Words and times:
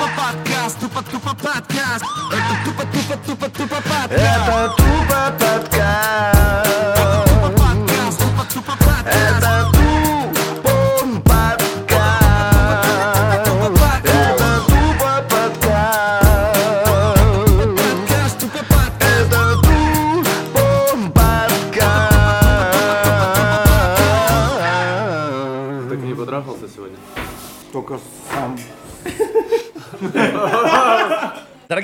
тупо 0.00 0.10
подкаст, 0.16 0.80
тупо 0.80 1.02
тупо 1.02 1.34
подкаст. 1.34 2.04
Это 2.32 2.64
тупо 2.64 2.84
тупо 2.86 3.16
тупо 3.26 3.48
тупо 3.50 3.76
подкаст. 3.76 4.12
Это 4.12 4.74
тупо 4.76 5.32
подкаст. 5.38 6.99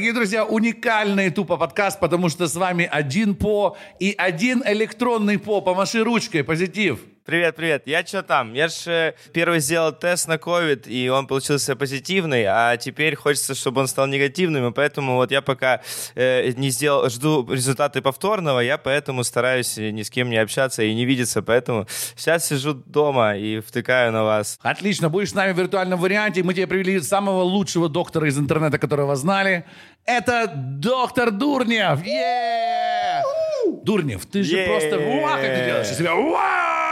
Дорогие 0.07 0.21
друзья, 0.21 0.45
уникальный 0.45 1.31
тупо 1.31 1.57
подкаст, 1.57 1.99
потому 1.99 2.29
что 2.29 2.47
с 2.47 2.55
вами 2.55 2.89
один 2.89 3.35
по 3.35 3.77
и 3.99 4.15
один 4.17 4.63
электронный 4.65 5.37
по. 5.37 5.61
Помаши 5.61 6.05
ручкой, 6.05 6.45
позитив. 6.45 7.01
Привет, 7.27 7.57
привет. 7.57 7.83
Я 7.87 8.07
что 8.07 8.23
там? 8.23 8.55
Я 8.55 8.69
же 8.69 8.89
э, 8.89 9.13
первый 9.33 9.59
сделал 9.59 9.91
тест 9.91 10.29
на 10.29 10.39
ковид, 10.39 10.87
и 10.87 11.09
он 11.09 11.27
получился 11.27 11.75
позитивный, 11.75 12.45
а 12.47 12.77
теперь 12.77 13.17
хочется, 13.17 13.57
чтобы 13.57 13.81
он 13.81 13.89
стал 13.89 14.07
негативным, 14.07 14.69
и 14.69 14.73
поэтому 14.73 15.17
вот 15.17 15.33
я 15.33 15.43
пока 15.43 15.81
э, 16.15 16.53
не 16.53 16.71
сделал, 16.71 17.11
жду 17.11 17.45
результаты 17.53 18.01
повторного, 18.01 18.61
я 18.61 18.79
поэтому 18.79 19.25
стараюсь 19.25 19.77
ни 19.77 20.03
с 20.03 20.11
кем 20.11 20.31
не 20.31 20.37
общаться 20.37 20.85
и 20.85 20.95
не 20.95 21.05
видеться, 21.05 21.43
поэтому 21.43 21.89
сейчас 22.15 22.47
сижу 22.47 22.75
дома 22.75 23.37
и 23.37 23.59
втыкаю 23.59 24.13
на 24.13 24.23
вас. 24.23 24.61
Отлично, 24.63 25.09
будешь 25.09 25.31
с 25.31 25.35
нами 25.35 25.51
в 25.53 25.59
виртуальном 25.59 25.99
варианте. 25.99 26.45
Мы 26.45 26.55
тебе 26.55 26.69
привели 26.69 27.01
самого 27.01 27.43
лучшего 27.43 27.89
доктора 27.89 28.29
из 28.29 28.39
интернета, 28.39 28.79
которого 28.79 29.17
знали. 29.17 29.65
Это 30.05 30.53
доктор 30.55 31.33
Дурнев. 31.33 32.07
Е! 32.07 33.21
Дурнев, 33.83 34.25
ты 34.27 34.45
же 34.45 34.59
Е! 34.59 34.67
просто... 34.69 34.97
Уа, 35.01 35.33
как 35.39 35.57
ты 35.57 35.65
делаешь 35.67 35.91
из 35.91 35.99
себя? 35.99 36.15
Вау! 36.15 36.86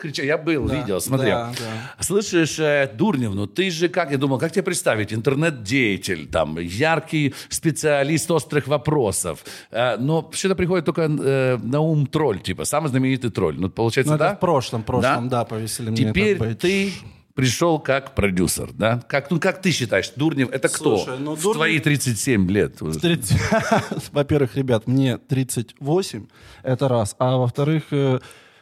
Крича, 0.00 0.22
я 0.22 0.38
был, 0.38 0.66
видел, 0.68 1.00
смотрел. 1.00 1.36
да, 1.36 1.52
да. 1.58 2.02
Слышишь, 2.02 2.58
э, 2.58 2.90
Дурнев, 2.94 3.34
ну 3.34 3.46
ты 3.46 3.70
же 3.70 3.88
как, 3.88 4.10
я 4.10 4.16
думал, 4.18 4.38
как 4.38 4.52
тебе 4.52 4.62
представить, 4.62 5.12
интернет-деятель, 5.12 6.26
там, 6.26 6.58
яркий 6.58 7.34
специалист 7.48 8.30
острых 8.30 8.66
вопросов. 8.66 9.44
Э, 9.70 9.96
но 9.98 10.30
что-то 10.32 10.54
приходит 10.54 10.84
только 10.86 11.02
э, 11.02 11.56
на 11.58 11.80
ум 11.80 12.06
тролль, 12.06 12.40
типа, 12.40 12.64
самый 12.64 12.88
знаменитый 12.88 13.30
тролль. 13.30 13.56
Ну, 13.58 13.68
получается, 13.68 14.12
Ну, 14.14 14.18
да? 14.18 14.34
в 14.34 14.40
прошлом, 14.40 14.82
прошлом, 14.82 15.28
да, 15.28 15.44
повесили 15.44 15.90
мне 15.90 15.96
Теперь 15.96 16.38
так 16.38 16.48
быть. 16.48 16.58
ты 16.58 16.92
пришел 17.34 17.78
как 17.78 18.14
продюсер, 18.14 18.70
да? 18.72 19.02
Как, 19.08 19.30
ну, 19.30 19.38
как 19.40 19.62
ты 19.62 19.70
считаешь, 19.70 20.10
Дурнев, 20.16 20.50
это 20.50 20.68
кто? 20.68 20.96
Слушай, 20.98 21.18
ну, 21.18 21.34
В 21.34 21.42
Дурнев- 21.42 21.54
твои 21.54 21.78
37 21.78 22.50
лет. 22.50 22.82
уже. 22.82 22.98
30 22.98 23.38
Во-первых, 24.12 24.56
ребят, 24.56 24.86
мне 24.86 25.16
38, 25.18 26.26
это 26.62 26.88
раз. 26.88 27.14
А 27.18 27.36
во-вторых, 27.36 27.84
э, 27.92 28.18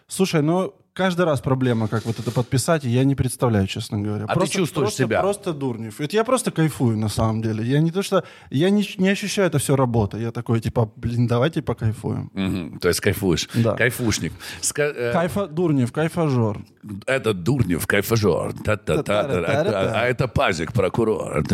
слушай, 0.06 0.42
ну 0.42 0.74
каждый 0.98 1.26
раз 1.26 1.40
проблема, 1.40 1.86
как 1.86 2.04
вот 2.06 2.18
это 2.18 2.32
подписать, 2.32 2.84
и 2.84 2.88
я 2.88 3.04
не 3.04 3.14
представляю, 3.14 3.68
честно 3.68 3.98
говоря. 3.98 4.24
А 4.28 4.34
ты 4.34 4.48
чувствуешь 4.48 4.88
просто, 4.88 5.04
себя? 5.04 5.20
Просто 5.20 5.52
Дурнев. 5.52 6.00
Это 6.00 6.16
я 6.16 6.24
просто 6.24 6.50
кайфую, 6.50 6.98
на 6.98 7.08
самом 7.08 7.40
деле. 7.40 7.64
Я 7.64 7.78
не 7.78 7.92
то, 7.92 8.02
что... 8.02 8.24
Я 8.50 8.70
не, 8.70 8.84
не 8.98 9.08
ощущаю 9.08 9.46
это 9.46 9.58
все 9.58 9.76
работа. 9.76 10.18
Я 10.18 10.32
такой, 10.32 10.60
типа, 10.60 10.90
блин, 10.96 11.28
давайте 11.28 11.62
покайфуем. 11.62 12.30
Мгм, 12.34 12.80
То 12.80 12.88
есть 12.88 13.00
кайфуешь. 13.00 13.48
Да. 13.54 13.76
Кайфушник. 13.76 14.32
Ска- 14.60 14.92
э, 14.92 15.12
Кайфа, 15.12 15.46
Дурнев, 15.46 15.92
кайфажор. 15.92 16.58
Это 17.06 17.32
Дурнев, 17.32 17.86
кайфажор. 17.86 18.54
А 18.66 20.06
это 20.06 20.26
Пазик, 20.26 20.72
прокурор. 20.72 21.44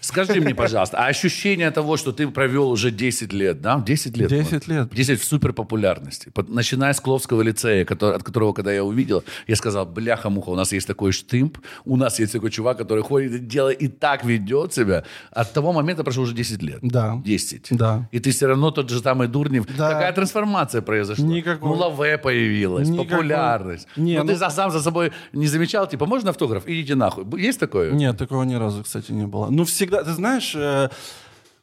Скажи 0.00 0.40
мне, 0.40 0.54
пожалуйста, 0.54 0.96
а 0.98 1.08
ощущение 1.08 1.70
того, 1.70 1.98
что 1.98 2.12
ты 2.12 2.26
провел 2.28 2.70
уже 2.70 2.90
10 2.90 3.32
лет, 3.34 3.60
да? 3.60 3.82
10 3.86 4.16
лет. 4.16 4.30
10 4.30 4.68
лет. 4.68 4.94
10 4.94 5.20
в 5.20 5.24
суперпопулярности. 5.24 6.32
Начиная 6.48 6.92
с 6.94 7.00
Кловского 7.00 7.42
лицея, 7.42 7.81
который- 7.84 8.16
от 8.16 8.22
которого, 8.22 8.52
когда 8.52 8.72
я 8.72 8.82
увидел, 8.84 9.22
я 9.46 9.56
сказал, 9.56 9.86
бляха-муха, 9.86 10.50
у 10.50 10.54
нас 10.56 10.72
есть 10.72 10.86
такой 10.86 11.12
штымп, 11.12 11.58
у 11.84 11.96
нас 11.96 12.18
есть 12.20 12.32
такой 12.32 12.50
чувак, 12.50 12.78
который 12.78 13.02
ходит 13.02 13.32
и 13.34 13.38
делает, 13.38 13.82
и 13.82 13.88
так 13.88 14.24
ведет 14.24 14.72
себя. 14.74 15.04
От 15.30 15.52
того 15.52 15.72
момента 15.72 16.04
прошло 16.04 16.22
уже 16.24 16.34
10 16.34 16.62
лет. 16.62 16.78
Да. 16.82 17.20
10. 17.24 17.68
Да. 17.70 18.08
И 18.12 18.18
ты 18.18 18.30
все 18.30 18.46
равно 18.46 18.70
тот 18.70 18.90
же 18.90 19.00
самый 19.00 19.28
Дурнев. 19.28 19.66
Да. 19.76 19.92
Какая 19.92 20.12
трансформация 20.12 20.82
произошла? 20.82 21.24
Никакой. 21.24 21.68
Ну, 21.68 21.74
лаве 21.76 22.18
появилась, 22.18 22.88
Никакой. 22.88 23.10
популярность. 23.10 23.88
Не, 23.96 24.18
ну, 24.18 24.26
ты 24.26 24.32
ну- 24.32 24.38
за- 24.38 24.50
сам 24.50 24.70
за 24.70 24.80
собой 24.82 25.12
не 25.32 25.46
замечал, 25.46 25.86
типа, 25.88 26.06
можно 26.06 26.30
автограф? 26.30 26.64
Идите 26.66 26.94
нахуй. 26.94 27.24
Есть 27.40 27.60
такое? 27.60 27.92
Нет, 27.92 28.16
такого 28.18 28.42
ни 28.44 28.54
разу, 28.54 28.82
кстати, 28.82 29.12
не 29.12 29.26
было. 29.26 29.48
Ну, 29.50 29.64
всегда, 29.64 30.02
ты 30.04 30.12
знаешь, 30.12 30.54
э, 30.56 30.88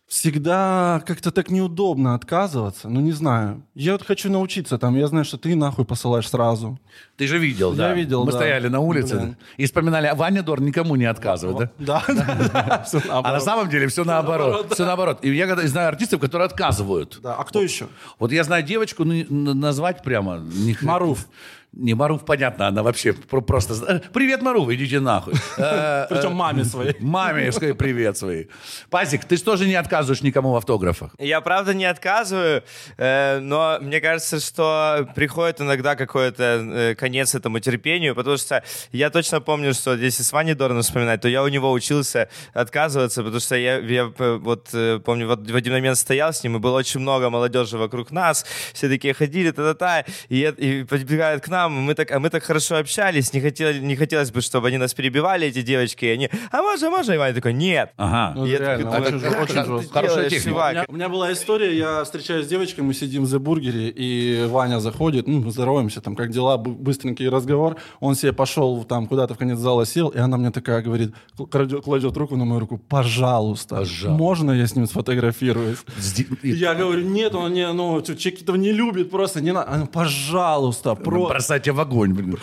всегда 0.10 1.04
как-то 1.06 1.32
так 1.32 1.52
неудобно 1.52 2.16
отказываться. 2.16 2.90
Ну, 2.90 3.00
не 3.00 3.12
знаю. 3.12 3.62
Я 3.76 3.92
вот 3.94 4.04
хочу 4.04 4.30
научиться 4.32 4.80
там. 4.80 4.98
Я 4.98 5.08
знаю, 5.08 5.24
что 5.24 5.38
ты 5.38 5.56
нахуй 5.56 5.86
посылаешь 5.86 6.28
сразу. 6.28 6.80
Ты 7.16 7.28
же 7.28 7.38
видел, 7.38 7.72
Я 7.74 7.78
да? 7.90 7.94
видел, 7.94 8.26
Мы 8.26 8.32
да. 8.32 8.38
стояли 8.40 8.70
на 8.70 8.80
улице 8.80 9.16
Блин. 9.18 9.38
и 9.58 9.66
вспоминали, 9.68 10.08
а 10.08 10.16
Ваня 10.16 10.42
Дор 10.42 10.62
никому 10.62 10.96
не 10.96 11.06
отказывает, 11.06 11.72
да? 11.78 12.04
Да, 12.08 12.14
да, 12.14 12.50
да. 12.54 12.86
А 13.24 13.32
на 13.32 13.40
самом 13.40 13.70
деле 13.70 13.88
все 13.88 14.04
наоборот. 14.04 14.74
Все 14.74 14.84
наоборот. 14.86 15.20
И 15.22 15.32
я 15.32 15.56
знаю 15.68 15.90
артистов, 15.90 16.20
которые 16.20 16.48
отказывают. 16.48 17.20
Да, 17.22 17.36
А 17.36 17.44
кто 17.44 17.62
еще? 17.62 17.88
Вот 18.18 18.32
я 18.32 18.44
знаю 18.44 18.64
девочку, 18.64 19.04
ну, 19.06 19.54
назвать 19.54 20.02
прямо... 20.02 20.44
Маруф. 20.82 21.28
Не, 21.72 21.94
Маруф, 21.94 22.26
понятно, 22.26 22.68
она 22.68 22.82
вообще 22.82 23.14
про- 23.14 23.42
просто... 23.42 23.74
э, 23.88 24.00
Привет, 24.12 24.42
Маруф, 24.42 24.70
идите 24.70 25.00
нахуй. 25.00 25.34
Э, 25.58 26.08
Причем 26.10 26.34
маме 26.34 26.64
своей. 26.66 26.96
Маме 27.00 27.52
скажи 27.52 27.76
привет 27.76 28.18
своей. 28.18 28.50
Пазик, 28.90 29.24
ты 29.26 29.38
же 29.38 29.44
тоже 29.44 29.68
не 29.68 29.76
отказываешь 29.76 30.24
никому 30.24 30.52
в 30.52 30.56
автографах? 30.56 31.12
Я 31.20 31.42
правда 31.42 31.74
не 31.76 31.86
отказываю, 31.86 32.64
э, 32.98 33.40
но 33.40 33.78
мне 33.82 34.02
кажется, 34.02 34.40
что 34.40 35.08
приходит 35.16 35.62
иногда 35.62 35.96
какой-то 35.96 36.44
э, 36.44 36.96
конец 36.96 37.36
этому 37.36 37.60
терпению, 37.60 38.16
потому 38.16 38.38
что 38.38 38.64
я 38.92 39.10
точно 39.12 39.40
помню, 39.40 39.74
что 39.76 39.94
если 39.96 40.24
с 40.24 40.32
Ваней 40.34 40.56
Дорном 40.56 40.82
вспоминать, 40.82 41.22
то 41.22 41.28
я 41.28 41.44
у 41.44 41.48
него 41.50 41.72
учился 41.72 42.30
отказываться, 42.54 43.22
потому 43.22 43.40
что 43.40 43.56
я, 43.56 43.78
я 43.78 44.12
э, 44.18 44.38
вот 44.42 44.70
э, 44.74 45.00
помню, 45.06 45.28
вот 45.28 45.50
в 45.52 45.56
один 45.56 45.74
момент 45.74 45.98
стоял 45.98 46.34
с 46.34 46.44
ним, 46.44 46.56
и 46.56 46.60
было 46.60 46.78
очень 46.80 47.00
много 47.00 47.30
молодежи 47.30 47.78
вокруг 47.78 48.10
нас, 48.12 48.44
все 48.74 48.90
такие 48.90 49.14
ходили, 49.14 49.52
та-та-та, 49.52 50.06
и, 50.30 50.42
и 50.58 50.84
подбегают 50.84 51.44
к 51.44 51.48
нам, 51.48 51.59
и 51.68 51.70
мы 51.70 51.94
так, 51.96 52.12
а 52.12 52.20
мы 52.20 52.30
так 52.30 52.44
хорошо 52.44 52.78
общались, 52.78 53.34
не, 53.34 53.42
хотели, 53.42 53.80
не 53.80 53.96
хотелось 53.96 54.32
бы, 54.32 54.42
чтобы 54.42 54.68
они 54.70 54.78
нас 54.78 54.94
перебивали, 54.94 55.48
эти 55.48 55.62
девочки, 55.62 56.06
и 56.06 56.10
они, 56.10 56.30
а 56.52 56.62
можно, 56.62 56.90
можно? 56.90 57.14
И 57.14 57.18
Ваня 57.18 57.34
такой, 57.34 57.54
нет. 57.54 57.92
Ага. 57.98 58.34
Ну, 58.36 58.46
Я 58.46 58.58
реально, 58.60 58.92
такой, 58.92 59.08
очень, 59.08 59.20
«Да 59.20 59.30
жё- 59.30 59.42
очень 59.44 59.56
жестко. 59.66 59.94
Хорошая 59.94 60.16
делаешь, 60.16 60.32
техника. 60.32 60.50
У 60.50 60.52
чувак?» 60.54 60.72
меня, 60.74 60.86
у 60.88 60.94
меня 60.94 61.10
была 61.10 61.34
история, 61.34 61.78
я 61.78 62.04
встречаюсь 62.04 62.46
с 62.46 62.50
девочкой, 62.50 62.84
мы 62.84 62.94
сидим 62.94 63.26
в 63.26 63.34
The 63.34 63.40
бургере, 63.40 63.90
и 63.90 64.46
Ваня 64.48 64.80
заходит, 64.80 65.28
ну, 65.28 65.50
здороваемся, 65.50 66.02
там, 66.02 66.16
как 66.16 66.32
дела, 66.32 66.58
быстренький 66.58 67.28
разговор, 67.30 67.76
он 68.00 68.16
себе 68.16 68.34
пошел 68.34 68.84
там 68.84 69.08
куда-то 69.08 69.34
в 69.34 69.38
конец 69.38 69.58
зала 69.60 69.86
сел, 69.86 70.10
и 70.10 70.18
она 70.20 70.38
мне 70.38 70.52
такая 70.52 70.82
говорит, 70.82 71.14
кладет, 71.52 71.84
кладет 71.84 72.16
руку 72.18 72.36
на 72.38 72.46
мою 72.46 72.60
руку, 72.62 72.78
пожалуйста, 72.78 73.76
Пожалуйста. 73.78 74.10
можно 74.10 74.52
я 74.52 74.68
с 74.68 74.76
ним 74.76 74.86
сфотографируюсь? 74.88 75.80
Я 76.44 76.74
говорю, 76.76 77.02
нет, 77.08 77.36
он 77.36 77.54
не, 77.54 77.72
ну, 77.74 78.02
Чекитов 78.02 78.58
не 78.58 78.72
любит, 78.72 79.10
просто 79.10 79.42
не 79.42 79.52
надо. 79.52 79.72
Она, 79.72 79.86
пожалуйста, 79.86 80.96
про... 80.96 81.28
Тебя 81.58 81.74
в 81.74 81.80
огонь, 81.80 82.14
блин. 82.14 82.38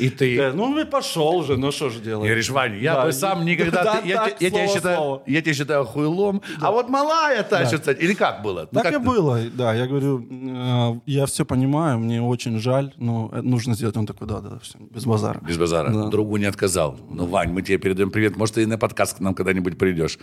И 0.00 0.08
ты... 0.10 0.36
Да, 0.38 0.52
ну, 0.54 0.78
и 0.78 0.84
пошел 0.84 1.42
же, 1.44 1.56
ну, 1.56 1.70
что 1.72 1.90
же 1.90 2.00
делать? 2.00 2.24
И 2.24 2.28
говоришь, 2.28 2.50
Ваня, 2.50 2.78
я 2.78 2.94
Да, 2.94 3.04
бы 3.06 3.12
сам 3.12 3.44
никогда... 3.44 3.84
да, 3.84 3.96
ты- 4.00 4.08
я, 4.08 4.16
так, 4.24 4.40
я 4.40 4.50
тебя 4.50 4.64
слово, 4.64 4.74
считаю, 4.76 4.96
слово. 4.96 5.22
я 5.26 5.42
тебя 5.42 5.54
считаю 5.54 5.84
хуйлом, 5.84 6.42
а 6.60 6.70
вот 6.70 6.88
малая 6.88 7.42
тащится. 7.42 7.92
Или 7.92 8.14
как 8.14 8.42
было? 8.42 8.68
Ну, 8.72 8.80
Так 8.80 8.82
как 8.84 8.92
и 8.92 8.96
ты? 8.96 9.04
было, 9.04 9.40
да. 9.54 9.74
Я 9.74 9.86
говорю, 9.86 10.26
э, 10.30 11.00
я 11.06 11.26
все 11.26 11.44
понимаю, 11.44 11.98
мне 11.98 12.22
очень 12.22 12.58
жаль, 12.58 12.92
но 12.96 13.28
это 13.32 13.42
нужно 13.42 13.74
сделать. 13.74 13.96
Он 13.96 14.06
такой, 14.06 14.26
да, 14.28 14.40
да, 14.40 14.58
все, 14.62 14.78
без 14.78 15.04
базара. 15.04 15.40
Без 15.46 15.56
базара. 15.58 15.90
Да. 15.90 16.08
Другу 16.08 16.36
не 16.36 16.46
отказал. 16.46 16.98
Ну, 17.10 17.26
Вань, 17.26 17.50
мы 17.52 17.62
тебе 17.62 17.78
передаем 17.78 18.10
привет. 18.10 18.36
Может, 18.36 18.54
ты 18.56 18.62
и 18.62 18.66
на 18.66 18.78
подкаст 18.78 19.16
к 19.18 19.20
нам 19.20 19.34
когда-нибудь 19.34 19.78
придешь. 19.78 20.18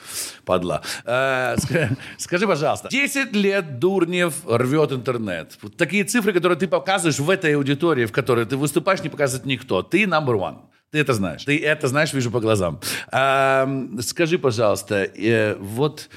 Падла. 0.46 0.82
Э, 1.06 1.56
ска- 1.58 1.96
Скажи, 2.18 2.48
пожалуйста, 2.48 2.90
10 2.90 3.34
лет 3.36 3.80
Дурнев 3.80 4.34
рвет 4.48 4.92
интернет. 4.92 5.58
Такие 5.78 6.04
цифры, 6.04 6.34
которые 6.34 6.58
ты 6.58 6.68
показываешь 6.68 7.20
в 7.20 7.30
этой 7.30 7.56
аудитории, 7.56 8.06
в 8.06 8.12
которой 8.12 8.46
ты 8.46 8.56
выступаешь, 8.58 9.02
не 9.04 9.10
показывает 9.10 9.46
никто. 9.46 9.67
Ты 9.84 10.04
number 10.04 10.36
one. 10.36 10.58
Ты 10.92 11.00
это 11.00 11.14
знаешь. 11.14 11.44
Ты 11.44 11.60
это 11.60 11.88
знаешь, 11.88 12.14
вижу 12.14 12.32
по 12.32 12.40
глазам. 12.40 12.80
Скажи, 14.02 14.40
пожалуйста, 14.40 15.04
э, 15.04 15.56
вот 15.60 16.10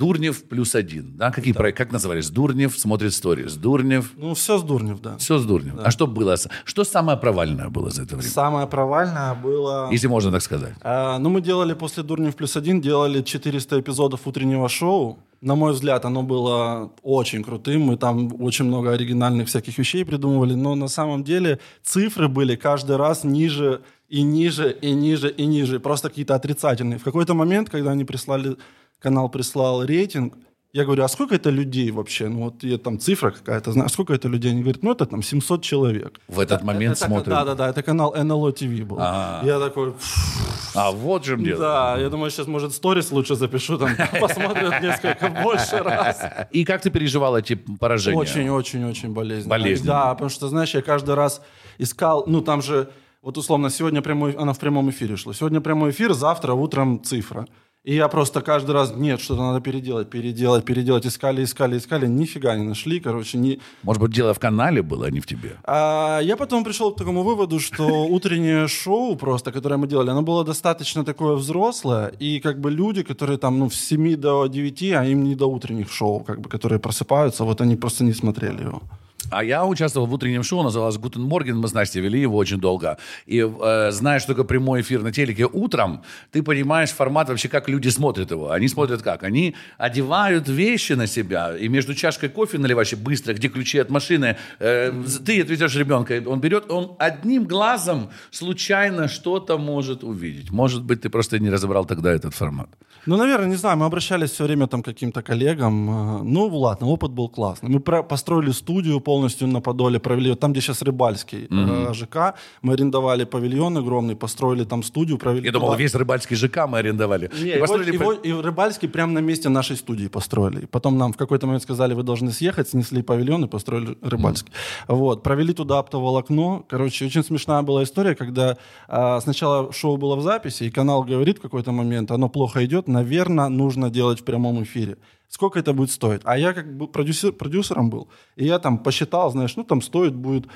Дурнев 0.00 0.44
плюс 0.44 0.74
один. 0.74 1.16
Да? 1.18 1.30
Какие 1.30 1.52
проекты? 1.52 1.84
Как 1.84 1.92
назывались? 1.92 2.30
Дурнев 2.30 2.78
смотрит 2.78 3.12
сторис. 3.12 3.54
Дурнев. 3.56 4.12
Ну, 4.16 4.32
все 4.32 4.56
с 4.56 4.62
Дурнев, 4.62 5.00
да. 5.02 5.16
Все 5.18 5.38
с 5.38 5.44
Дурнев. 5.44 5.74
А 5.84 5.90
что 5.90 6.06
было? 6.06 6.36
Что 6.64 6.84
самое 6.84 7.18
провальное 7.18 7.68
было 7.68 7.90
за 7.90 8.02
это 8.02 8.16
время? 8.16 8.32
Самое 8.32 8.66
провальное 8.66 9.34
было... 9.34 9.90
Если 9.92 10.08
можно 10.08 10.32
так 10.32 10.42
сказать. 10.42 10.72
А, 10.80 11.18
ну, 11.18 11.28
мы 11.28 11.42
делали 11.42 11.74
после 11.74 12.02
Дурнев 12.02 12.34
плюс 12.34 12.56
один, 12.56 12.80
делали 12.80 13.20
400 13.22 13.80
эпизодов 13.80 14.26
утреннего 14.26 14.68
шоу. 14.70 15.18
На 15.42 15.54
мой 15.54 15.72
взгляд, 15.72 16.04
оно 16.04 16.22
было 16.22 16.90
очень 17.02 17.44
крутым. 17.44 17.82
Мы 17.82 17.96
там 17.96 18.42
очень 18.42 18.64
много 18.64 18.92
оригинальных 18.92 19.48
всяких 19.48 19.78
вещей 19.78 20.04
придумывали. 20.04 20.54
Но 20.54 20.74
на 20.76 20.88
самом 20.88 21.24
деле 21.24 21.58
цифры 21.82 22.28
были 22.28 22.56
каждый 22.56 22.96
раз 22.96 23.24
ниже 23.24 23.82
и 24.10 24.22
ниже, 24.22 24.76
и 24.82 24.92
ниже, 24.92 25.30
и 25.30 25.46
ниже. 25.46 25.78
Просто 25.78 26.08
какие-то 26.08 26.34
отрицательные. 26.34 26.98
В 26.98 27.04
какой-то 27.04 27.34
момент, 27.34 27.70
когда 27.70 27.92
они 27.92 28.04
прислали, 28.04 28.56
канал 29.00 29.28
прислал 29.28 29.84
рейтинг, 29.84 30.34
я 30.72 30.84
говорю, 30.84 31.02
а 31.02 31.08
сколько 31.08 31.34
это 31.34 31.50
людей 31.50 31.90
вообще? 31.90 32.28
Ну 32.28 32.44
вот 32.44 32.62
я, 32.62 32.78
там 32.78 33.00
цифра 33.00 33.32
какая-то, 33.32 33.72
знаю, 33.72 33.88
сколько 33.88 34.12
это 34.12 34.28
людей? 34.28 34.52
Они 34.52 34.60
говорят, 34.62 34.84
ну 34.84 34.92
это 34.92 35.04
там 35.04 35.20
700 35.20 35.62
человек. 35.62 36.20
В 36.28 36.38
этот 36.38 36.62
момент 36.62 36.96
это, 36.96 37.06
смотрим. 37.06 37.30
Да-да-да, 37.32 37.70
это 37.70 37.82
канал 37.82 38.14
NLO 38.16 38.52
TV 38.54 38.84
был. 38.84 38.96
А. 39.00 39.42
Я 39.44 39.58
такой, 39.58 39.94
«Пф, 39.94 40.76
А 40.76 40.92
вот 40.92 41.24
же 41.24 41.36
дело. 41.36 41.58
да, 41.58 41.96
я 41.98 42.08
думаю, 42.08 42.30
сейчас, 42.30 42.46
может, 42.46 42.72
сторис 42.72 43.10
лучше 43.10 43.34
запишу, 43.34 43.78
там 43.78 43.90
посмотрят 44.20 44.80
несколько 44.80 45.28
больше 45.42 45.78
раз. 45.78 46.20
И 46.52 46.64
как 46.64 46.82
ты 46.82 46.90
переживал 46.90 47.36
эти 47.36 47.54
поражения? 47.56 48.16
Очень-очень-очень 48.18 49.12
болезненно. 49.12 49.50
Болезненно. 49.50 49.92
Да, 49.92 50.14
потому 50.14 50.30
что, 50.30 50.48
знаешь, 50.48 50.72
я 50.74 50.82
каждый 50.82 51.16
раз 51.16 51.42
искал, 51.78 52.24
ну 52.28 52.42
там 52.42 52.62
же, 52.62 52.90
вот 53.22 53.36
условно, 53.38 53.70
сегодня 53.70 54.02
прямой, 54.02 54.34
она 54.34 54.52
в 54.52 54.58
прямом 54.60 54.88
эфире 54.90 55.16
шла. 55.16 55.34
Сегодня 55.34 55.60
прямой 55.60 55.90
эфир, 55.90 56.12
завтра 56.12 56.52
утром 56.52 57.02
цифра. 57.02 57.46
И 57.82 57.94
я 57.94 58.08
просто 58.08 58.42
каждый 58.42 58.72
раз, 58.72 58.92
нет, 58.94 59.20
что-то 59.20 59.40
надо 59.40 59.60
переделать, 59.60 60.10
переделать, 60.10 60.64
переделать. 60.64 61.06
Искали, 61.06 61.42
искали, 61.42 61.78
искали, 61.78 62.06
нифига 62.06 62.54
не 62.56 62.64
нашли, 62.64 63.00
короче, 63.00 63.38
не... 63.38 63.58
Может 63.82 64.02
быть, 64.02 64.12
дело 64.12 64.34
в 64.34 64.38
канале 64.38 64.82
было, 64.82 65.06
а 65.06 65.10
не 65.10 65.20
в 65.20 65.26
тебе? 65.26 65.56
А, 65.64 66.20
я 66.20 66.36
потом 66.36 66.62
пришел 66.62 66.92
к 66.92 66.98
такому 66.98 67.22
выводу, 67.22 67.58
что 67.58 68.04
утреннее 68.10 68.68
шоу 68.68 69.16
просто, 69.16 69.50
которое 69.50 69.78
мы 69.78 69.86
делали, 69.86 70.10
оно 70.10 70.20
было 70.20 70.44
достаточно 70.44 71.04
такое 71.04 71.36
взрослое, 71.36 72.12
и 72.20 72.40
как 72.40 72.60
бы 72.60 72.70
люди, 72.70 73.02
которые 73.02 73.38
там, 73.38 73.58
ну, 73.58 73.70
с 73.70 73.76
7 73.76 74.16
до 74.16 74.46
9, 74.46 74.82
а 74.92 75.04
им 75.06 75.24
не 75.24 75.34
до 75.34 75.46
утренних 75.46 75.90
шоу, 75.90 76.20
как 76.20 76.40
бы, 76.40 76.50
которые 76.50 76.80
просыпаются, 76.80 77.44
вот 77.44 77.62
они 77.62 77.76
просто 77.76 78.04
не 78.04 78.12
смотрели 78.12 78.62
его. 78.62 78.82
А 79.30 79.44
я 79.44 79.64
участвовал 79.64 80.06
в 80.06 80.12
утреннем 80.12 80.42
шоу, 80.42 80.62
называлось 80.62 80.98
«Guten 80.98 81.22
Morgen», 81.22 81.58
мы 81.58 81.68
с 81.68 81.72
Настей 81.72 82.00
вели 82.00 82.20
его 82.20 82.36
очень 82.36 82.58
долго. 82.58 82.98
И 83.26 83.38
э, 83.38 83.90
знаешь, 83.92 84.22
что 84.22 84.32
такое 84.32 84.44
прямой 84.44 84.80
эфир 84.80 85.02
на 85.02 85.12
телеке 85.12 85.46
утром, 85.46 86.02
ты 86.32 86.42
понимаешь 86.42 86.90
формат 86.90 87.28
вообще, 87.28 87.48
как 87.48 87.68
люди 87.68 87.88
смотрят 87.88 88.30
его. 88.30 88.50
Они 88.50 88.68
смотрят 88.68 89.02
как? 89.02 89.22
Они 89.22 89.54
одевают 89.78 90.48
вещи 90.48 90.94
на 90.94 91.06
себя, 91.06 91.56
и 91.56 91.68
между 91.68 91.94
чашкой 91.94 92.28
кофе 92.28 92.58
наливаешь 92.58 92.92
быстро, 92.94 93.32
где 93.34 93.48
ключи 93.48 93.78
от 93.78 93.90
машины, 93.90 94.36
э, 94.58 94.92
ты 95.24 95.42
отвезешь 95.42 95.76
ребенка, 95.76 96.22
он 96.26 96.40
берет, 96.40 96.70
он 96.70 96.96
одним 96.98 97.44
глазом 97.44 98.10
случайно 98.30 99.08
что-то 99.08 99.58
может 99.58 100.02
увидеть. 100.04 100.50
Может 100.50 100.82
быть, 100.82 101.02
ты 101.02 101.08
просто 101.08 101.38
не 101.38 101.50
разобрал 101.50 101.84
тогда 101.84 102.12
этот 102.12 102.34
формат. 102.34 102.68
Ну, 103.06 103.16
наверное, 103.16 103.48
не 103.48 103.56
знаю, 103.56 103.78
мы 103.78 103.86
обращались 103.86 104.30
все 104.30 104.44
время 104.44 104.66
там 104.66 104.82
к 104.82 104.86
каким-то 104.86 105.22
коллегам. 105.22 105.90
Э, 105.90 106.22
Ну, 106.22 106.46
ладно, 106.48 106.86
опыт 106.88 107.12
был 107.12 107.28
классный. 107.28 107.70
Мы 107.70 107.80
построили 107.80 108.52
студию 108.52 109.00
полностью 109.00 109.19
на 109.40 109.60
Подоле, 109.60 109.98
провели, 109.98 110.34
там, 110.34 110.52
где 110.52 110.60
сейчас 110.60 110.82
Рыбальский 110.82 111.46
э, 111.50 111.92
ЖК, 111.94 112.34
мы 112.62 112.74
арендовали 112.74 113.24
павильон 113.24 113.76
огромный, 113.78 114.16
построили 114.16 114.64
там 114.64 114.82
студию, 114.82 115.18
провели... 115.18 115.46
Я 115.46 115.52
думал, 115.52 115.74
весь 115.74 115.94
рыбальский 115.94 116.36
ЖК 116.36 116.66
мы 116.68 116.78
арендовали. 116.78 117.30
Не, 117.40 117.50
И 117.50 117.54
его, 117.56 117.60
построили 117.60 117.92
его- 117.92 118.12
и 118.12 118.32
Рыбальский 118.32 118.88
прямо 118.88 119.12
на 119.12 119.18
месте 119.20 119.48
нашей 119.48 119.76
студии 119.76 120.08
построили. 120.08 120.66
Потом 120.66 120.98
нам 120.98 121.12
в 121.12 121.16
какой-то 121.16 121.46
момент 121.46 121.62
сказали, 121.62 121.94
вы 121.94 122.02
должны 122.02 122.32
съехать, 122.32 122.68
снесли 122.68 123.02
павильон 123.02 123.44
и 123.44 123.48
построили 123.48 123.96
Рыбальский. 124.02 124.52
Вот, 124.88 125.22
провели 125.22 125.52
туда 125.52 125.78
оптоволокно. 125.78 126.62
Короче, 126.68 127.06
очень 127.06 127.24
смешная 127.24 127.62
была 127.62 127.82
история, 127.82 128.14
когда 128.14 128.56
а, 128.88 129.20
сначала 129.20 129.72
шоу 129.72 129.96
было 129.96 130.16
в 130.16 130.22
записи, 130.22 130.64
и 130.64 130.70
канал 130.70 131.04
говорит 131.04 131.38
в 131.38 131.40
какой-то 131.42 131.72
момент, 131.72 132.10
оно 132.10 132.28
плохо 132.28 132.64
идет, 132.64 132.88
наверное, 132.88 133.48
нужно 133.48 133.90
делать 133.90 134.20
в 134.20 134.24
прямом 134.24 134.62
эфире. 134.62 134.96
Сколько 135.30 135.58
это 135.58 135.72
будет 135.72 135.90
стоить? 135.90 136.20
А 136.24 136.36
я 136.36 136.52
как 136.52 136.76
бы 136.76 136.86
продюсер, 136.86 137.32
продюсером 137.32 137.88
был, 137.88 138.08
и 138.36 138.44
я 138.44 138.58
там 138.58 138.76
посчитал, 138.76 139.30
знаешь, 139.30 139.56
ну 139.56 139.64
там 139.64 139.80
стоит 139.80 140.14
будет 140.14 140.46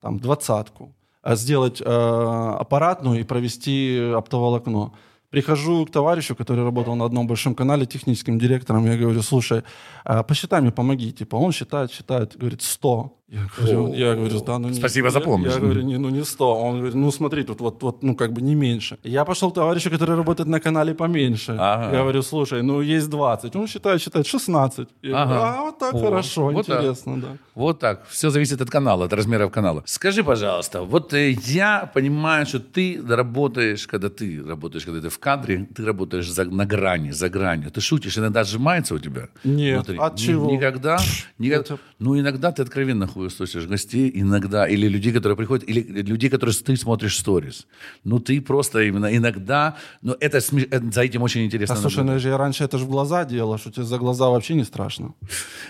там 0.00 0.18
двадцатку 0.18 0.92
а 1.22 1.36
сделать 1.36 1.80
э, 1.80 1.84
аппаратную 1.84 3.20
и 3.20 3.24
провести 3.24 4.12
оптоволокно. 4.14 4.92
Прихожу 5.30 5.86
к 5.86 5.90
товарищу, 5.90 6.36
который 6.36 6.64
работал 6.64 6.94
на 6.94 7.06
одном 7.06 7.26
большом 7.26 7.54
канале, 7.54 7.86
техническим 7.86 8.38
директором, 8.38 8.84
я 8.84 8.98
говорю, 8.98 9.22
слушай, 9.22 9.62
а 10.04 10.22
посчитай 10.22 10.60
мне, 10.60 10.72
помоги. 10.72 11.10
Типа, 11.10 11.36
он 11.36 11.52
считает, 11.52 11.90
считает, 11.90 12.36
говорит, 12.36 12.60
100. 12.60 13.12
Я 13.32 13.46
говорю, 13.56 13.94
я 13.94 14.14
говорю 14.14 14.40
да, 14.44 14.58
ну 14.58 14.68
не- 14.68 14.74
Спасибо, 14.74 15.06
я- 15.06 15.10
запомнишь. 15.10 15.52
Я, 15.54 15.58
говорю, 15.60 15.82
не, 15.82 15.96
ну 15.98 16.10
не 16.10 16.22
100. 16.24 16.54
Он 16.54 16.74
говорит, 16.76 16.94
ну 16.94 17.10
смотри, 17.10 17.44
тут 17.44 17.60
вот, 17.60 17.82
вот, 17.82 18.02
ну 18.02 18.14
как 18.14 18.32
бы 18.32 18.42
не 18.42 18.54
меньше. 18.54 18.96
Я 19.04 19.24
пошел 19.24 19.50
к 19.50 19.54
товарищу, 19.54 19.90
который 19.90 20.16
работает 20.16 20.48
на 20.48 20.60
канале 20.60 20.92
поменьше. 20.94 21.56
Ага. 21.58 21.96
Я 21.96 22.02
говорю, 22.02 22.22
слушай, 22.22 22.62
ну 22.62 22.82
есть 22.82 23.08
20. 23.08 23.56
Он 23.56 23.66
считает, 23.66 24.02
считает 24.02 24.26
16. 24.26 24.88
Я 25.02 25.16
Ага. 25.22 25.24
говорю, 25.34 25.42
а 25.42 25.60
вот 25.62 25.78
так 25.78 25.94
О, 25.94 25.98
хорошо, 25.98 26.50
вот 26.50 26.66
так. 26.66 26.76
интересно, 26.78 27.20
да. 27.20 27.28
Вот 27.54 27.78
так. 27.80 28.06
Все 28.08 28.28
зависит 28.30 28.60
от 28.60 28.70
канала, 28.70 29.04
от 29.06 29.12
размеров 29.12 29.50
канала. 29.50 29.82
Скажи, 29.86 30.22
пожалуйста, 30.22 30.82
вот 30.82 31.14
э, 31.14 31.30
я 31.30 31.90
понимаю, 31.94 32.44
что 32.46 32.58
ты 32.60 33.00
работаешь, 33.08 33.86
когда 33.86 34.08
ты 34.08 34.42
работаешь, 34.46 34.84
когда 34.84 35.00
ты 35.00 35.08
в 35.08 35.18
кадре, 35.18 35.66
ты 35.74 35.84
работаешь 35.86 36.28
за, 36.30 36.44
на 36.44 36.66
грани, 36.66 37.12
за 37.12 37.28
гранью. 37.30 37.70
Ты 37.70 37.80
шутишь, 37.80 38.18
иногда 38.18 38.44
сжимается 38.44 38.94
у 38.94 38.98
тебя? 38.98 39.28
Нет, 39.44 39.88
от 39.98 40.14
Ни- 40.14 40.18
чего? 40.18 40.50
Никогда? 40.50 40.98
никогда. 41.38 41.74
это- 41.74 41.78
Ну, 41.98 42.18
иногда 42.18 42.52
ты 42.52 42.62
откровенно 42.62 43.06
хуесосишь 43.22 43.66
гостей, 43.66 44.10
иногда, 44.14 44.66
или 44.66 44.88
людей, 44.88 45.12
которые 45.12 45.36
приходят, 45.36 45.68
или 45.68 45.80
людей, 46.02 46.30
которые 46.30 46.54
ты 46.54 46.76
смотришь 46.76 47.18
сторис. 47.18 47.66
Ну, 48.04 48.18
ты 48.18 48.40
просто 48.40 48.80
именно 48.82 49.06
иногда, 49.16 49.74
ну, 50.02 50.16
это, 50.20 50.38
это- 50.38 50.92
за 50.92 51.00
этим 51.02 51.22
очень 51.22 51.44
интересно 51.44 51.74
А 51.76 51.78
слушай, 51.78 51.98
ну 51.98 52.04
наблюдать. 52.04 52.24
я 52.24 52.30
же 52.30 52.36
раньше 52.36 52.64
это 52.64 52.78
же 52.78 52.84
в 52.84 52.88
глаза 52.88 53.24
делал, 53.24 53.58
что 53.58 53.70
тебе 53.70 53.84
за 53.84 53.98
глаза 53.98 54.28
вообще 54.28 54.54
не 54.54 54.64
страшно. 54.64 55.14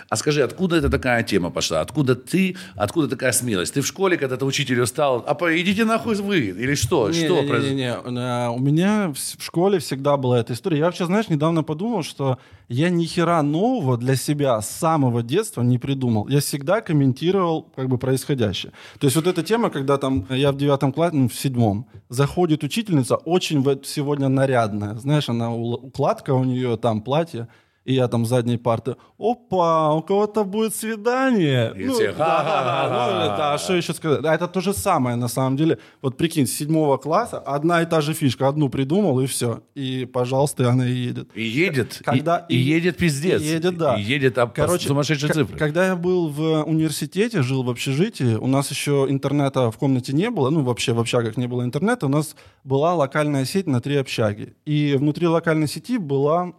А 0.09 0.17
скажи, 0.17 0.43
откуда 0.43 0.77
эта 0.77 0.89
такая 0.91 1.23
тема 1.23 1.51
пошла? 1.51 1.81
Откуда 1.81 2.15
ты, 2.15 2.57
откуда 2.77 3.09
такая 3.09 3.33
смелость? 3.33 3.75
Ты 3.75 3.81
в 3.81 3.87
школе 3.87 4.17
когда-то 4.17 4.47
учителю 4.47 4.87
стал, 4.87 5.25
а 5.27 5.35
по- 5.35 5.61
идите 5.61 5.85
нахуй 5.85 6.15
вы, 6.17 6.39
или 6.39 6.75
что? 6.75 7.13
что 7.13 7.43
Не, 7.43 7.49
произошло? 7.49 7.75
не, 7.77 7.85
не, 7.85 8.13
не. 8.13 8.49
У 8.51 8.59
меня 8.61 9.13
в 9.13 9.43
школе 9.43 9.79
всегда 9.79 10.17
была 10.17 10.39
эта 10.41 10.53
история. 10.53 10.79
Я 10.79 10.85
вообще, 10.87 11.07
знаешь, 11.07 11.29
недавно 11.29 11.63
подумал, 11.63 12.03
что 12.03 12.39
я 12.73 12.91
ни 12.91 13.05
хера 13.05 13.43
нового 13.43 13.97
для 13.99 14.17
себя 14.17 14.61
с 14.61 14.71
самого 14.71 15.23
детства 15.23 15.63
не 15.63 15.79
придумал. 15.79 16.29
Я 16.29 16.41
всегда 16.41 16.81
комментировал 16.81 17.71
как 17.77 17.89
бы 17.89 17.99
происходящее. 17.99 18.73
То 18.99 19.07
есть 19.07 19.17
вот 19.17 19.27
эта 19.27 19.43
тема, 19.43 19.71
когда 19.71 19.99
там 19.99 20.27
я 20.31 20.53
в 20.53 20.57
девятом 20.57 20.93
классе, 20.93 21.17
ну, 21.17 21.29
в 21.29 21.35
седьмом, 21.35 21.87
заходит 22.09 22.65
учительница, 22.65 23.17
очень 23.17 23.63
сегодня 23.85 24.29
нарядная. 24.29 24.95
Знаешь, 24.95 25.29
она 25.29 25.55
укладка 25.55 26.33
у 26.35 26.45
нее, 26.45 26.77
там 26.77 27.03
платье. 27.03 27.49
И 27.85 27.95
я 27.95 28.07
там 28.07 28.25
с 28.25 28.29
задней 28.29 28.59
парты, 28.59 28.95
опа, 29.19 29.93
у 29.95 30.03
кого-то 30.03 30.45
будет 30.45 30.75
свидание. 30.75 31.73
И 31.77 31.85
Ну, 31.87 31.95
все, 31.95 32.13
да, 32.13 32.25
ха-ха-ха. 32.25 32.87
ну, 33.31 33.37
да, 33.37 33.55
а 33.55 33.59
что 33.59 33.75
еще 33.75 33.93
сказать? 33.93 34.23
Да, 34.23 34.35
это 34.35 34.47
то 34.47 34.61
же 34.61 34.73
самое, 34.73 35.17
на 35.17 35.29
самом 35.29 35.57
деле. 35.57 35.79
Вот 36.01 36.17
прикинь, 36.17 36.47
с 36.47 36.53
седьмого 36.53 36.97
класса 36.97 37.39
одна 37.39 37.83
и 37.83 37.87
та 37.87 38.01
же 38.01 38.15
фишка. 38.15 38.47
Одну 38.49 38.69
придумал, 38.69 39.21
и 39.21 39.27
все. 39.27 39.63
И, 39.75 40.05
пожалуйста, 40.07 40.69
она 40.71 40.87
и 40.87 40.93
едет. 40.93 41.29
И 41.35 41.43
едет, 41.43 41.99
и- 42.01 42.05
Когда- 42.05 42.47
и, 42.49 42.55
и- 42.55 42.59
едет 42.59 42.97
пиздец. 42.99 43.43
и 43.43 43.47
едет, 43.47 43.77
да. 43.79 43.97
И 43.97 44.03
едет 44.03 44.39
а, 44.39 44.47
Короче, 44.47 44.87
сумасшедшей 44.87 45.29
к- 45.31 45.35
цифры. 45.35 45.59
Когда 45.59 45.87
я 45.87 45.97
был 45.97 46.29
в 46.29 46.63
университете, 46.65 47.43
жил 47.43 47.65
в 47.65 47.71
общежитии, 47.71 48.37
у 48.37 48.47
нас 48.47 48.71
еще 48.71 49.07
интернета 49.09 49.71
в 49.73 49.77
комнате 49.79 50.13
не 50.13 50.31
было, 50.31 50.51
ну, 50.51 50.63
вообще 50.63 50.93
в 50.93 51.01
общагах 51.01 51.37
не 51.37 51.49
было 51.49 51.63
интернета, 51.65 52.07
у 52.07 52.09
нас 52.09 52.37
была 52.65 52.95
локальная 52.95 53.45
сеть 53.45 53.67
на 53.67 53.81
три 53.81 53.97
общаги. 53.97 54.55
И 54.67 54.95
внутри 54.97 55.27
локальной 55.27 55.67
сети 55.69 55.99
была 55.99 56.53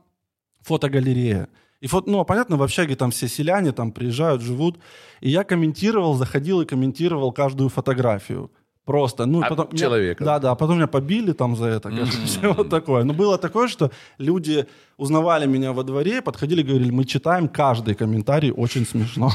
фотогалерея. 0.63 1.47
И 1.81 1.87
фото, 1.87 2.09
ну, 2.09 2.23
понятно, 2.25 2.55
в 2.57 2.63
общаге 2.63 2.95
там 2.95 3.11
все 3.11 3.27
селяне 3.27 3.71
там 3.73 3.91
приезжают, 3.91 4.41
живут. 4.41 4.79
И 5.21 5.29
я 5.29 5.43
комментировал, 5.43 6.15
заходил 6.15 6.61
и 6.61 6.65
комментировал 6.65 7.31
каждую 7.33 7.69
фотографию. 7.69 8.49
Просто, 8.85 9.25
ну, 9.25 9.41
От 9.41 9.49
потом... 9.49 9.67
меня- 9.71 9.77
человека. 9.77 10.23
да, 10.25 10.39
да, 10.39 10.51
а 10.51 10.55
потом 10.55 10.75
меня 10.77 10.87
побили 10.87 11.31
там 11.33 11.55
за 11.55 11.65
это, 11.65 11.89
короче, 11.89 12.47
вот 12.57 12.69
такое. 12.69 13.03
Но 13.05 13.13
было 13.13 13.37
такое, 13.37 13.67
что 13.69 13.91
люди 14.17 14.65
узнавали 14.97 15.45
меня 15.47 15.71
во 15.71 15.83
дворе, 15.83 16.21
подходили, 16.21 16.63
говорили, 16.63 16.91
мы 16.91 17.05
читаем 17.05 17.47
каждый 17.47 17.95
комментарий, 17.95 18.51
очень 18.51 18.85
смешно. 18.85 19.31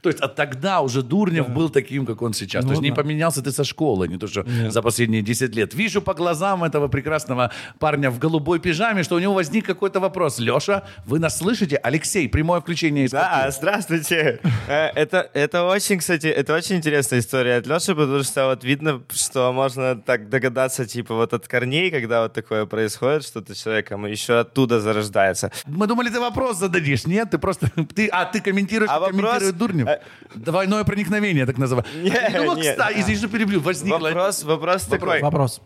То 0.00 0.08
есть, 0.08 0.20
а 0.20 0.28
тогда 0.28 0.80
уже 0.80 1.02
Дурнев 1.02 1.48
был 1.48 1.70
таким, 1.70 2.06
как 2.06 2.22
он 2.22 2.32
сейчас. 2.34 2.64
Ну 2.64 2.68
то 2.68 2.72
есть 2.74 2.82
не 2.82 2.90
да. 2.90 2.96
поменялся 2.96 3.42
ты 3.42 3.50
со 3.52 3.64
школы, 3.64 4.08
не 4.08 4.18
то 4.18 4.26
что 4.26 4.42
Нет. 4.42 4.72
за 4.72 4.82
последние 4.82 5.22
10 5.22 5.54
лет. 5.54 5.74
Вижу 5.74 6.02
по 6.02 6.14
глазам 6.14 6.64
этого 6.64 6.88
прекрасного 6.88 7.50
парня 7.78 8.10
в 8.10 8.18
голубой 8.18 8.58
пижаме, 8.60 9.02
что 9.02 9.16
у 9.16 9.18
него 9.18 9.34
возник 9.34 9.66
какой-то 9.66 10.00
вопрос. 10.00 10.38
Леша, 10.38 10.84
вы 11.06 11.18
нас 11.18 11.38
слышите? 11.38 11.76
Алексей, 11.76 12.28
прямое 12.28 12.60
включение 12.60 13.04
из 13.06 13.10
Да, 13.10 13.28
квартиры. 13.28 13.52
здравствуйте. 13.52 14.40
Э, 14.68 14.88
Это, 14.94 15.30
это 15.34 15.64
очень, 15.64 15.98
кстати, 15.98 16.26
это 16.26 16.54
очень 16.54 16.76
интересная 16.76 17.20
история 17.20 17.56
от 17.56 17.66
Леши, 17.66 17.94
потому 17.94 18.22
что 18.22 18.46
вот 18.46 18.64
видно, 18.64 19.02
что 19.12 19.52
можно 19.52 19.96
так 19.96 20.28
догадаться, 20.28 20.86
типа, 20.86 21.14
вот 21.14 21.32
от 21.32 21.46
корней, 21.48 21.90
когда 21.90 22.22
вот 22.22 22.32
такое 22.32 22.66
происходит, 22.66 23.24
что-то 23.24 23.54
с 23.54 23.62
человеком 23.62 24.06
еще 24.06 24.40
оттуда 24.40 24.80
зарождается. 24.80 25.50
Мы 25.66 25.86
думали, 25.86 26.08
ты 26.10 26.20
вопрос 26.20 26.58
зададишь. 26.58 27.06
Нет, 27.06 27.30
ты 27.30 27.38
просто... 27.38 27.70
Ты, 27.94 28.08
а, 28.08 28.24
ты 28.24 28.40
комментируешь, 28.40 28.90
А 28.90 28.94
как 29.00 29.12
вопрос- 29.12 29.20
комментирует 29.22 29.56
Дурнев. 29.58 29.77
Э, 29.86 30.00
Двойное 30.34 30.84
проникновение, 30.84 31.46
так 31.46 31.58
называю. 31.58 31.84
Не, 32.02 32.10
А 32.10 32.30
ты 32.30 32.38
думал, 32.38 32.56
не. 32.56 32.70
кстати, 32.70 33.00
извини, 33.00 33.18
что 33.18 33.28
перебью, 33.28 33.60
возникло... 33.60 34.08
Вопрос, 34.08 34.42
вопрос 34.44 34.84
такой. 34.84 35.20
Вопрос. 35.20 35.60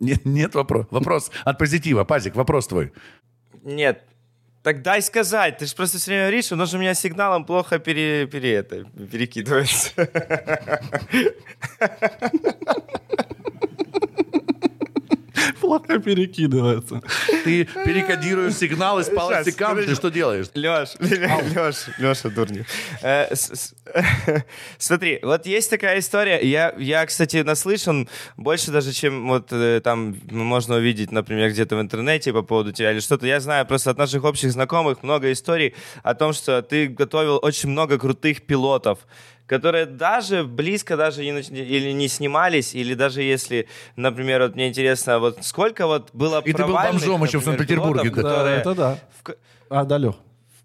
Нет, 0.00 0.24
нет 0.24 0.54
вопрос. 0.54 0.86
Вопрос 0.90 1.30
от 1.44 1.58
позитива. 1.58 2.04
Пазик, 2.04 2.34
вопрос 2.34 2.66
твой. 2.66 2.92
Нет, 3.62 4.02
так 4.62 4.82
дай 4.82 5.00
сказать. 5.02 5.58
Ты 5.58 5.66
же 5.66 5.74
просто 5.74 5.98
все 5.98 6.10
время 6.10 6.24
говоришь, 6.24 6.52
оно 6.52 6.66
же 6.66 6.76
у 6.76 6.80
меня 6.80 6.94
сигналом 6.94 7.44
плохо 7.44 7.78
пере, 7.78 8.26
пере, 8.26 8.54
это, 8.54 8.84
перекидывается. 9.12 9.90
перекидывается. 16.04 17.02
Ты 17.44 17.64
перекодируешь 17.64 18.54
сигналы 18.54 19.04
с 19.04 19.10
палочникам, 19.10 19.76
ты 19.76 19.94
что 19.94 20.10
делаешь? 20.10 20.46
Леш, 20.54 20.90
Леш, 20.98 21.86
Леша 21.98 22.28
Дурнев. 22.30 22.66
Смотри, 24.78 25.18
вот 25.22 25.46
есть 25.46 25.70
такая 25.70 25.98
история. 25.98 26.40
Я, 26.42 26.74
я, 26.78 27.04
кстати, 27.06 27.38
наслышан 27.38 28.08
больше 28.36 28.70
даже, 28.70 28.92
чем 28.92 29.28
вот 29.28 29.52
э, 29.52 29.80
там 29.82 30.16
можно 30.30 30.76
увидеть, 30.76 31.12
например, 31.12 31.50
где-то 31.50 31.76
в 31.76 31.80
интернете 31.80 32.32
по 32.32 32.42
поводу 32.42 32.72
тебя 32.72 32.92
или 32.92 33.00
что-то. 33.00 33.26
Я 33.26 33.40
знаю 33.40 33.66
просто 33.66 33.90
от 33.90 33.98
наших 33.98 34.24
общих 34.24 34.52
знакомых 34.52 35.02
много 35.02 35.30
историй 35.32 35.74
о 36.02 36.14
том, 36.14 36.32
что 36.32 36.62
ты 36.62 36.88
готовил 36.88 37.38
очень 37.42 37.68
много 37.68 37.98
крутых 37.98 38.42
пилотов 38.42 39.00
которые 39.46 39.86
даже 39.86 40.44
близко 40.44 40.96
даже 40.96 41.22
не, 41.22 41.40
или 41.40 41.92
не 41.92 42.08
снимались, 42.08 42.74
или 42.74 42.94
даже 42.94 43.22
если, 43.22 43.66
например, 43.96 44.42
вот 44.42 44.54
мне 44.54 44.68
интересно, 44.68 45.18
вот 45.18 45.38
сколько 45.42 45.86
вот 45.86 46.10
было 46.12 46.40
И 46.44 46.52
ты 46.52 46.64
был 46.64 46.74
бомжом 46.74 47.24
еще 47.24 47.38
в 47.38 47.44
Санкт-Петербурге, 47.44 48.10
да. 48.10 48.22
Которые- 48.22 48.56
это 48.58 48.74
да. 48.74 48.98
в 49.22 49.34
А, 49.70 49.84
да, 49.84 49.98
Лех. 49.98 50.14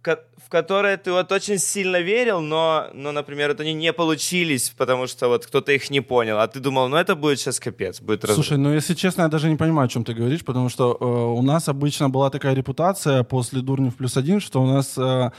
в 0.03 0.49
которые 0.51 0.97
ты 0.97 1.11
вот 1.11 1.31
очень 1.31 1.59
сильно 1.59 1.99
верил, 2.01 2.41
но, 2.41 2.87
но, 2.93 3.11
например, 3.11 3.49
вот 3.49 3.59
они 3.59 3.73
не 3.73 3.93
получились, 3.93 4.73
потому 4.77 5.05
что 5.07 5.27
вот 5.27 5.45
кто-то 5.45 5.71
их 5.71 5.91
не 5.91 6.01
понял, 6.01 6.39
а 6.39 6.47
ты 6.47 6.59
думал, 6.59 6.87
ну 6.89 6.97
это 6.97 7.15
будет 7.15 7.39
сейчас 7.39 7.59
капец, 7.59 8.01
будет 8.01 8.23
разрыв. 8.23 8.35
Слушай, 8.45 8.57
ну 8.57 8.73
если 8.73 8.95
честно, 8.95 9.23
я 9.23 9.27
даже 9.27 9.47
не 9.49 9.57
понимаю, 9.57 9.85
о 9.85 9.89
чем 9.89 10.03
ты 10.03 10.13
говоришь, 10.13 10.43
потому 10.43 10.69
что 10.69 10.97
э, 10.99 11.05
у 11.05 11.41
нас 11.43 11.69
обычно 11.69 12.09
была 12.09 12.29
такая 12.31 12.55
репутация 12.55 13.23
после 13.23 13.61
Дурнев 13.61 13.95
плюс 13.95 14.17
один, 14.17 14.39
что 14.39 14.63
у 14.63 14.65
нас 14.65 14.97
э, 14.97 15.29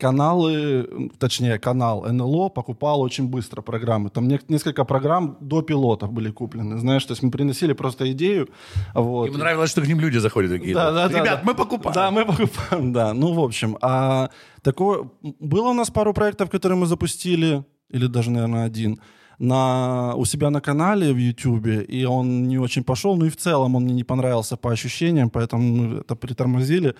каналы, 0.00 1.10
точнее 1.18 1.58
канал 1.58 2.04
НЛО 2.12 2.48
покупал 2.48 3.00
очень 3.00 3.28
быстро 3.28 3.62
программы. 3.62 4.10
Там 4.10 4.28
не- 4.28 4.40
несколько 4.48 4.84
программ 4.84 5.36
до 5.40 5.62
пилотов 5.62 6.12
были 6.12 6.30
куплены, 6.30 6.78
знаешь, 6.78 7.04
то 7.04 7.12
есть 7.12 7.22
мы 7.22 7.30
приносили 7.30 7.74
просто 7.74 8.10
идею. 8.12 8.48
Вот. 8.94 9.28
Им 9.28 9.38
нравилось, 9.38 9.70
что 9.70 9.82
к 9.82 9.86
ним 9.86 10.00
люди 10.00 10.18
заходят 10.18 10.50
такие. 10.50 10.74
Да, 10.74 10.92
да, 10.92 11.08
да, 11.08 11.18
Ребят, 11.18 11.40
да. 11.40 11.42
мы 11.44 11.54
покупаем. 11.54 11.94
Да, 11.94 12.10
мы 12.10 12.24
покупаем, 12.24 12.92
да. 12.92 13.14
Ну, 13.14 13.32
в 13.32 13.40
общем, 13.40 13.76
а 13.82 14.30
такое... 14.62 15.10
Было 15.40 15.68
у 15.68 15.74
нас 15.74 15.90
пару 15.90 16.14
проектов, 16.14 16.50
которые 16.50 16.78
мы 16.78 16.86
запустили, 16.86 17.64
или 17.90 18.06
даже, 18.06 18.30
наверное, 18.30 18.64
один, 18.64 19.00
на, 19.40 20.14
у 20.16 20.24
себя 20.24 20.50
на 20.50 20.60
канале 20.60 21.12
в 21.12 21.16
YouTube, 21.16 21.66
и 21.88 22.04
он 22.04 22.48
не 22.48 22.58
очень 22.58 22.84
пошел, 22.84 23.16
ну 23.16 23.26
и 23.26 23.30
в 23.30 23.36
целом 23.36 23.74
он 23.74 23.84
мне 23.84 23.94
не 23.94 24.04
понравился 24.04 24.56
по 24.56 24.70
ощущениям, 24.70 25.30
поэтому 25.30 25.62
мы 25.62 26.00
это 26.00 26.14
притормозили. 26.14 26.94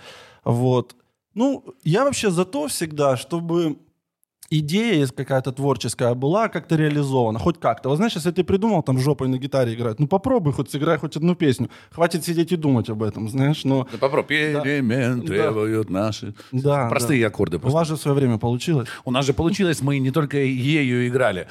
Вот. 0.45 0.97
Ну, 1.35 1.65
я 1.85 2.05
вообще 2.05 2.31
за 2.31 2.45
то 2.45 2.67
всегда, 2.67 3.17
чтобы 3.17 3.77
идея 4.51 5.07
какая-то 5.07 5.53
творческая 5.53 6.15
была 6.15 6.49
как-то 6.49 6.77
реализована, 6.77 7.39
хоть 7.39 7.61
как-то. 7.61 7.89
Вот 7.89 7.97
знаешь, 7.97 8.15
если 8.17 8.33
ты 8.33 8.43
придумал 8.43 8.83
там 8.83 8.99
жопой 8.99 9.29
на 9.29 9.39
гитаре 9.39 9.75
играть, 9.75 10.01
ну 10.01 10.09
попробуй 10.09 10.53
хоть 10.53 10.71
сыграй 10.71 10.99
хоть 10.99 11.17
одну 11.17 11.35
песню. 11.37 11.71
Хватит 11.93 12.25
сидеть 12.25 12.53
и 12.53 12.57
думать 12.57 12.91
об 12.91 13.03
этом, 13.03 13.29
знаешь, 13.29 13.65
но... 13.65 13.87
Да 13.93 13.99
попробуй. 13.99 14.29
Перемен 14.29 15.21
Да. 15.21 15.27
требуют 15.27 15.89
наши. 15.91 16.35
Да, 16.53 16.89
Простые 16.89 17.23
да. 17.23 17.29
аккорды. 17.29 17.59
У 17.59 17.61
просто. 17.61 17.79
вас 17.79 17.89
же 17.89 17.95
в 17.97 18.01
свое 18.01 18.17
время 18.17 18.39
получилось. 18.39 18.89
У 19.05 19.13
нас 19.13 19.25
же 19.25 19.35
получилось, 19.35 19.83
мы 19.83 19.99
не 20.01 20.11
только 20.11 20.39
ею 20.39 21.07
играли. 21.07 21.47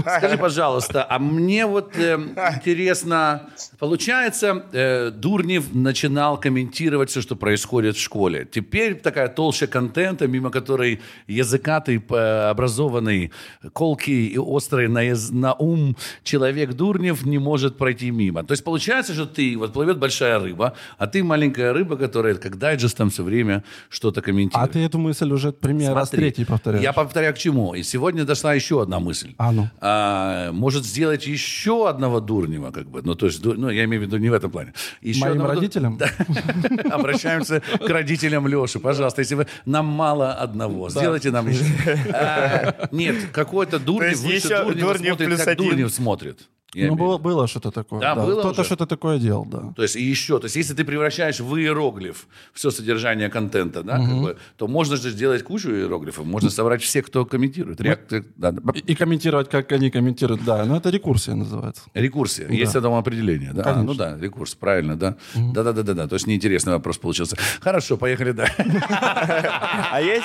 Скажи, 0.00 0.36
пожалуйста, 0.38 1.06
а 1.08 1.18
мне 1.18 1.66
вот 1.66 1.96
э, 1.96 2.16
интересно, 2.56 3.48
получается, 3.78 4.64
э, 4.72 5.10
Дурнев 5.10 5.72
начинал 5.74 6.38
комментировать 6.40 7.10
все, 7.10 7.20
что 7.22 7.36
происходит 7.36 7.96
в 7.96 8.00
школе. 8.00 8.46
Теперь 8.50 8.96
такая 8.96 9.28
толща 9.28 9.66
контента, 9.66 10.26
мимо 10.26 10.50
которой 10.50 11.00
языкатый, 11.26 12.02
образованный, 12.50 13.32
колкий 13.72 14.26
и 14.26 14.38
острый 14.38 14.88
на, 14.88 15.02
яз- 15.02 15.30
на 15.30 15.54
ум 15.54 15.96
человек 16.22 16.72
Дурнев 16.74 17.24
не 17.24 17.38
может 17.38 17.76
пройти 17.78 18.10
мимо. 18.10 18.44
То 18.44 18.52
есть 18.52 18.64
получается, 18.64 19.14
что 19.14 19.26
ты, 19.26 19.56
вот 19.56 19.72
плывет 19.72 19.98
большая 19.98 20.38
рыба, 20.38 20.74
а 20.98 21.06
ты 21.06 21.22
маленькая 21.24 21.72
рыба, 21.72 21.96
которая 21.96 22.34
как 22.34 22.58
дайджестом 22.58 23.10
все 23.10 23.22
время 23.22 23.62
что-то 23.88 24.20
А 24.20 24.22
комментирует. 24.22 24.72
ты 24.72 24.80
эту 24.80 24.98
мысль 24.98 25.30
уже 25.32 25.52
пример 25.52 25.94
раз 25.94 26.10
третий 26.10 26.44
повторяешь. 26.44 26.82
Я 26.82 26.92
повторяю 26.92 27.34
к 27.34 27.38
чему. 27.38 27.74
И 27.74 27.82
сегодня 27.82 28.24
дошла 28.24 28.54
еще 28.54 28.82
одна 28.82 28.98
мысль. 29.00 29.34
А 29.38 29.52
ну. 29.52 29.68
А, 29.80 30.52
может 30.52 30.84
сделать 30.84 31.26
еще 31.26 31.88
одного 31.88 32.20
Дурнева, 32.20 32.70
как 32.70 32.88
бы. 32.88 33.02
Ну, 33.02 33.14
то 33.14 33.26
есть, 33.26 33.44
ну, 33.44 33.68
я 33.70 33.84
имею 33.84 34.02
в 34.02 34.06
виду 34.06 34.16
не 34.18 34.30
в 34.30 34.32
этом 34.32 34.50
плане. 34.50 34.72
Еще 35.02 35.20
Моим 35.20 35.32
одного 35.32 35.54
родителям? 35.54 35.98
Да. 35.98 36.94
Обращаемся 36.94 37.60
к 37.60 37.88
родителям 37.88 38.46
Леши. 38.46 38.78
Пожалуйста, 38.78 39.20
если 39.22 39.34
вы 39.34 39.46
нам 39.64 39.86
мало 39.86 40.32
одного, 40.34 40.88
сделайте 40.90 41.30
нам 41.30 41.48
еще. 41.50 41.64
А, 42.12 42.88
Нет, 42.92 43.16
какой-то 43.32 43.78
Дурнев 43.78 44.18
выше 44.20 44.34
еще 44.34 44.64
Дурнева 44.64 44.94
Дурнев 44.94 45.16
смотрит, 45.16 45.44
как. 45.44 45.56
Дурнев 45.56 45.92
смотрит. 45.92 46.48
Я 46.76 46.88
Ну, 46.88 46.94
имею 46.94 47.08
было, 47.08 47.18
было 47.18 47.46
что-то 47.48 47.70
такое. 47.70 48.00
Да, 48.00 48.14
было 48.14 48.40
Кто-то 48.40 48.60
уже? 48.60 48.64
что-то 48.64 48.86
такое 48.86 49.18
делал, 49.18 49.46
да. 49.46 49.72
То 49.74 49.82
есть 49.82 49.96
и 49.96 50.02
еще, 50.02 50.38
то 50.38 50.44
есть 50.44 50.56
если 50.56 50.74
ты 50.74 50.84
превращаешь 50.84 51.40
в 51.40 51.56
иероглиф 51.56 52.26
все 52.52 52.70
содержание 52.70 53.30
контента, 53.30 53.82
да, 53.82 53.96
как 53.96 54.20
бы, 54.20 54.36
то 54.58 54.68
можно 54.68 54.96
же 54.96 55.10
сделать 55.10 55.42
кучу 55.42 55.70
иероглифов, 55.70 56.26
можно 56.26 56.50
собрать 56.50 56.82
всех, 56.82 57.06
кто 57.06 57.24
комментирует. 57.24 57.80
Реак- 57.80 58.24
да, 58.36 58.52
да. 58.52 58.72
И, 58.74 58.80
и 58.92 58.94
комментировать, 58.94 59.48
как 59.48 59.72
они 59.72 59.90
комментируют, 59.90 60.44
да. 60.44 60.66
Но 60.66 60.76
это 60.76 60.90
рекурсия 60.90 61.34
называется. 61.34 61.82
Рекурсия. 61.94 62.46
Есть 62.48 62.74
этому 62.74 62.98
определение, 62.98 63.54
да? 63.54 63.62
А, 63.64 63.82
ну 63.82 63.94
да, 63.94 64.18
рекурс, 64.20 64.54
правильно, 64.54 64.96
да. 64.96 65.16
Да, 65.34 65.62
да, 65.62 65.72
да, 65.72 65.82
да, 65.82 65.94
да. 65.94 66.08
То 66.08 66.16
есть 66.16 66.26
неинтересный 66.26 66.74
вопрос 66.74 66.98
получился. 66.98 67.36
Хорошо, 67.60 67.96
поехали, 67.96 68.32
да. 68.32 68.48
А 68.58 70.00
есть, 70.02 70.24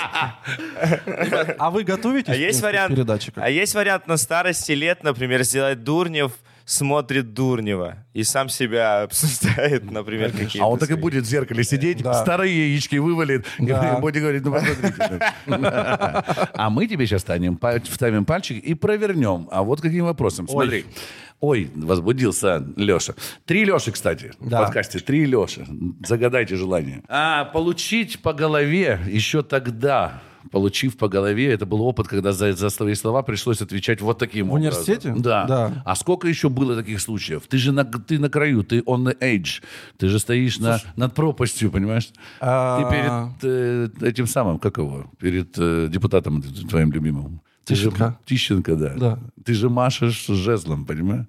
А 1.58 1.70
вы 1.72 1.84
готовитесь 1.84 2.34
а 2.34 2.36
есть 2.36 2.62
вариант, 2.62 2.98
а 3.36 3.50
есть 3.50 3.74
вариант 3.74 4.08
на 4.08 4.18
старости 4.18 4.74
лет, 4.74 5.04
например, 5.04 5.44
сделать 5.44 5.84
Дурнев 5.84 6.34
смотрит 6.72 7.34
Дурнева 7.34 7.98
и 8.14 8.24
сам 8.24 8.48
себя 8.50 9.04
обсуждает, 9.04 9.90
например, 9.92 10.32
какие-то 10.32 10.64
А 10.64 10.68
он 10.68 10.80
так 10.80 10.90
и 10.90 10.96
будет 10.96 11.26
в 11.26 11.28
зеркале 11.28 11.64
сидеть, 11.64 12.02
Да. 12.02 12.14
старые 12.14 12.72
яички 12.72 12.96
вывалит, 12.96 13.46
Да. 13.60 13.96
и 13.98 14.02
будет 14.02 14.22
говорить, 14.22 14.44
ну 14.46 14.52
посмотрите. 14.54 15.20
А 16.54 16.70
мы 16.70 16.88
тебе 16.88 17.06
сейчас 17.06 17.22
станем, 17.22 17.60
вставим 17.90 18.26
пальчик 18.26 18.64
и 18.64 18.74
провернем. 18.74 19.48
А 19.52 19.64
вот 19.64 19.82
каким 19.82 20.06
вопросом. 20.06 20.48
Смотри. 20.48 20.86
Ой, 21.40 21.72
возбудился 21.76 22.64
Леша. 22.76 23.16
Три 23.46 23.66
Леши, 23.66 23.92
кстати, 23.92 24.32
в 24.40 24.48
Да. 24.48 24.64
подкасте. 24.64 25.00
Три 25.00 25.26
Леши. 25.26 25.66
Загадайте 26.06 26.56
желание. 26.56 27.02
А, 27.08 27.46
получить 27.46 28.22
по 28.22 28.32
голове 28.34 29.00
еще 29.08 29.42
тогда, 29.42 30.22
получив 30.52 30.98
по 30.98 31.08
голове, 31.08 31.52
это 31.54 31.66
был 31.66 31.82
опыт, 31.82 32.08
когда 32.08 32.32
за, 32.32 32.54
за 32.54 32.70
свои 32.70 32.96
слова 32.96 33.22
пришлось 33.22 33.62
отвечать 33.62 34.02
вот 34.02 34.18
таким 34.18 34.48
В 34.50 34.54
образом. 34.54 34.72
университете? 34.82 35.14
Да. 35.18 35.46
Да. 35.46 35.84
А 35.86 35.96
сколько 35.96 36.28
еще 36.28 36.50
было 36.50 36.76
таких 36.76 37.00
случаев? 37.02 37.44
Ты 37.48 37.58
же 37.58 37.72
на, 37.72 37.84
ты 37.86 38.18
на 38.20 38.30
краю, 38.30 38.64
ты 38.64 38.80
on 38.82 39.04
the 39.06 39.18
edge. 39.20 39.62
Ты 39.98 40.08
же 40.10 40.18
стоишь 40.20 40.60
на, 40.60 40.80
над 40.96 41.14
пропастью, 41.14 41.72
понимаешь? 41.72 42.10
А- 42.40 42.82
Ты 42.82 42.90
перед 42.96 43.44
э, 44.04 44.08
этим 44.10 44.28
самым, 44.28 44.58
как 44.60 44.78
его? 44.78 45.06
Перед 45.20 45.56
э, 45.58 45.88
депутатом 45.90 46.42
твоим 46.70 46.92
любимым. 46.92 47.42
Ты 47.66 47.76
же- 47.76 47.90
Тищенко? 47.92 48.18
Тищенко, 48.26 48.76
да. 48.76 48.94
Да. 48.98 49.20
Ты 49.46 49.54
же 49.54 49.70
машешь 49.70 50.26
жезлом, 50.28 50.86
понимаешь? 50.86 51.26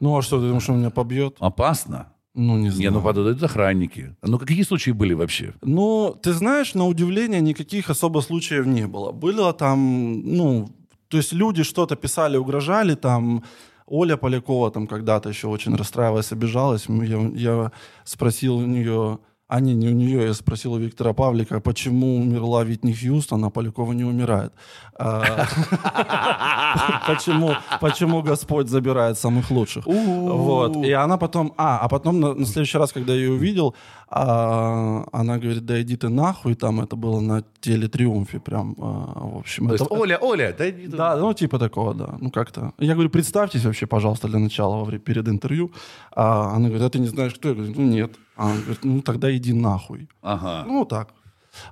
Ну, 0.00 0.16
а 0.18 0.22
что, 0.22 0.38
ты 0.40 0.46
думаешь, 0.46 0.68
он 0.68 0.78
меня 0.78 0.90
побьет? 0.90 1.36
Опасно. 1.40 2.06
Ну, 2.34 2.56
не 2.56 2.64
Не, 2.64 2.70
знаю. 2.70 2.92
ну 2.92 3.02
подойдут 3.02 3.42
охранники. 3.42 4.14
Ну 4.22 4.38
какие 4.38 4.62
случаи 4.64 4.92
были 4.92 5.14
вообще? 5.14 5.52
Ну, 5.62 6.16
ты 6.22 6.32
знаешь, 6.32 6.74
на 6.74 6.86
удивление 6.86 7.40
никаких 7.40 7.90
особо 7.90 8.20
случаев 8.22 8.66
не 8.66 8.86
было. 8.86 9.12
Было 9.12 9.52
там, 9.52 10.20
ну, 10.22 10.68
то 11.08 11.18
есть 11.18 11.32
люди 11.34 11.62
что-то 11.62 11.94
писали, 11.96 12.38
угрожали, 12.38 12.94
там 12.94 13.42
Оля 13.86 14.16
Полякова 14.16 14.70
там 14.70 14.86
когда-то 14.86 15.28
еще 15.28 15.48
очень 15.48 15.76
расстраивалась, 15.76 16.32
обижалась. 16.32 16.86
Я, 16.88 17.30
я 17.34 17.72
спросил 18.04 18.56
у 18.56 18.66
нее, 18.66 19.18
а 19.52 19.60
не, 19.60 19.74
не 19.74 19.88
у 19.88 19.92
нее, 19.92 20.26
я 20.26 20.34
спросил 20.34 20.72
у 20.72 20.78
Виктора 20.78 21.12
Павлика, 21.12 21.60
почему 21.60 22.16
умерла 22.16 22.64
Витни 22.64 22.94
Хьюстон, 22.94 23.44
а 23.44 23.50
Полякова 23.50 23.92
не 23.92 24.04
умирает. 24.04 24.52
А, 24.98 25.46
Почему, 27.06 27.54
почему 27.80 28.22
Господь 28.22 28.68
забирает 28.68 29.18
самых 29.18 29.50
лучших? 29.50 29.86
Вот. 29.86 30.76
И 30.76 30.92
она 30.92 31.18
потом... 31.18 31.52
А, 31.56 31.78
а 31.78 31.88
потом 31.88 32.20
на, 32.20 32.34
на 32.34 32.46
следующий 32.46 32.78
раз, 32.78 32.92
когда 32.92 33.12
я 33.12 33.20
ее 33.20 33.32
увидел, 33.32 33.74
а, 34.14 35.04
она 35.12 35.38
говорит, 35.38 35.64
да 35.64 35.80
иди 35.80 35.96
ты 35.96 36.08
нахуй. 36.10 36.54
Там 36.54 36.80
это 36.80 36.96
было 36.96 37.20
на 37.20 37.42
телетриумфе 37.60 38.38
прям. 38.40 38.74
а, 38.78 39.28
в 39.34 39.38
общем, 39.38 39.68
То 39.68 39.74
это- 39.74 39.84
есть, 39.84 39.92
Оля, 39.92 40.18
Оля, 40.20 40.54
да 40.58 40.68
иди 40.68 40.84
туда. 40.86 41.14
да, 41.14 41.20
ну 41.20 41.32
типа 41.34 41.58
такого, 41.58 41.94
да. 41.94 42.14
Ну 42.20 42.30
как-то. 42.30 42.72
Я 42.78 42.92
говорю, 42.94 43.08
представьтесь 43.10 43.64
вообще, 43.64 43.86
пожалуйста, 43.86 44.28
для 44.28 44.38
начала, 44.38 44.76
во 44.76 44.84
время, 44.84 45.00
перед 45.02 45.28
интервью. 45.28 45.70
А 46.14 46.52
она 46.54 46.68
говорит, 46.68 46.86
а 46.86 46.90
ты 46.90 46.98
не 46.98 47.08
знаешь, 47.08 47.34
кто? 47.34 47.48
Я 47.48 47.54
говорю, 47.54 47.72
ну 47.76 47.82
нет. 47.86 48.10
А 48.36 48.44
она 48.50 48.56
говорит, 48.60 48.84
ну 48.84 49.00
тогда 49.02 49.34
иди 49.36 49.52
нахуй. 49.54 50.08
Ага. 50.22 50.64
Ну 50.66 50.84
так. 50.84 51.08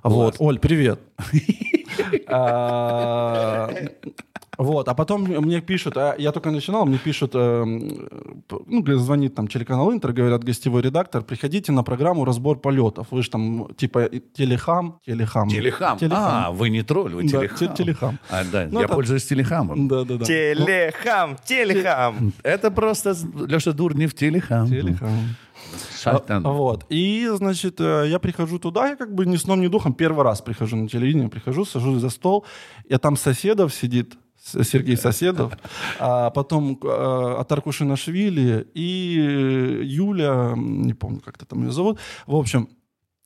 Вот, 0.03 0.35
Оль, 0.39 0.57
привет. 0.59 0.99
Вот, 4.57 4.87
а 4.89 4.93
потом 4.93 5.23
мне 5.23 5.61
пишут, 5.61 5.95
а 5.97 6.13
я 6.17 6.31
только 6.31 6.51
начинал, 6.51 6.85
мне 6.85 6.97
пишут, 6.97 7.31
п- 7.31 8.57
ну, 8.67 8.97
звонит 8.97 9.33
там 9.33 9.47
телеканал 9.47 9.91
Интер, 9.93 10.11
говорят, 10.11 10.43
гостевой 10.43 10.81
редактор, 10.81 11.23
приходите 11.23 11.71
на 11.71 11.83
программу 11.83 12.25
«Разбор 12.25 12.59
полетов». 12.59 13.07
Вы 13.11 13.23
же 13.23 13.29
там, 13.29 13.69
типа, 13.75 14.09
телехам, 14.33 14.99
телехам. 15.05 15.49
Телехам. 15.49 15.97
Телехам. 15.97 16.19
А, 16.21 16.51
вы 16.51 16.69
не 16.69 16.83
тролль, 16.83 17.13
вы 17.15 17.23
Да, 17.23 17.29
телехам. 17.29 17.57
те- 17.57 17.67
телехам. 17.75 18.19
А, 18.29 18.43
да, 18.51 18.67
Ну, 18.69 18.79
я 18.79 18.85
это- 18.85 18.93
пользуюсь 18.93 19.25
телехамом. 19.25 19.87
Да-да-да. 19.87 20.25
Телехам, 20.25 21.37
телехам. 21.45 22.33
Это 22.43 22.71
просто 22.71 23.15
Леша 23.47 23.71
Дурнев 23.71 24.13
телехам. 24.13 24.67
Телехам. 24.67 25.35
Шайтан. 26.03 26.45
А, 26.45 26.49
Вот. 26.51 26.85
И, 26.89 27.27
значит, 27.35 27.79
э, 27.79 28.05
я 28.09 28.19
прихожу 28.19 28.59
туда, 28.59 28.89
я 28.89 28.95
как 28.95 29.13
бы 29.15 29.25
ни 29.25 29.37
сном, 29.37 29.61
ни 29.61 29.67
духом 29.67 29.93
первый 29.93 30.23
раз 30.23 30.41
прихожу 30.41 30.75
на 30.75 30.87
телевидение, 30.89 31.29
прихожу, 31.29 31.63
сажусь 31.65 32.01
за 32.01 32.09
стол, 32.09 32.45
я 32.89 32.97
там 32.97 33.15
Соседов 33.15 33.73
сидит, 33.73 34.15
Сергей 34.43 34.97
Соседов, 34.97 35.53
а 35.99 36.29
потом 36.31 36.79
э, 36.83 37.35
Атаркушинашвили 37.39 38.67
и 38.73 39.17
э, 39.19 39.83
Юля, 39.83 40.51
м, 40.53 40.81
не 40.81 40.93
помню, 40.93 41.21
как-то 41.23 41.45
там 41.45 41.63
ее 41.63 41.71
зовут. 41.71 41.99
В 42.25 42.35
общем, 42.35 42.69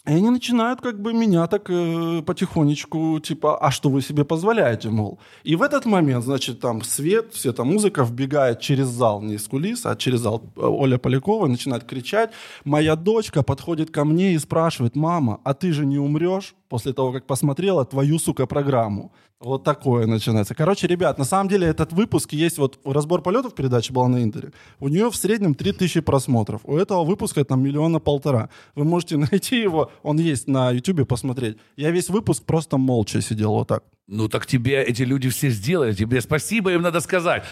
и 0.07 0.11
они 0.11 0.29
начинают 0.29 0.81
как 0.81 1.01
бы 1.01 1.13
меня 1.13 1.47
так 1.47 1.69
э, 1.69 2.21
потихонечку, 2.21 3.19
типа, 3.19 3.57
а 3.57 3.71
что 3.71 3.89
вы 3.89 4.01
себе 4.01 4.23
позволяете, 4.23 4.89
мол. 4.89 5.19
И 5.43 5.55
в 5.55 5.63
этот 5.63 5.85
момент, 5.85 6.23
значит, 6.23 6.59
там 6.59 6.83
свет, 6.83 7.33
вся 7.33 7.49
эта 7.49 7.63
музыка 7.63 8.03
вбегает 8.03 8.59
через 8.59 8.87
зал, 8.87 9.21
не 9.23 9.35
из 9.35 9.47
кулис, 9.47 9.85
а 9.85 9.95
через 9.95 10.19
зал 10.19 10.43
э, 10.55 10.61
Оля 10.61 10.99
Полякова, 10.99 11.47
начинает 11.47 11.85
кричать. 11.85 12.29
Моя 12.65 12.95
дочка 12.95 13.41
подходит 13.41 13.89
ко 13.89 14.05
мне 14.05 14.33
и 14.33 14.37
спрашивает, 14.39 14.95
мама, 14.95 15.39
а 15.43 15.55
ты 15.55 15.71
же 15.73 15.87
не 15.87 15.97
умрешь 15.97 16.53
после 16.69 16.93
того, 16.93 17.11
как 17.11 17.25
посмотрела 17.25 17.85
твою, 17.85 18.19
сука, 18.19 18.45
программу? 18.45 19.11
Вот 19.39 19.63
такое 19.63 20.07
начинается. 20.07 20.55
Короче, 20.55 20.87
ребят, 20.87 21.17
на 21.17 21.25
самом 21.25 21.49
деле 21.49 21.67
этот 21.67 21.91
выпуск 21.93 22.33
есть, 22.33 22.57
вот 22.57 22.79
разбор 22.85 23.21
полетов 23.21 23.53
передачи 23.53 23.91
была 23.91 24.07
на 24.07 24.23
Интере, 24.23 24.51
у 24.79 24.87
нее 24.87 25.11
в 25.11 25.15
среднем 25.15 25.53
3000 25.53 25.99
просмотров. 26.01 26.61
У 26.63 26.77
этого 26.77 27.03
выпуска 27.03 27.43
там 27.43 27.61
миллиона 27.61 27.99
полтора. 27.99 28.49
Вы 28.75 28.85
можете 28.85 29.17
найти 29.31 29.61
его, 29.61 29.91
он 30.03 30.17
есть 30.17 30.47
на 30.47 30.71
Ютубе, 30.71 31.05
посмотреть. 31.05 31.57
Я 31.75 31.91
весь 31.91 32.09
выпуск 32.09 32.43
просто 32.43 32.77
молча 32.77 33.21
сидел 33.21 33.51
вот 33.51 33.67
так. 33.67 33.83
Ну 34.07 34.29
так 34.29 34.45
тебе 34.45 34.83
эти 34.83 35.03
люди 35.03 35.29
все 35.29 35.49
сделали. 35.49 35.93
Тебе 35.93 36.21
спасибо 36.21 36.71
им 36.71 36.81
надо 36.81 36.99
сказать. 36.99 37.43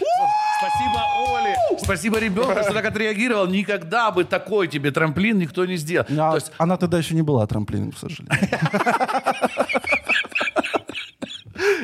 Спасибо 0.64 1.00
Оле, 1.30 1.56
спасибо 1.82 2.18
ребенку, 2.18 2.62
что 2.62 2.72
так 2.72 2.84
отреагировал. 2.86 3.46
Никогда 3.46 4.10
бы 4.10 4.24
такой 4.24 4.68
тебе 4.68 4.90
трамплин 4.90 5.38
никто 5.38 5.66
не 5.66 5.76
сделал. 5.76 6.06
А 6.10 6.30
То 6.30 6.36
есть 6.36 6.52
Она 6.58 6.76
тогда 6.76 6.98
еще 6.98 7.14
не 7.14 7.22
была 7.22 7.46
трамплином, 7.46 7.92
к 7.92 7.98
сожалению. 7.98 8.38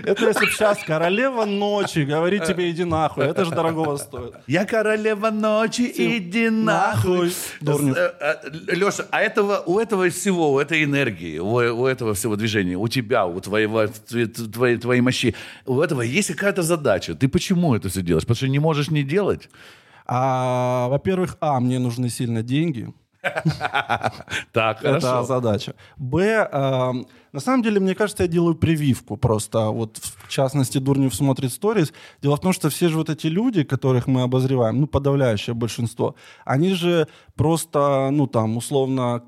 Это 0.05 0.27
если 0.29 0.45
бы 0.47 0.51
сейчас 0.53 0.79
королева 0.85 1.45
ночи 1.45 2.01
говорит 2.01 2.45
тебе 2.45 2.71
иди 2.71 2.85
нахуй, 2.85 3.25
это 3.25 3.45
же 3.45 3.51
дорогого 3.51 3.97
стоит. 3.97 4.35
Я 4.47 4.65
королева 4.65 5.31
ночи, 5.31 5.91
иди 5.95 6.49
нахуй. 6.51 7.33
Дурнев. 7.61 7.97
Леша, 8.69 9.07
а 9.11 9.21
этого, 9.21 9.63
у 9.67 9.79
этого 9.79 10.09
всего, 10.11 10.53
у 10.53 10.59
этой 10.59 10.85
энергии, 10.85 11.39
у, 11.39 11.55
у 11.55 11.87
этого 11.87 12.15
всего 12.15 12.37
движения, 12.37 12.77
у 12.77 12.89
тебя, 12.89 13.27
у 13.27 13.41
твоего, 13.41 13.85
тв- 13.85 14.53
твоей, 14.53 14.77
твоей 14.79 15.01
мощи, 15.01 15.35
у 15.67 15.81
этого 15.81 16.03
есть 16.03 16.29
какая-то 16.35 16.63
задача. 16.63 17.15
Ты 17.15 17.29
почему 17.29 17.75
это 17.75 17.89
все 17.89 18.03
делаешь? 18.03 18.25
Потому 18.25 18.37
что 18.37 18.49
не 18.49 18.59
можешь 18.59 18.91
не 18.91 19.03
делать? 19.03 19.49
А, 20.07 20.89
во-первых, 20.89 21.37
а, 21.41 21.61
мне 21.61 21.79
нужны 21.79 22.09
сильно 22.09 22.43
деньги. 22.43 22.93
Так, 24.53 24.79
Это 24.83 25.01
хорошо. 25.01 25.23
задача. 25.25 25.75
Б, 25.97 26.49
эм, 26.51 27.07
на 27.33 27.41
самом 27.41 27.63
деле, 27.63 27.81
мне 27.81 27.95
кажется, 27.95 28.25
я 28.25 28.29
делаю 28.29 28.55
прививку 28.55 29.17
просто. 29.17 29.71
Вот, 29.71 29.99
в 29.99 30.29
частности, 30.29 30.79
Дурнев 30.79 31.15
смотрит 31.15 31.53
сторис. 31.53 31.93
Дело 32.23 32.37
в 32.37 32.41
том, 32.41 32.53
что 32.53 32.69
все 32.71 32.89
же 32.89 32.97
вот 32.97 33.11
эти 33.11 33.27
люди, 33.29 33.63
которых 33.63 34.07
мы 34.07 34.23
обозреваем, 34.23 34.81
ну, 34.81 34.87
подавляющее 34.87 35.55
большинство, 35.55 36.15
они 36.45 36.75
же 36.75 37.07
просто, 37.35 38.09
ну, 38.11 38.27
там, 38.27 38.57
условно, 38.57 39.23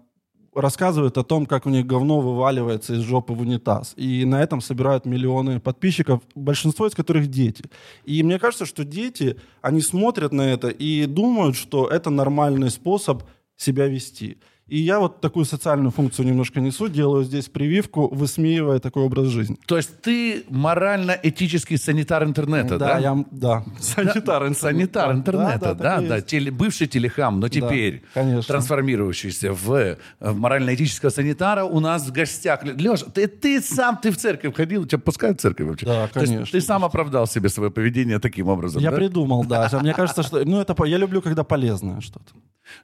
рассказывают 0.55 1.17
о 1.17 1.25
том, 1.25 1.47
как 1.47 1.67
у 1.67 1.71
них 1.71 1.87
говно 1.87 2.21
вываливается 2.21 2.95
из 2.95 3.01
жопы 3.01 3.33
в 3.33 3.41
унитаз. 3.41 3.95
И 3.97 4.25
на 4.25 4.43
этом 4.43 4.61
собирают 4.61 5.07
миллионы 5.07 5.61
подписчиков, 5.61 6.21
большинство 6.35 6.87
из 6.87 6.95
которых 6.95 7.29
дети. 7.29 7.65
И 8.05 8.23
мне 8.23 8.39
кажется, 8.39 8.67
что 8.67 8.85
дети, 8.85 9.37
они 9.63 9.81
смотрят 9.81 10.33
на 10.33 10.43
это 10.43 10.69
и 10.69 11.07
думают, 11.07 11.57
что 11.57 11.87
это 11.87 12.11
нормальный 12.11 12.71
способ 12.71 13.23
себя 13.57 13.87
вести. 13.87 14.39
И 14.73 14.79
я 14.79 15.01
вот 15.01 15.21
такую 15.21 15.45
социальную 15.45 15.91
функцию 15.91 16.27
немножко 16.27 16.59
несу, 16.59 16.89
делаю 16.89 17.25
здесь 17.25 17.47
прививку, 17.51 18.09
высмеивая 18.09 18.79
такой 18.79 19.03
образ 19.03 19.27
жизни. 19.27 19.59
То 19.67 19.77
есть 19.77 20.01
ты 20.01 20.45
морально-этический 20.49 21.77
санитар 21.77 22.25
интернета, 22.25 22.79
да? 22.79 22.95
да, 22.95 22.99
я, 22.99 23.25
да. 23.31 23.65
Санитар 23.79 24.47
интернета. 24.47 24.55
Санитар 24.55 25.13
интернета, 25.13 25.75
да, 25.75 26.01
и 26.01 26.09
да, 26.09 26.17
есть. 26.17 26.33
теле- 26.33 26.51
бывший 26.51 26.87
телехам, 26.87 27.39
но 27.39 27.51
теперь 27.51 28.03
конечно. 28.15 28.45
трансформирующийся 28.45 29.53
в, 29.53 29.99
в 30.21 30.39
морально-этического 30.39 31.11
санитара 31.11 31.65
у 31.65 31.79
нас 31.79 32.07
в 32.07 32.13
гостях. 32.13 32.65
Леша, 32.65 33.05
ты, 33.13 33.27
ты 33.27 33.61
сам, 33.61 33.99
ты 33.99 34.11
в 34.11 34.17
церковь 34.17 34.57
ходил, 34.57 34.87
тебя 34.87 35.01
пускают 35.01 35.39
в 35.39 35.43
церковь 35.43 35.69
вообще? 35.69 35.85
Да, 35.85 36.09
То 36.09 36.21
есть 36.21 36.33
конечно. 36.33 36.59
ты 36.59 36.65
сам 36.65 36.83
оправдал 36.83 37.27
себе 37.27 37.51
свое 37.51 37.71
поведение 37.71 38.19
таким 38.21 38.49
образом, 38.49 38.81
Я 38.81 38.91
да? 38.91 38.97
придумал, 38.97 39.45
да. 39.45 39.69
Мне 39.83 39.93
кажется, 39.93 40.23
что... 40.23 40.43
Ну, 40.47 40.63
это... 40.63 40.75
Я 40.87 40.97
люблю, 40.97 41.21
когда 41.21 41.45
полезное 41.45 42.01
что-то. 42.01 42.33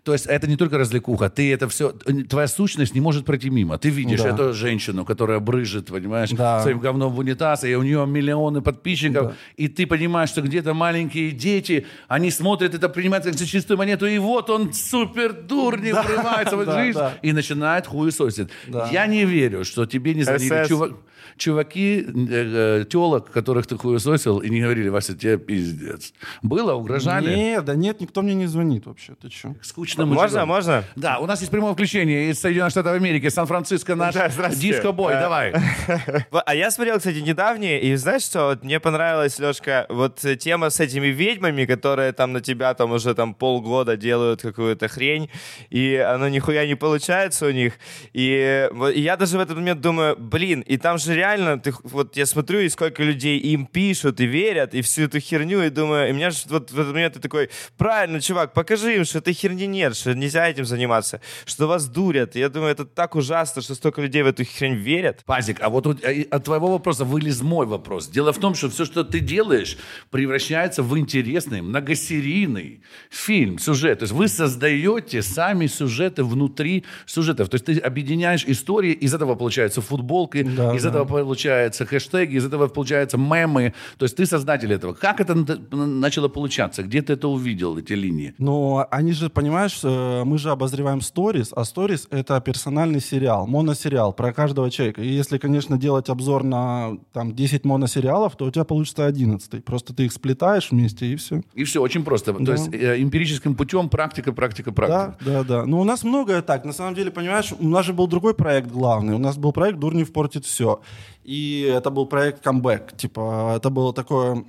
То 0.02 0.12
есть 0.12 0.26
это 0.26 0.46
не 0.46 0.56
только 0.56 0.78
развлекуха, 0.78 1.28
ты 1.30 1.52
это 1.52 1.68
все, 1.68 1.92
твоя 2.28 2.48
сущность 2.48 2.94
не 2.94 3.00
может 3.00 3.24
пройти 3.24 3.50
мимо. 3.50 3.78
Ты 3.78 3.90
видишь 3.90 4.20
Да. 4.22 4.28
эту 4.30 4.52
женщину, 4.52 5.04
которая 5.04 5.40
брыжет, 5.40 5.86
понимаешь, 5.86 6.30
Да. 6.30 6.60
своим 6.62 6.78
говном 6.78 7.12
в 7.12 7.18
унитаз, 7.18 7.64
и 7.64 7.74
у 7.76 7.82
нее 7.82 8.06
миллионы 8.06 8.60
подписчиков, 8.62 9.34
и 9.56 9.68
ты 9.68 9.86
понимаешь, 9.86 10.30
что 10.30 10.42
где-то 10.42 10.74
маленькие 10.74 11.30
дети, 11.32 11.86
они 12.08 12.30
смотрят 12.30 12.74
это, 12.74 12.88
принимают 12.88 13.24
как 13.24 13.34
за 13.34 13.46
чистую 13.46 13.78
монету, 13.78 14.06
и 14.06 14.18
вот 14.18 14.50
он 14.50 14.72
супер 14.72 15.32
дурник 15.32 15.94
врывается 16.04 16.56
в 16.56 16.64
да, 16.64 16.82
жизнь 16.82 16.98
да. 16.98 17.12
и 17.22 17.32
начинает 17.32 17.86
хуесосить. 17.86 18.48
Да. 18.66 18.88
Я 18.92 19.06
не 19.06 19.24
верю, 19.24 19.64
что 19.64 19.86
тебе 19.86 20.14
не 20.14 20.22
звонили 20.22 20.64
СС. 20.64 20.70
чува- 20.70 20.94
чуваки, 21.38 22.04
э, 22.06 22.80
э, 22.80 22.84
телок, 22.90 23.30
которых 23.30 23.66
ты 23.66 23.76
хуесосил, 23.76 24.38
и 24.38 24.48
не 24.50 24.60
говорили, 24.60 24.88
Вася, 24.88 25.16
тебе 25.16 25.38
пиздец. 25.38 26.12
Было, 26.42 26.74
угрожали? 26.74 27.34
Нет, 27.34 27.64
да 27.64 27.74
нет, 27.74 28.00
никто 28.00 28.22
мне 28.22 28.34
не 28.34 28.46
звонит 28.46 28.86
вообще. 28.86 29.14
Ты 29.20 29.30
что? 29.30 29.54
Скучно 29.62 30.04
мы 30.06 30.14
Можно, 30.14 30.40
живем. 30.40 30.48
можно? 30.48 30.84
Да, 30.96 31.18
у 31.18 31.26
нас 31.26 31.40
есть 31.40 31.50
прямое 31.50 31.72
включение 31.72 32.30
из 32.30 32.40
Соединенных 32.40 32.70
Штатов 32.72 32.92
Америки, 32.92 33.28
Сан-Франциско, 33.28 33.94
наш 33.94 34.14
Да, 34.14 34.28
диско-бой, 34.50 35.14
Э, 35.14 35.20
давай. 35.20 35.54
А 36.46 36.54
я 36.54 36.70
смотрел, 36.70 36.98
кстати, 36.98 37.18
недавние, 37.18 37.80
и 37.80 37.94
знаешь 37.96 38.22
что, 38.22 38.48
вот 38.48 38.64
мне 38.64 38.80
понравилась, 38.80 39.38
Лешка, 39.38 39.86
вот 39.88 40.24
э, 40.24 40.36
тема 40.36 40.70
с 40.70 40.80
этими 40.80 41.06
ведьмами, 41.08 41.64
которые 41.66 42.12
там 42.12 42.32
на 42.32 42.40
тебя 42.40 42.74
там 42.74 42.92
уже 42.92 43.14
там 43.14 43.34
полгода 43.34 43.96
делают 43.96 44.42
какую-то 44.42 44.88
хрень, 44.88 45.30
и 45.70 45.94
оно 45.96 46.28
нихуя 46.28 46.66
не 46.66 46.74
получается 46.74 47.46
у 47.46 47.50
них. 47.50 47.74
И, 48.12 48.68
э, 48.70 48.92
и 48.92 49.00
я 49.00 49.16
даже 49.16 49.38
в 49.38 49.40
этот 49.40 49.56
момент 49.56 49.80
думаю, 49.80 50.16
блин, 50.18 50.60
и 50.60 50.76
там 50.76 50.98
же 50.98 51.14
реально, 51.14 51.27
ты, 51.62 51.72
х- 51.72 51.80
вот 51.84 52.16
я 52.16 52.26
смотрю, 52.26 52.60
и 52.60 52.68
сколько 52.68 53.02
людей 53.02 53.38
им 53.38 53.66
пишут 53.66 54.20
и 54.20 54.26
верят, 54.26 54.74
и 54.74 54.80
всю 54.82 55.02
эту 55.02 55.20
херню, 55.20 55.62
и 55.62 55.70
думаю, 55.70 56.08
и 56.08 56.12
меня 56.12 56.30
же 56.30 56.38
вот 56.48 56.70
в 56.70 56.78
этот 56.78 56.92
момент 56.94 57.14
ты 57.14 57.20
такой, 57.20 57.50
правильно, 57.76 58.20
чувак, 58.20 58.52
покажи 58.54 58.96
им, 58.96 59.04
что 59.04 59.18
этой 59.18 59.32
херни 59.34 59.66
нет, 59.66 59.96
что 59.96 60.14
нельзя 60.14 60.48
этим 60.48 60.64
заниматься, 60.64 61.20
что 61.44 61.66
вас 61.66 61.86
дурят. 61.88 62.36
И 62.36 62.38
я 62.40 62.48
думаю, 62.48 62.72
это 62.72 62.84
так 62.84 63.14
ужасно, 63.14 63.62
что 63.62 63.74
столько 63.74 64.00
людей 64.02 64.22
в 64.22 64.26
эту 64.26 64.44
хрень 64.44 64.74
верят. 64.74 65.22
Пазик, 65.26 65.58
а 65.60 65.68
вот 65.68 66.02
э, 66.04 66.22
от 66.30 66.44
твоего 66.44 66.68
вопроса 66.70 67.04
вылез 67.04 67.42
мой 67.42 67.66
вопрос. 67.66 68.08
Дело 68.08 68.32
в 68.32 68.38
том, 68.38 68.54
что 68.54 68.68
все, 68.70 68.84
что 68.84 69.04
ты 69.04 69.20
делаешь, 69.20 69.76
превращается 70.10 70.82
в 70.82 70.98
интересный, 70.98 71.62
многосерийный 71.62 72.82
фильм, 73.10 73.58
сюжет. 73.58 73.98
То 74.00 74.04
есть 74.04 74.12
вы 74.14 74.28
создаете 74.28 75.22
сами 75.22 75.66
сюжеты 75.66 76.24
внутри 76.24 76.84
сюжетов. 77.06 77.48
То 77.48 77.54
есть 77.56 77.64
ты 77.66 77.78
объединяешь 77.78 78.44
истории, 78.46 78.92
из 78.92 79.14
этого 79.14 79.34
получаются 79.34 79.80
футболки, 79.80 80.42
Да, 80.42 80.74
из 80.74 80.82
да. 80.82 80.90
этого 80.90 81.04
получаются 81.24 81.84
хэштеги, 81.86 82.36
из 82.36 82.44
этого 82.46 82.68
получаются 82.68 83.16
мемы. 83.16 83.74
То 83.98 84.04
есть 84.04 84.16
ты 84.16 84.26
создатель 84.26 84.72
этого. 84.72 84.92
Как 84.92 85.20
это 85.20 85.34
начало 85.74 86.28
получаться? 86.28 86.82
Где 86.82 87.02
ты 87.02 87.12
это 87.14 87.28
увидел, 87.28 87.76
эти 87.78 87.92
линии? 87.92 88.34
Но 88.38 88.86
они 88.90 89.12
же, 89.12 89.28
понимаешь, 89.28 89.80
э, 89.82 90.24
мы 90.24 90.38
же 90.38 90.50
обозреваем 90.50 91.00
сторис, 91.00 91.52
а 91.54 91.64
сторис— 91.64 92.06
это 92.10 92.40
персональный 92.40 93.00
сериал, 93.00 93.46
моносериал 93.46 94.12
про 94.12 94.32
каждого 94.32 94.70
человека. 94.70 95.02
И 95.02 95.08
если, 95.08 95.38
конечно, 95.38 95.78
делать 95.78 96.08
обзор 96.08 96.44
на 96.44 96.98
там, 97.12 97.34
10 97.34 97.64
моносериалов, 97.64 98.36
то 98.36 98.46
у 98.46 98.50
тебя 98.50 98.64
получится 98.64 99.06
11. 99.06 99.64
Просто 99.64 99.94
ты 99.94 100.04
их 100.06 100.12
сплетаешь 100.12 100.70
вместе, 100.70 101.06
и 101.06 101.16
все. 101.16 101.42
И 101.54 101.64
все, 101.64 101.80
очень 101.82 102.04
просто. 102.04 102.32
То 102.32 102.42
Да. 102.44 102.52
есть 102.52 102.68
э, 102.72 103.00
эмпирическим 103.02 103.54
путем 103.54 103.88
практика, 103.88 104.32
практика, 104.32 104.72
практика. 104.72 105.16
Да, 105.24 105.42
да, 105.42 105.44
да. 105.44 105.66
Ну, 105.66 105.80
у 105.80 105.84
нас 105.84 106.04
многое 106.04 106.42
так. 106.42 106.64
На 106.64 106.72
самом 106.72 106.94
деле, 106.94 107.10
понимаешь, 107.10 107.52
у 107.58 107.68
нас 107.68 107.86
же 107.86 107.92
был 107.92 108.06
другой 108.06 108.34
проект 108.34 108.68
главный. 108.68 109.14
У 109.14 109.18
нас 109.18 109.36
был 109.36 109.52
проект 109.52 109.78
«Дурнев 109.78 110.12
портит 110.12 110.44
все». 110.44 110.80
И 111.24 111.62
это 111.62 111.90
был 111.90 112.06
проект 112.06 112.42
«Камбэк». 112.42 112.96
Типа, 112.96 113.54
это 113.56 113.70
было 113.70 113.92
такое 113.92 114.44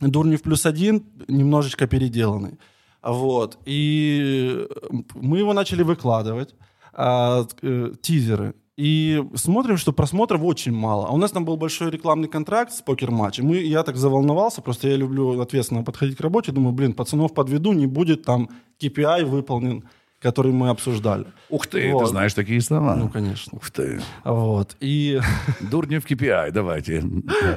«Дурнев 0.00 0.42
плюс 0.42 0.66
один», 0.66 1.04
немножечко 1.28 1.86
переделанный. 1.86 2.58
Вот. 3.02 3.58
И 3.64 4.66
мы 5.14 5.38
его 5.38 5.52
начали 5.52 5.82
выкладывать, 5.82 6.54
а, 6.92 7.46
э, 7.62 7.92
тизеры. 8.00 8.54
И 8.76 9.24
смотрим, 9.34 9.78
что 9.78 9.92
просмотров 9.92 10.42
очень 10.42 10.72
мало. 10.72 11.06
А 11.06 11.12
у 11.12 11.16
нас 11.16 11.30
там 11.30 11.46
был 11.46 11.56
большой 11.56 11.90
рекламный 11.90 12.28
контракт 12.28 12.72
с 12.72 12.82
покер-матчем. 12.82 13.50
И 13.54 13.66
я 13.66 13.82
так 13.82 13.96
заволновался, 13.96 14.60
просто 14.60 14.88
я 14.88 14.96
люблю 14.96 15.40
ответственно 15.40 15.82
подходить 15.82 16.18
к 16.18 16.20
работе. 16.20 16.52
Думаю, 16.52 16.72
блин, 16.74 16.92
пацанов 16.92 17.32
подведу, 17.32 17.72
не 17.72 17.86
будет 17.86 18.24
там 18.24 18.50
KPI 18.78 19.24
выполнен. 19.24 19.88
Который 20.20 20.52
мы 20.52 20.70
обсуждали. 20.70 21.26
Ух 21.50 21.66
ты, 21.66 21.92
Вот. 21.92 22.04
ты 22.04 22.06
знаешь 22.06 22.34
такие 22.34 22.60
слова. 22.60 22.96
Ну, 22.96 23.08
конечно. 23.08 23.56
Ух 23.56 23.70
ты. 23.70 24.00
Вот. 24.24 24.76
И 24.80 25.20
Дурнев 25.70 26.04
KPI, 26.10 26.50
давайте. 26.52 27.04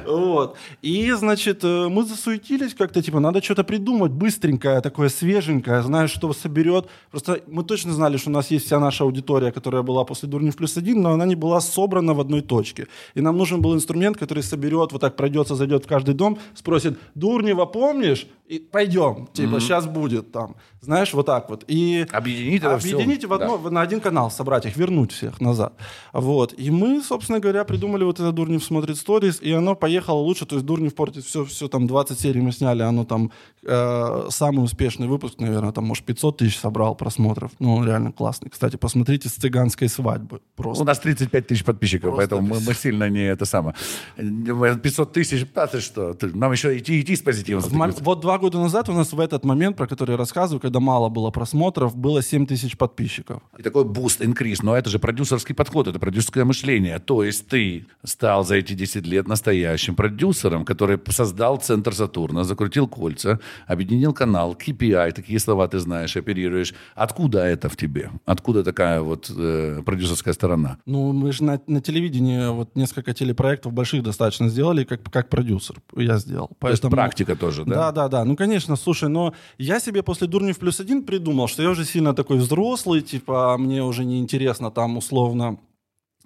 Вот. 0.06 0.56
И, 0.82 1.10
значит, 1.12 1.64
э, 1.64 1.88
мы 1.88 2.04
засуетились 2.04 2.74
как-то, 2.74 3.02
типа, 3.02 3.18
надо 3.18 3.42
что-то 3.42 3.64
придумать 3.64 4.12
быстренькое, 4.12 4.80
такое 4.82 5.08
свеженькое, 5.08 5.82
знаешь, 5.82 6.10
что 6.10 6.32
соберет. 6.32 6.86
Просто 7.10 7.40
мы 7.48 7.64
точно 7.64 7.92
знали, 7.92 8.18
что 8.18 8.30
у 8.30 8.32
нас 8.32 8.50
есть 8.50 8.66
вся 8.66 8.78
наша 8.78 9.04
аудитория, 9.04 9.52
которая 9.52 9.82
была 9.82 10.04
после 10.04 10.28
Дурнев 10.28 10.54
плюс 10.56 10.76
один, 10.76 11.00
но 11.02 11.12
она 11.12 11.24
не 11.26 11.34
была 11.34 11.60
собрана 11.60 12.14
в 12.14 12.20
одной 12.20 12.42
точке. 12.42 12.86
И 13.14 13.20
нам 13.20 13.36
нужен 13.36 13.62
был 13.62 13.74
инструмент, 13.74 14.16
который 14.18 14.42
соберет, 14.42 14.92
вот 14.92 15.00
так 15.00 15.16
пройдется, 15.16 15.54
зайдет 15.54 15.84
в 15.84 15.88
каждый 15.88 16.14
дом, 16.14 16.38
спросит, 16.54 16.98
Дурнева 17.14 17.64
помнишь? 17.64 18.26
И 18.50 18.58
пойдем, 18.58 19.28
типа, 19.32 19.60
сейчас 19.60 19.86
будет 19.86 20.32
там. 20.32 20.56
Знаешь, 20.80 21.14
вот 21.14 21.26
так 21.26 21.48
вот. 21.50 21.64
И 21.68 22.04
Объединить 22.10 22.49
это 22.58 22.78
всё. 22.78 22.96
Объединить 22.96 23.24
в 23.24 23.32
одно, 23.32 23.58
на 23.70 23.80
один 23.80 24.00
канал, 24.00 24.30
собрать 24.30 24.66
их, 24.66 24.76
вернуть 24.76 25.12
всех 25.12 25.40
назад. 25.40 25.74
Вот. 26.12 26.54
И 26.56 26.70
мы, 26.70 27.02
собственно 27.02 27.40
говоря, 27.40 27.64
придумали 27.64 28.04
вот 28.04 28.20
это 28.20 28.32
Дурнев 28.32 28.64
смотрит 28.64 28.96
сторис, 28.96 29.40
и 29.40 29.52
оно 29.52 29.74
поехало 29.74 30.18
лучше. 30.18 30.46
То 30.46 30.56
есть 30.56 30.66
Дурнев 30.66 30.94
портит 30.94 31.24
все, 31.24 31.44
все 31.44 31.68
там 31.68 31.86
20 31.86 32.18
серий 32.18 32.40
мы 32.40 32.52
сняли, 32.52 32.82
оно 32.82 33.04
там 33.04 33.30
э, 33.62 34.26
самый 34.30 34.64
успешный 34.64 35.08
выпуск, 35.08 35.38
наверное, 35.38 35.72
там, 35.72 35.84
может, 35.84 36.04
500 36.04 36.36
тысяч 36.38 36.58
собрал 36.58 36.94
просмотров. 36.94 37.52
Ну, 37.58 37.76
он 37.76 37.86
реально 37.86 38.12
классный. 38.12 38.50
Кстати, 38.50 38.76
посмотрите 38.76 39.28
с 39.28 39.32
цыганской 39.32 39.88
свадьбы. 39.88 40.40
Просто. 40.56 40.82
У 40.82 40.86
нас 40.86 40.98
35 40.98 41.46
тысяч 41.46 41.64
подписчиков, 41.64 42.14
Просто 42.14 42.36
поэтому 42.36 42.54
мы, 42.54 42.60
мы 42.60 42.74
сильно 42.74 43.08
не 43.08 43.26
это 43.26 43.44
самое. 43.44 43.74
500 44.16 45.12
тысяч, 45.12 45.46
а 45.54 45.66
ты 45.66 45.80
что? 45.80 46.16
Нам 46.22 46.52
еще 46.52 46.76
идти, 46.76 47.00
идти 47.00 47.16
с 47.16 47.22
позитивом. 47.22 47.62
Вот 48.00 48.20
два 48.20 48.38
года 48.38 48.58
назад 48.58 48.88
у 48.88 48.92
нас 48.92 49.12
в 49.12 49.20
этот 49.20 49.44
момент, 49.44 49.76
про 49.76 49.86
который 49.86 50.12
я 50.12 50.16
рассказываю, 50.16 50.60
когда 50.60 50.80
мало 50.80 51.08
было 51.08 51.30
просмотров, 51.30 51.96
было 51.96 52.22
7 52.22 52.39
тысяч 52.46 52.76
подписчиков. 52.76 53.42
И 53.58 53.62
такой 53.62 53.84
boost, 53.84 54.22
increase. 54.22 54.62
Но 54.62 54.76
это 54.76 54.90
же 54.90 54.98
продюсерский 54.98 55.54
подход, 55.54 55.88
это 55.88 55.98
продюсерское 55.98 56.44
мышление. 56.44 56.98
То 56.98 57.22
есть 57.24 57.48
ты 57.48 57.86
стал 58.04 58.44
за 58.44 58.56
эти 58.56 58.74
10 58.74 59.06
лет 59.06 59.28
настоящим 59.28 59.94
продюсером, 59.94 60.64
который 60.64 60.98
создал 61.08 61.58
центр 61.58 61.94
Сатурна, 61.94 62.44
закрутил 62.44 62.88
кольца, 62.88 63.40
объединил 63.66 64.12
канал, 64.12 64.54
KPI, 64.54 65.12
такие 65.12 65.38
слова 65.38 65.68
ты 65.68 65.78
знаешь, 65.78 66.16
оперируешь. 66.16 66.74
Откуда 66.94 67.44
это 67.44 67.68
в 67.68 67.76
тебе? 67.76 68.10
Откуда 68.26 68.62
такая 68.64 69.00
вот 69.00 69.30
э, 69.36 69.82
продюсерская 69.84 70.34
сторона? 70.34 70.78
Ну, 70.86 71.12
мы 71.12 71.32
же 71.32 71.44
на, 71.44 71.60
на 71.66 71.80
телевидении 71.80 72.48
вот 72.52 72.76
несколько 72.76 73.12
телепроектов 73.14 73.72
больших 73.72 74.02
достаточно 74.02 74.48
сделали, 74.48 74.84
как, 74.84 75.02
как 75.10 75.28
продюсер 75.28 75.76
я 75.96 76.18
сделал. 76.18 76.48
То 76.58 76.68
есть 76.68 76.82
Поэтому- 76.82 76.90
практика 76.90 77.36
тоже, 77.36 77.64
да? 77.64 77.74
Да, 77.74 77.92
да, 77.92 78.08
да. 78.08 78.24
Ну, 78.24 78.36
конечно, 78.36 78.76
слушай, 78.76 79.08
но 79.08 79.34
я 79.58 79.80
себе 79.80 80.02
после 80.02 80.26
Дурнев 80.26 80.58
плюс 80.58 80.80
один 80.80 81.02
придумал, 81.04 81.48
что 81.48 81.62
я 81.62 81.70
уже 81.70 81.84
сильно 81.84 82.14
такой 82.14 82.29
взрослый, 82.38 83.00
типа, 83.00 83.56
мне 83.58 83.82
уже 83.82 84.04
не 84.04 84.18
интересно 84.20 84.70
там 84.70 84.96
условно 84.96 85.58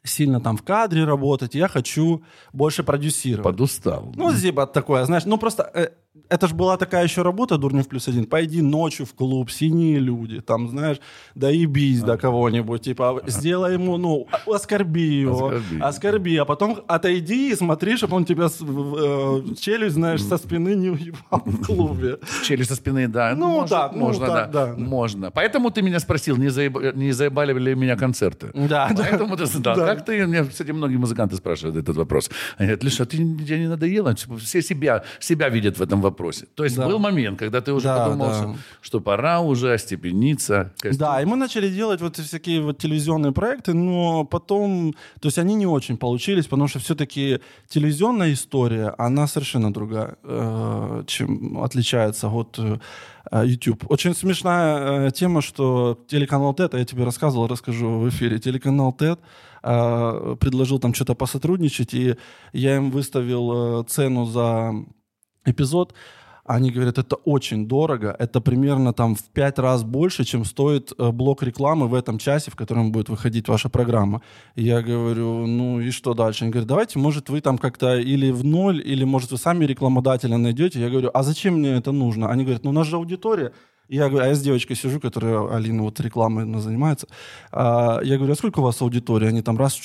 сильно 0.04 0.40
там 0.40 0.56
в 0.56 0.62
кадре 0.62 1.04
работать, 1.04 1.54
я 1.54 1.66
хочу 1.66 2.22
больше 2.52 2.84
продюсировать. 2.84 3.44
Подустал. 3.44 4.12
Ну, 4.14 4.34
типа 4.34 4.66
такое, 4.66 5.04
знаешь, 5.06 5.24
ну 5.24 5.38
просто 5.38 5.70
э, 5.74 5.88
это 6.28 6.46
же 6.48 6.54
была 6.54 6.76
такая 6.76 7.04
еще 7.04 7.22
работа, 7.22 7.58
Дурнев 7.58 7.88
плюс 7.88 8.06
один. 8.08 8.26
Пойди 8.26 8.62
ночью 8.62 9.04
в 9.04 9.14
клуб, 9.14 9.50
синие 9.50 9.98
люди, 9.98 10.40
там, 10.40 10.68
знаешь, 10.68 10.98
доебись 11.34 12.02
до 12.02 12.16
кого-нибудь, 12.16 12.82
типа, 12.82 13.22
сделай 13.26 13.74
ему, 13.74 13.96
ну, 13.96 14.26
оскорби 14.46 15.00
его, 15.00 15.46
Оскорби. 15.48 15.80
оскорби, 15.80 16.36
а 16.36 16.44
потом 16.44 16.78
отойди 16.86 17.50
и 17.50 17.54
смотри, 17.56 17.96
чтобы 17.96 18.16
он 18.16 18.24
тебя 18.24 18.46
э, 18.46 19.54
челюсть, 19.58 19.94
знаешь, 19.94 20.22
со 20.22 20.36
спины 20.38 20.74
не 20.74 20.90
уебал 20.90 21.42
в 21.44 21.64
клубе. 21.64 22.18
Челюсть 22.44 22.70
со 22.70 22.76
спины, 22.76 23.08
да. 23.08 23.34
Ну, 23.36 23.48
Может, 23.48 23.70
так, 23.70 23.92
ну, 23.92 23.98
можно, 24.00 24.26
так, 24.26 24.50
да. 24.50 24.66
да. 24.66 24.74
Можно. 24.76 25.30
Поэтому 25.30 25.70
ты 25.70 25.82
меня 25.82 25.98
спросил, 26.00 26.36
не, 26.36 26.48
заеб- 26.48 26.96
не 26.96 27.12
заебали 27.12 27.52
ли 27.58 27.74
меня 27.74 27.96
концерты. 27.96 28.50
Да, 28.54 28.88
да. 28.94 29.04
Поэтому 29.10 29.36
ты, 29.36 29.46
да, 29.58 29.74
Да. 29.74 29.86
как 29.86 30.04
ты, 30.04 30.26
мне, 30.26 30.44
кстати, 30.44 30.70
многие 30.70 30.96
музыканты 30.96 31.36
спрашивают 31.36 31.76
этот 31.76 31.96
вопрос. 31.96 32.30
Они 32.56 32.66
говорят, 32.68 32.84
Леша, 32.84 33.04
ты 33.04 33.16
тебе 33.16 33.58
не 33.58 33.68
надоело? 33.68 34.14
Типа, 34.14 34.36
Все 34.38 34.62
себя, 34.62 35.02
себя 35.18 35.48
видят 35.48 35.78
в 35.78 35.82
этом 35.82 36.03
вопросе. 36.04 36.46
То 36.54 36.64
есть 36.64 36.76
Да. 36.76 36.86
был 36.86 36.98
момент, 36.98 37.38
когда 37.38 37.60
ты 37.60 37.72
уже 37.72 37.84
Да, 37.88 38.04
подумал, 38.06 38.28
да. 38.28 38.54
что, 38.80 39.00
пора 39.00 39.40
уже 39.40 39.72
остепениться. 39.74 40.72
костюм. 40.78 40.98
Да, 40.98 41.22
и 41.22 41.24
мы 41.24 41.36
начали 41.36 41.68
делать 41.68 42.00
вот 42.00 42.16
всякие 42.16 42.60
вот 42.60 42.78
телевизионные 42.78 43.32
проекты, 43.32 43.74
но 43.74 44.24
потом, 44.24 44.92
то 45.20 45.28
есть 45.28 45.38
они 45.38 45.54
не 45.54 45.66
очень 45.66 45.96
получились, 45.96 46.46
потому 46.46 46.68
что 46.68 46.78
все-таки 46.78 47.40
телевизионная 47.68 48.32
история, 48.32 48.94
она 48.98 49.26
совершенно 49.26 49.72
другая, 49.72 50.16
э, 50.22 51.04
чем 51.06 51.58
отличается 51.62 52.28
от 52.28 52.58
э, 52.58 52.78
YouTube. 53.46 53.84
Очень 53.90 54.14
смешная 54.14 55.08
э, 55.08 55.10
тема, 55.10 55.40
что 55.42 55.98
телеканал 56.08 56.54
ТЭТ, 56.54 56.74
а 56.74 56.78
я 56.78 56.84
тебе 56.84 57.04
рассказывал, 57.04 57.48
расскажу 57.48 57.98
в 57.98 58.08
эфире, 58.08 58.38
телеканал 58.38 58.92
ТЭТ 58.92 59.18
предложил 60.40 60.78
там 60.78 60.92
что-то 60.92 61.14
посотрудничать, 61.14 61.94
и 61.94 62.16
я 62.52 62.76
им 62.76 62.90
выставил 62.90 63.82
цену 63.84 64.26
за 64.26 64.74
эпизод, 65.44 65.94
они 66.44 66.70
говорят, 66.70 66.98
это 66.98 67.16
очень 67.16 67.66
дорого, 67.66 68.14
это 68.18 68.40
примерно 68.40 68.92
там 68.92 69.14
в 69.14 69.22
пять 69.22 69.58
раз 69.58 69.82
больше, 69.82 70.24
чем 70.24 70.44
стоит 70.44 70.92
э, 70.98 71.10
блок 71.10 71.42
рекламы 71.42 71.88
в 71.88 71.94
этом 71.94 72.18
часе, 72.18 72.50
в 72.50 72.56
котором 72.56 72.92
будет 72.92 73.08
выходить 73.08 73.48
ваша 73.48 73.70
программа. 73.70 74.20
Я 74.54 74.82
говорю, 74.82 75.46
ну 75.46 75.80
и 75.80 75.90
что 75.90 76.12
дальше? 76.12 76.44
Они 76.44 76.50
говорят, 76.50 76.68
давайте, 76.68 76.98
может, 76.98 77.30
вы 77.30 77.40
там 77.40 77.56
как-то 77.56 77.96
или 77.98 78.30
в 78.30 78.44
ноль, 78.44 78.82
или, 78.84 79.04
может, 79.04 79.30
вы 79.30 79.38
сами 79.38 79.64
рекламодателя 79.64 80.36
найдете. 80.36 80.80
Я 80.80 80.90
говорю, 80.90 81.10
а 81.14 81.22
зачем 81.22 81.54
мне 81.54 81.70
это 81.70 81.92
нужно? 81.92 82.28
Они 82.28 82.44
говорят, 82.44 82.64
ну 82.64 82.70
у 82.70 82.74
нас 82.74 82.86
же 82.86 82.96
аудитория. 82.96 83.52
Я 83.88 84.08
говорю, 84.08 84.26
а 84.26 84.28
я 84.28 84.34
с 84.34 84.42
девочкой 84.42 84.76
сижу, 84.76 85.00
которая, 85.00 85.54
Алина, 85.54 85.82
вот 85.82 85.98
рекламой 86.00 86.60
занимается. 86.60 87.06
А, 87.52 88.00
я 88.02 88.16
говорю, 88.16 88.32
а 88.32 88.36
сколько 88.36 88.60
у 88.60 88.62
вас 88.62 88.80
аудитория? 88.82 89.28
Они 89.28 89.42
там 89.42 89.58
раз 89.58 89.78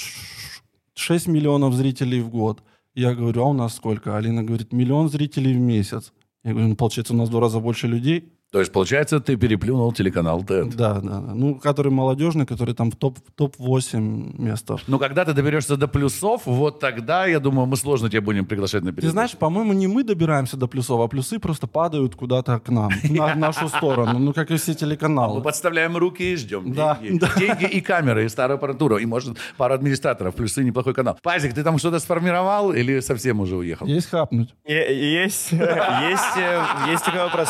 6 0.96 1.28
миллионов 1.28 1.74
зрителей 1.74 2.22
в 2.22 2.30
год. 2.30 2.64
Я 2.96 3.14
говорю, 3.14 3.44
а 3.44 3.46
у 3.46 3.54
нас 3.54 3.76
сколько? 3.76 4.18
Алина 4.18 4.44
говорит, 4.44 4.74
миллион 4.74 5.10
зрителей 5.10 5.54
в 5.54 5.60
месяц. 5.60 6.14
Я 6.44 6.52
говорю, 6.52 6.70
ну, 6.70 6.76
получается, 6.76 7.14
у 7.14 7.18
нас 7.18 7.30
в 7.30 7.32
два 7.32 7.42
раза 7.42 7.60
больше 7.60 7.88
людей. 7.88 8.34
То 8.52 8.60
есть, 8.60 8.72
получается, 8.72 9.20
ты 9.20 9.36
переплюнул 9.36 9.92
телеканал 9.94 10.44
ТЭД. 10.44 10.76
Да, 10.76 10.96
да, 10.96 11.20
да. 11.20 11.34
Ну, 11.36 11.56
который 11.60 11.92
молодежный, 11.92 12.48
который 12.48 12.74
там 12.74 12.90
в 12.90 12.96
топ- 12.96 13.20
в 13.20 13.32
топ-8 13.36 14.42
место. 14.42 14.78
Но 14.88 14.98
когда 14.98 15.24
ты 15.24 15.34
доберешься 15.34 15.78
до 15.78 15.88
плюсов, 15.88 16.42
вот 16.46 16.80
тогда, 16.80 17.28
я 17.28 17.40
думаю, 17.40 17.68
мы 17.68 17.78
сложно 17.78 18.10
тебя 18.10 18.22
будем 18.22 18.46
приглашать 18.48 18.82
на 18.84 18.90
Ты 18.90 18.96
передачу. 18.96 19.12
знаешь, 19.12 19.32
по-моему, 19.38 19.74
не 19.74 19.86
мы 19.88 20.04
добираемся 20.04 20.58
до 20.58 20.68
плюсов, 20.68 21.00
а 21.00 21.08
плюсы 21.08 21.38
просто 21.38 21.68
падают 21.68 22.16
куда-то 22.16 22.60
к 22.60 22.70
нам, 22.70 22.90
на 23.04 23.36
нашу 23.36 23.68
сторону. 23.70 24.18
Ну, 24.18 24.34
как 24.34 24.50
и 24.50 24.56
все 24.58 24.72
Мы 24.72 24.78
телеканалы. 24.78 25.42
подставляем 25.44 25.96
руки 25.96 26.34
и 26.34 26.36
ждем. 26.36 26.74
Деньги. 26.74 27.20
деньги 27.40 27.66
и 27.66 27.82
камеры, 27.82 28.26
и 28.26 28.30
старую 28.30 28.56
аппаратуру, 28.56 28.98
и, 28.98 29.06
может, 29.06 29.38
пару 29.58 29.76
администраторов, 29.76 30.34
плюсы 30.34 30.64
неплохой 30.64 30.96
канал. 30.96 31.20
Пазик, 31.22 31.54
ты 31.54 31.64
там 31.64 31.78
что-то 31.78 32.00
сформировал 32.00 32.72
или 32.74 33.00
совсем 33.02 33.42
уже 33.42 33.56
уехал? 33.58 33.86
Есть 33.86 34.10
хапнуть. 34.10 34.56
Есть, 34.66 35.54
э, 35.54 36.64
есть 36.90 37.06
такой 37.06 37.20
вопрос. 37.22 37.50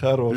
Хорош. 0.00 0.36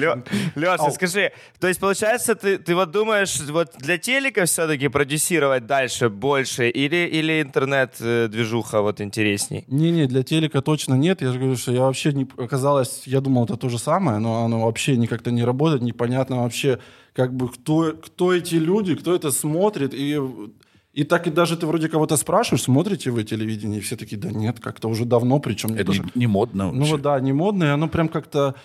Лёша, 0.55 0.91
скажи, 0.91 1.31
то 1.59 1.67
есть, 1.67 1.79
получается, 1.79 2.35
ты, 2.35 2.57
ты 2.57 2.75
вот 2.75 2.91
думаешь, 2.91 3.39
вот 3.49 3.71
для 3.77 3.97
телека 3.97 4.45
все-таки 4.45 4.87
продюсировать 4.87 5.65
дальше 5.65 6.09
больше, 6.09 6.69
или, 6.69 7.07
или 7.07 7.41
интернет-движуха 7.41 8.81
вот 8.81 9.01
интересней? 9.01 9.65
Не-не, 9.67 10.05
для 10.07 10.23
телека 10.23 10.61
точно 10.61 10.93
нет. 10.95 11.21
Я 11.21 11.31
же 11.31 11.39
говорю, 11.39 11.57
что 11.57 11.71
я 11.71 11.81
вообще 11.81 12.13
не... 12.13 12.27
Оказалось, 12.37 13.03
я 13.07 13.19
думал, 13.21 13.45
это 13.45 13.57
то 13.57 13.69
же 13.69 13.79
самое, 13.79 14.19
но 14.19 14.45
оно 14.45 14.65
вообще 14.65 14.95
не 14.95 15.07
как-то 15.07 15.31
не 15.31 15.43
работает, 15.43 15.81
непонятно 15.81 16.43
вообще, 16.43 16.79
как 17.13 17.33
бы, 17.33 17.49
кто, 17.49 17.93
кто 17.93 18.33
эти 18.33 18.55
люди, 18.55 18.95
кто 18.95 19.15
это 19.15 19.31
смотрит, 19.31 19.93
и... 19.93 20.19
И 20.95 21.03
так 21.03 21.27
и 21.27 21.29
даже 21.29 21.57
ты 21.57 21.67
вроде 21.67 21.89
кого-то 21.89 22.15
спрашиваешь, 22.15 22.63
смотрите 22.63 23.11
вы 23.11 23.25
телевидение, 23.25 23.79
и 23.79 23.81
все 23.81 23.97
такие, 23.97 24.15
да 24.17 24.31
нет, 24.31 24.61
как-то 24.61 24.87
уже 24.87 25.03
давно, 25.03 25.39
причем 25.39 25.73
Это 25.73 25.91
то, 25.91 26.05
не, 26.15 26.25
модно 26.25 26.71
Ну 26.71 26.77
вообще. 26.77 26.91
вот 26.91 27.01
да, 27.01 27.19
не 27.19 27.33
модное, 27.33 27.73
оно 27.73 27.89
прям 27.89 28.07
как-то... 28.07 28.55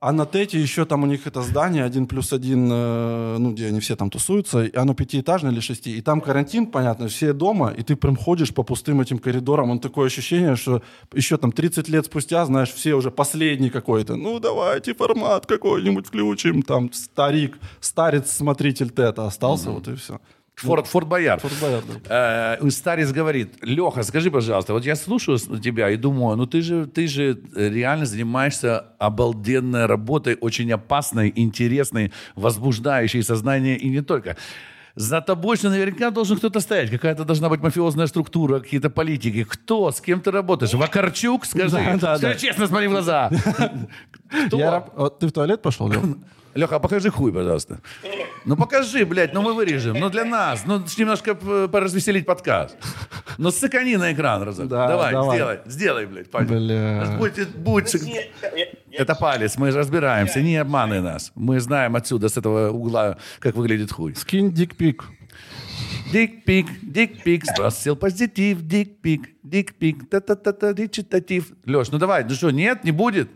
А 0.00 0.12
на 0.12 0.24
Тете 0.24 0.58
еще 0.60 0.84
там 0.84 1.02
у 1.04 1.06
них 1.06 1.26
это 1.26 1.42
здание 1.42 1.84
один 1.84 2.06
плюс 2.06 2.32
один, 2.32 2.68
э, 2.72 3.36
ну, 3.38 3.52
где 3.52 3.66
они 3.68 3.78
все 3.80 3.96
там 3.96 4.10
тусуются, 4.10 4.64
и 4.64 4.76
оно 4.76 4.94
пятиэтажное 4.94 5.52
или 5.52 5.60
шести, 5.60 5.96
и 5.98 6.00
там 6.00 6.20
карантин, 6.20 6.66
понятно, 6.66 7.06
все 7.06 7.32
дома, 7.32 7.68
и 7.78 7.82
ты 7.82 7.96
прям 7.96 8.16
ходишь 8.16 8.52
по 8.52 8.62
пустым 8.64 9.00
этим 9.00 9.18
коридорам, 9.18 9.70
он 9.70 9.78
такое 9.78 10.06
ощущение, 10.06 10.56
что 10.56 10.82
еще 11.12 11.36
там 11.36 11.52
30 11.52 11.88
лет 11.88 12.06
спустя, 12.06 12.44
знаешь, 12.46 12.72
все 12.72 12.94
уже 12.94 13.10
последний 13.10 13.70
какой-то, 13.70 14.16
ну, 14.16 14.40
давайте 14.40 14.94
формат 14.94 15.46
какой-нибудь 15.46 16.06
включим, 16.06 16.62
там, 16.62 16.92
старик, 16.92 17.58
старец-смотритель 17.80 18.88
Тета 18.88 19.26
остался, 19.26 19.70
вот 19.70 19.86
и 19.86 19.94
все. 19.94 20.18
Форт, 20.56 20.86
Форт 20.86 21.08
Боярд. 21.08 21.40
Форт 21.42 21.54
Боярд, 21.60 21.84
да. 22.04 22.58
Э, 22.60 22.70
Старец 22.70 23.10
говорит, 23.10 23.54
Леха, 23.62 24.02
скажи, 24.02 24.30
пожалуйста, 24.30 24.72
вот 24.74 24.84
я 24.84 24.94
слушаю 24.96 25.38
тебя 25.38 25.90
и 25.90 25.96
думаю, 25.96 26.36
ну 26.36 26.46
ты 26.46 26.62
же, 26.62 26.86
ты 26.86 27.06
же 27.08 27.40
реально 27.54 28.06
занимаешься 28.06 28.86
обалденной 28.98 29.86
работой, 29.86 30.36
очень 30.40 30.70
опасной, 30.72 31.32
интересной, 31.34 32.12
возбуждающей 32.36 33.22
сознание 33.22 33.76
и 33.76 33.88
не 33.88 34.02
только. 34.02 34.36
За 34.94 35.22
тобой 35.22 35.56
же 35.56 35.70
наверняка 35.70 36.10
должен 36.10 36.36
кто-то 36.36 36.60
стоять. 36.60 36.90
Какая-то 36.90 37.24
должна 37.24 37.48
быть 37.48 37.62
мафиозная 37.62 38.06
структура, 38.06 38.60
какие-то 38.60 38.90
политики. 38.90 39.44
Кто? 39.44 39.90
С 39.90 40.02
кем 40.02 40.20
ты 40.20 40.30
работаешь? 40.30 40.74
Вакарчук? 40.74 41.46
Скажи. 41.46 41.70
Да, 41.70 41.96
да, 41.96 42.18
Скажи 42.18 42.34
да. 42.34 42.38
честно, 42.38 42.66
смотри 42.66 42.88
в 42.88 42.90
глаза. 42.90 43.30
Я 44.52 44.86
вот 44.94 45.18
Ты 45.18 45.28
в 45.28 45.32
туалет 45.32 45.62
пошел, 45.62 45.88
Лёх? 45.88 46.04
Леха, 46.54 46.76
а 46.76 46.78
покажи 46.78 47.10
хуй, 47.10 47.32
пожалуйста. 47.32 47.80
Ну 48.44 48.56
покажи, 48.56 49.04
блядь, 49.06 49.32
ну 49.32 49.42
мы 49.42 49.54
вырежем. 49.54 49.98
Ну 49.98 50.10
для 50.10 50.24
нас, 50.24 50.64
ну 50.66 50.82
немножко 50.98 51.34
п- 51.34 51.68
поразвеселить 51.68 52.26
подкаст. 52.26 52.76
Ну 53.38 53.50
сыкани 53.50 53.96
на 53.96 54.12
экран 54.12 54.42
разок. 54.42 54.68
Да, 54.68 54.86
давай, 54.88 55.12
давай. 55.12 55.36
сделай, 55.36 55.58
сделай, 55.66 56.06
блядь, 56.06 56.30
палец. 56.30 56.48
Бля. 56.48 57.16
Будь, 57.18 57.48
будь, 57.56 57.96
это 58.92 59.14
палец, 59.14 59.56
мы 59.56 59.70
разбираемся, 59.70 60.42
не 60.42 60.56
обманывай 60.56 61.00
нас. 61.00 61.32
Мы 61.34 61.60
знаем 61.60 61.96
отсюда, 61.96 62.28
с 62.28 62.36
этого 62.36 62.70
угла, 62.70 63.16
как 63.38 63.54
выглядит 63.56 63.90
хуй. 63.92 64.14
Скинь 64.14 64.52
дикпик. 64.52 65.04
Дик-пик, 66.12 66.66
дик-пик, 66.82 67.42
сбросил 67.46 67.96
позитив, 67.96 68.60
дик-пик, 68.60 69.30
дик-пик, 69.42 70.04
та-та-та-та, 70.10 70.74
речитатив. 70.74 71.52
Леш, 71.64 71.90
ну 71.90 71.98
давай, 71.98 72.24
ну 72.24 72.34
что, 72.34 72.50
нет, 72.50 72.84
не 72.84 72.92
будет? 72.92 73.30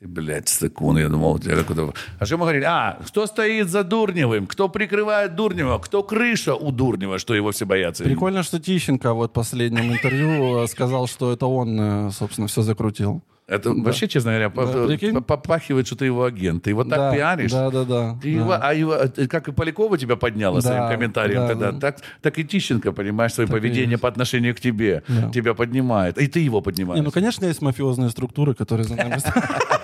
Ты, 0.00 0.06
блядь, 0.06 0.48
стыкун, 0.48 0.96
я 0.96 1.08
думал, 1.08 1.32
у 1.32 1.38
тебя 1.40 1.56
какой-то... 1.56 1.92
А 2.20 2.24
что 2.24 2.36
мы 2.36 2.42
говорили? 2.44 2.64
А, 2.64 3.00
кто 3.04 3.26
стоит 3.26 3.68
за 3.68 3.82
Дурневым? 3.82 4.46
Кто 4.46 4.68
прикрывает 4.68 5.34
Дурнева? 5.34 5.78
Кто 5.78 6.04
крыша 6.04 6.54
у 6.54 6.70
Дурнева, 6.70 7.18
что 7.18 7.34
его 7.34 7.50
все 7.50 7.64
боятся? 7.66 8.04
Прикольно, 8.04 8.44
что 8.44 8.60
Тищенко 8.60 9.12
вот 9.12 9.30
в 9.30 9.34
последнем 9.34 9.92
интервью 9.92 10.62
э, 10.62 10.68
сказал, 10.68 11.08
что 11.08 11.32
это 11.32 11.46
он, 11.46 11.80
э, 11.80 12.10
собственно, 12.12 12.46
все 12.46 12.62
закрутил. 12.62 13.24
Это 13.48 13.72
вообще, 13.72 14.06
честно 14.08 14.32
говоря, 14.32 14.50
Да, 14.50 15.20
попахивает, 15.22 15.86
что 15.86 15.96
ты 15.96 16.04
его 16.04 16.22
агент. 16.24 16.64
Ты 16.64 16.70
его 16.70 16.84
так 16.84 16.98
Да, 16.98 17.14
пиаришь. 17.14 17.50
Да, 17.50 17.70
да, 17.70 17.84
да. 17.84 18.18
Ты 18.22 18.34
да. 18.34 18.40
его, 18.40 18.58
а 18.60 18.74
его, 18.74 18.94
э, 18.94 19.26
как 19.26 19.48
и 19.48 19.52
Полякова 19.52 19.96
тебя 19.96 20.16
подняла 20.16 20.60
Да, 20.60 20.68
своим 20.68 20.88
комментарием 20.90 21.40
да, 21.40 21.48
тогда, 21.48 21.72
да. 21.72 21.80
так, 21.80 21.96
так 22.20 22.38
и 22.38 22.44
Тищенко, 22.44 22.92
понимаешь, 22.92 23.32
свое 23.32 23.48
Так 23.48 23.56
поведение 23.56 23.96
по 23.96 24.06
отношению 24.06 24.54
к 24.54 24.60
тебе 24.60 25.02
Да. 25.08 25.30
тебя 25.30 25.54
поднимает. 25.54 26.18
И 26.18 26.26
ты 26.26 26.40
его 26.40 26.60
поднимаешь. 26.60 27.00
Не, 27.00 27.04
ну, 27.04 27.10
конечно, 27.10 27.46
есть 27.46 27.62
мафиозные 27.62 28.10
структуры, 28.10 28.54
которые 28.54 28.84
за 28.84 28.96
нами. 28.96 29.16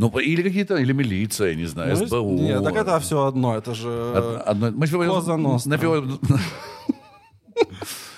Ну, 0.00 0.08
или 0.18 0.42
какие-то, 0.42 0.76
или 0.76 0.92
милиция, 0.94 1.50
я 1.50 1.54
не 1.56 1.66
знаю, 1.66 1.94
Ну, 1.98 2.06
СБУ. 2.06 2.38
Нет, 2.38 2.64
так 2.64 2.74
это 2.74 2.98
все 3.00 3.26
одно, 3.26 3.58
это 3.58 3.74
же... 3.74 3.88
Од- 3.88 4.48
одно- 4.48 4.70
мы 4.70 4.86
Коза 5.14 5.36
Ностра. 5.36 5.78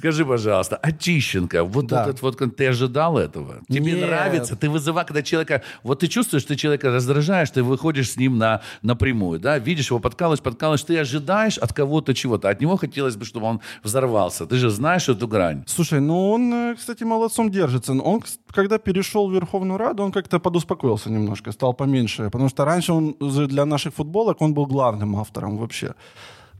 Скажи, 0.00 0.24
пожалуйста, 0.24 0.80
Тищенко, 0.98 1.62
вот 1.62 1.86
Да. 1.86 2.04
этот 2.04 2.22
вот, 2.22 2.38
ты 2.56 2.68
ожидал 2.68 3.18
этого? 3.18 3.56
Тебе 3.68 3.92
Нет. 3.92 4.08
нравится? 4.08 4.56
Ты 4.56 4.70
вызываешь, 4.70 5.06
когда 5.06 5.22
человека, 5.22 5.62
вот 5.82 5.98
ты 6.00 6.06
чувствуешь, 6.08 6.42
что 6.42 6.54
ты 6.54 6.56
человека 6.56 6.90
раздражаешь, 6.90 7.50
ты 7.50 7.62
выходишь 7.62 8.12
с 8.12 8.16
ним 8.16 8.38
на, 8.38 8.62
напрямую, 8.80 9.38
да, 9.40 9.58
видишь 9.58 9.90
его, 9.90 10.00
подкалываешь, 10.00 10.40
подкалываешь, 10.40 10.82
ты 10.84 10.98
ожидаешь 10.98 11.58
от 11.58 11.74
кого-то 11.74 12.14
чего-то, 12.14 12.48
от 12.48 12.62
него 12.62 12.78
хотелось 12.78 13.16
бы, 13.16 13.26
чтобы 13.26 13.46
он 13.46 13.60
взорвался. 13.84 14.46
Ты 14.46 14.56
же 14.56 14.70
знаешь 14.70 15.06
эту 15.10 15.28
грань. 15.28 15.64
Слушай, 15.66 16.00
ну 16.00 16.30
он, 16.30 16.54
э, 16.54 16.74
кстати, 16.76 17.04
молодцом 17.04 17.50
держится. 17.50 17.92
Он, 17.92 18.22
когда 18.54 18.78
перешел 18.78 19.28
в 19.28 19.34
Верховную 19.34 19.76
Раду, 19.76 20.02
он 20.02 20.12
как-то 20.12 20.38
подуспокоился 20.38 21.10
немножко, 21.10 21.52
стал 21.52 21.74
поменьше. 21.74 22.24
Потому 22.30 22.48
что 22.48 22.64
раньше 22.64 22.94
он 22.94 23.16
для 23.20 23.66
наших 23.66 23.92
футболок 23.92 24.40
он 24.40 24.54
был 24.54 24.64
главным 24.66 25.16
автором 25.16 25.58
вообще. 25.58 25.92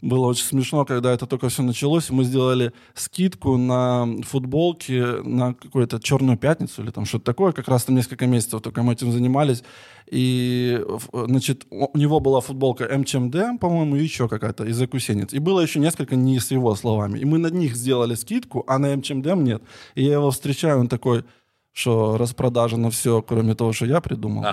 Было 0.02 0.26
очень 0.26 0.44
смешно, 0.44 0.84
когда 0.84 1.12
это 1.12 1.26
только 1.26 1.48
все 1.48 1.62
началось. 1.62 2.10
Мы 2.10 2.24
сделали 2.24 2.72
скидку 2.94 3.56
на 3.56 4.06
футболки 4.22 5.22
на 5.26 5.54
какую-то 5.54 6.00
черную 6.00 6.38
пятницу 6.38 6.82
или 6.82 6.90
там 6.90 7.04
что-то 7.04 7.24
такое. 7.26 7.52
Как 7.52 7.68
раз 7.68 7.84
там 7.84 7.96
несколько 7.96 8.26
месяцев 8.26 8.62
только 8.62 8.82
мы 8.82 8.94
этим 8.94 9.12
занимались. 9.12 9.62
И, 10.10 10.82
значит, 11.12 11.66
у 11.70 11.96
него 11.96 12.20
была 12.20 12.40
футболка 12.40 12.88
МЧМД, 12.98 13.60
по-моему, 13.60 13.96
и 13.96 14.02
еще 14.02 14.28
какая-то 14.28 14.64
из 14.64 14.80
Акусенец. 14.80 15.32
И 15.32 15.38
было 15.38 15.60
еще 15.60 15.78
несколько 15.80 16.16
не 16.16 16.40
с 16.40 16.50
его 16.50 16.74
словами. 16.74 17.18
И 17.18 17.24
мы 17.24 17.38
на 17.38 17.48
них 17.48 17.76
сделали 17.76 18.14
скидку, 18.14 18.64
а 18.66 18.78
на 18.78 18.96
МЧМД 18.96 19.34
нет. 19.36 19.62
И 19.94 20.04
я 20.04 20.14
его 20.14 20.30
встречаю, 20.30 20.80
он 20.80 20.88
такой, 20.88 21.24
что 21.72 22.16
распродажа 22.16 22.76
на 22.76 22.90
все, 22.90 23.22
кроме 23.22 23.54
того, 23.54 23.72
что 23.72 23.86
я 23.86 24.00
придумал. 24.00 24.44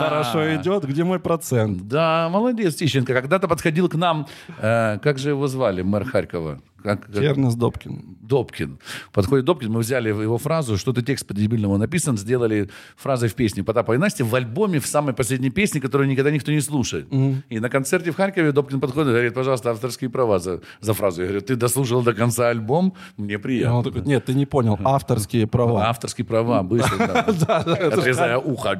Хорошо 0.00 0.54
идет, 0.56 0.84
где 0.84 1.04
мой 1.04 1.18
процент? 1.18 1.88
Да, 1.88 2.28
молодец, 2.30 2.74
Тищенко. 2.74 3.12
Когда-то 3.14 3.48
подходил 3.48 3.88
к 3.88 3.94
нам, 3.94 4.26
э, 4.58 4.98
как 5.02 5.18
же 5.18 5.30
его 5.30 5.46
звали, 5.46 5.82
мэр 5.82 6.04
Харькова? 6.04 6.60
Как, 6.84 7.06
как- 7.06 7.14
Кернес 7.14 7.54
Добкин. 7.54 8.18
Добкин. 8.20 8.78
Подходит 9.10 9.46
Добкин, 9.46 9.72
мы 9.72 9.80
взяли 9.80 10.10
его 10.10 10.36
фразу, 10.36 10.76
что-то 10.76 11.00
текст 11.00 11.26
по-дебильному 11.26 11.78
написан, 11.78 12.18
сделали 12.18 12.68
фразой 12.96 13.30
в 13.30 13.34
песне 13.34 13.64
Потапа 13.64 13.94
и 13.94 13.96
Насти 13.96 14.22
в 14.22 14.34
альбоме, 14.34 14.80
в 14.80 14.86
самой 14.86 15.14
последней 15.14 15.48
песне, 15.48 15.80
которую 15.80 16.08
никогда 16.10 16.30
никто 16.30 16.52
не 16.52 16.60
слушает. 16.60 17.06
И 17.48 17.58
на 17.58 17.70
концерте 17.70 18.10
в 18.10 18.16
Харькове 18.16 18.52
Добкин 18.52 18.80
подходит 18.80 19.08
и 19.08 19.12
говорит, 19.12 19.32
пожалуйста, 19.32 19.70
авторские 19.70 20.10
права 20.10 20.38
за, 20.38 20.60
за 20.82 20.92
фразу. 20.92 21.22
Я 21.22 21.28
говорю, 21.28 21.40
ты 21.46 21.56
дослушал 21.56 22.02
до 22.02 22.12
конца 22.12 22.50
альбом, 22.50 22.92
мне 23.16 23.38
приятно. 23.38 23.78
он 23.78 23.84
такой, 23.84 24.02
нет, 24.02 24.26
ты 24.26 24.34
не 24.34 24.44
понял, 24.44 24.78
авторские 24.84 25.46
права. 25.46 25.88
Авторские 25.88 26.26
права, 26.26 26.62
быстро. 26.62 27.04
Отрезая 27.24 28.36
ухо. 28.44 28.78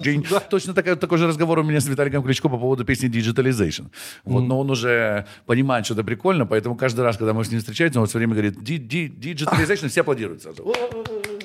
Точно 0.51 0.75
такой, 0.75 1.19
же 1.19 1.27
разговор 1.27 1.61
у 1.61 1.63
меня 1.63 1.81
с 1.81 1.87
Виталиком 1.87 2.23
Кличко 2.23 2.51
по 2.51 2.59
поводу 2.59 2.85
песни 2.85 3.09
Digitalization. 3.11 3.87
Но 4.25 4.61
он 4.61 4.71
уже 4.71 5.27
понимает, 5.47 5.87
что 5.87 5.95
это 5.95 6.05
прикольно, 6.05 6.45
поэтому 6.45 6.77
каждый 6.77 7.01
раз, 7.01 7.17
когда 7.17 7.33
мы 7.33 7.45
с 7.45 7.51
ним 7.51 7.61
встречаемся, 7.61 7.94
он 8.01 8.07
все 8.07 8.19
время 8.19 8.33
говорит 8.35 8.63
«Ди- 8.63 8.79
ди- 8.79 9.09
Digitalization, 9.09 9.89
все 9.89 10.01
аплодируют 10.03 10.43
сразу. 10.43 10.63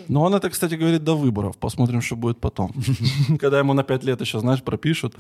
Но 0.10 0.24
он 0.24 0.34
это, 0.34 0.50
кстати, 0.50 0.76
говорит 0.76 1.04
до 1.04 1.16
выборов. 1.16 1.58
Посмотрим, 1.58 2.02
что 2.02 2.16
будет 2.16 2.40
потом. 2.40 2.74
Когда 3.40 3.60
ему 3.60 3.74
на 3.74 3.84
пять 3.84 4.04
лет 4.04 4.22
еще, 4.22 4.40
знаешь, 4.40 4.62
пропишут. 4.62 5.16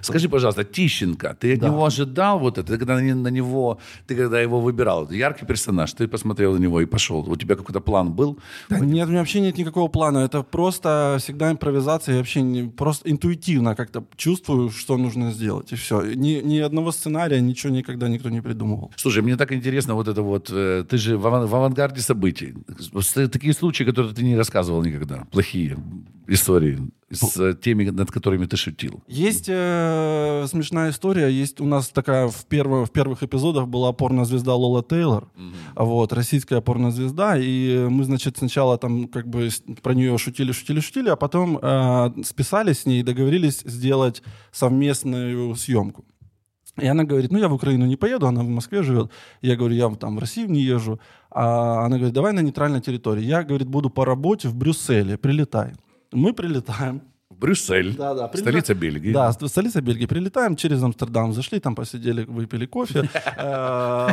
Скажи, 0.00 0.28
пожалуйста, 0.28 0.64
Тищенко, 0.64 1.36
ты 1.38 1.54
от 1.54 1.62
него 1.62 1.84
ожидал 1.84 2.38
вот 2.38 2.58
это? 2.58 2.72
Ты 2.72 2.78
когда 2.78 2.94
на 2.94 3.30
него, 3.30 3.78
ты 4.06 4.16
когда 4.16 4.40
его 4.40 4.60
выбирал, 4.60 5.10
яркий 5.10 5.46
персонаж, 5.46 5.92
ты 5.92 6.08
посмотрел 6.08 6.54
на 6.54 6.58
него 6.58 6.80
и 6.80 6.86
пошел. 6.86 7.30
У 7.30 7.36
тебя 7.36 7.54
какой-то 7.54 7.80
план 7.80 8.12
был? 8.12 8.38
Да 8.70 8.78
нет, 8.78 9.08
у 9.08 9.10
меня 9.10 9.20
вообще 9.20 9.40
нет 9.40 9.58
никакого 9.58 9.88
плана. 9.88 10.18
Это 10.18 10.42
просто 10.42 11.16
всегда 11.18 11.50
импровизация. 11.50 12.14
Я 12.14 12.18
вообще 12.18 12.42
не, 12.42 12.68
просто 12.68 13.10
интуитивно 13.10 13.74
как-то 13.74 14.04
чувствую, 14.16 14.70
что 14.70 14.96
нужно 14.96 15.32
сделать. 15.32 15.72
И 15.72 15.76
все. 15.76 16.00
Ни, 16.14 16.40
ни 16.42 16.58
одного 16.58 16.92
сценария, 16.92 17.40
ничего 17.40 17.72
никогда 17.72 18.08
никто 18.08 18.30
не 18.30 18.40
придумывал. 18.40 18.90
Слушай, 18.96 19.22
мне 19.22 19.36
так 19.36 19.52
интересно 19.52 19.94
вот 19.94 20.08
это 20.08 20.22
вот, 20.22 20.50
э, 20.52 20.84
ты 20.88 20.96
же 20.98 21.16
в, 21.18 21.26
аван- 21.26 21.46
в 21.46 21.54
авангарде 21.54 22.00
событий. 22.00 22.54
Такие 23.32 23.52
случаи, 23.52 23.84
которые 23.84 24.14
ты 24.14 24.22
не 24.22 24.29
рассказывал 24.36 24.82
никогда, 24.82 25.24
плохие 25.30 25.76
истории 26.26 26.78
с 27.10 27.54
теми, 27.56 27.90
над 27.90 28.12
которыми 28.12 28.46
ты 28.46 28.56
шутил. 28.56 29.02
Есть 29.08 29.46
э, 29.48 30.46
смешная 30.48 30.90
история. 30.90 31.28
Есть 31.28 31.60
у 31.60 31.64
нас 31.64 31.88
такая 31.88 32.28
в, 32.28 32.46
перво- 32.46 32.86
в 32.86 32.92
первых 32.92 33.24
эпизодах 33.24 33.66
была 33.66 33.92
порнозвезда 33.92 34.54
Лола 34.54 34.84
Тейлор. 34.84 35.28
Вот, 35.74 36.12
российская 36.12 36.60
порнозвезда. 36.60 37.34
И 37.36 37.86
мы, 37.90 38.04
значит, 38.04 38.38
сначала 38.38 38.78
там 38.78 39.08
как 39.08 39.26
бы 39.26 39.48
про 39.82 39.94
нее 39.94 40.16
шутили, 40.18 40.52
шутили, 40.52 40.78
шутили, 40.78 41.08
а 41.08 41.16
потом 41.16 41.58
э, 41.60 42.22
списались 42.22 42.80
с 42.80 42.86
ней 42.86 43.00
и 43.00 43.02
договорились 43.02 43.62
сделать 43.64 44.22
совместную 44.52 45.56
съемку. 45.56 46.04
И 46.78 46.86
она 46.86 47.04
говорит, 47.04 47.30
ну 47.32 47.38
я 47.38 47.48
в 47.48 47.52
Украину 47.54 47.86
не 47.86 47.96
поеду, 47.96 48.26
она 48.26 48.42
в 48.42 48.48
Москве 48.48 48.82
живет. 48.82 49.10
Я 49.42 49.56
говорю, 49.56 49.74
я 49.74 49.88
там 49.96 50.16
в 50.16 50.18
Россию 50.20 50.50
не 50.50 50.60
езжу. 50.62 50.98
А 51.30 51.84
она 51.84 51.96
говорит, 51.96 52.14
давай 52.14 52.32
на 52.32 52.40
нейтральной 52.40 52.80
территории. 52.80 53.22
Я, 53.24 53.42
говорит, 53.42 53.68
буду 53.68 53.90
по 53.90 54.04
работе 54.04 54.48
в 54.48 54.54
Брюсселе, 54.54 55.16
прилетай. 55.18 55.72
Мы 56.12 56.32
прилетаем. 56.32 57.02
В 57.28 57.36
Брюссель, 57.38 57.94
Да, 57.96 58.14
да, 58.14 58.30
столица 58.34 58.74
Бельгии. 58.74 59.12
Да, 59.12 59.32
ст- 59.32 59.48
столица 59.48 59.80
Бельгии. 59.80 60.06
Прилетаем 60.06 60.56
через 60.56 60.82
Амстердам, 60.82 61.32
зашли, 61.32 61.60
там 61.60 61.74
посидели, 61.74 62.24
выпили 62.24 62.66
кофе. 62.66 63.08
Э, 63.36 64.08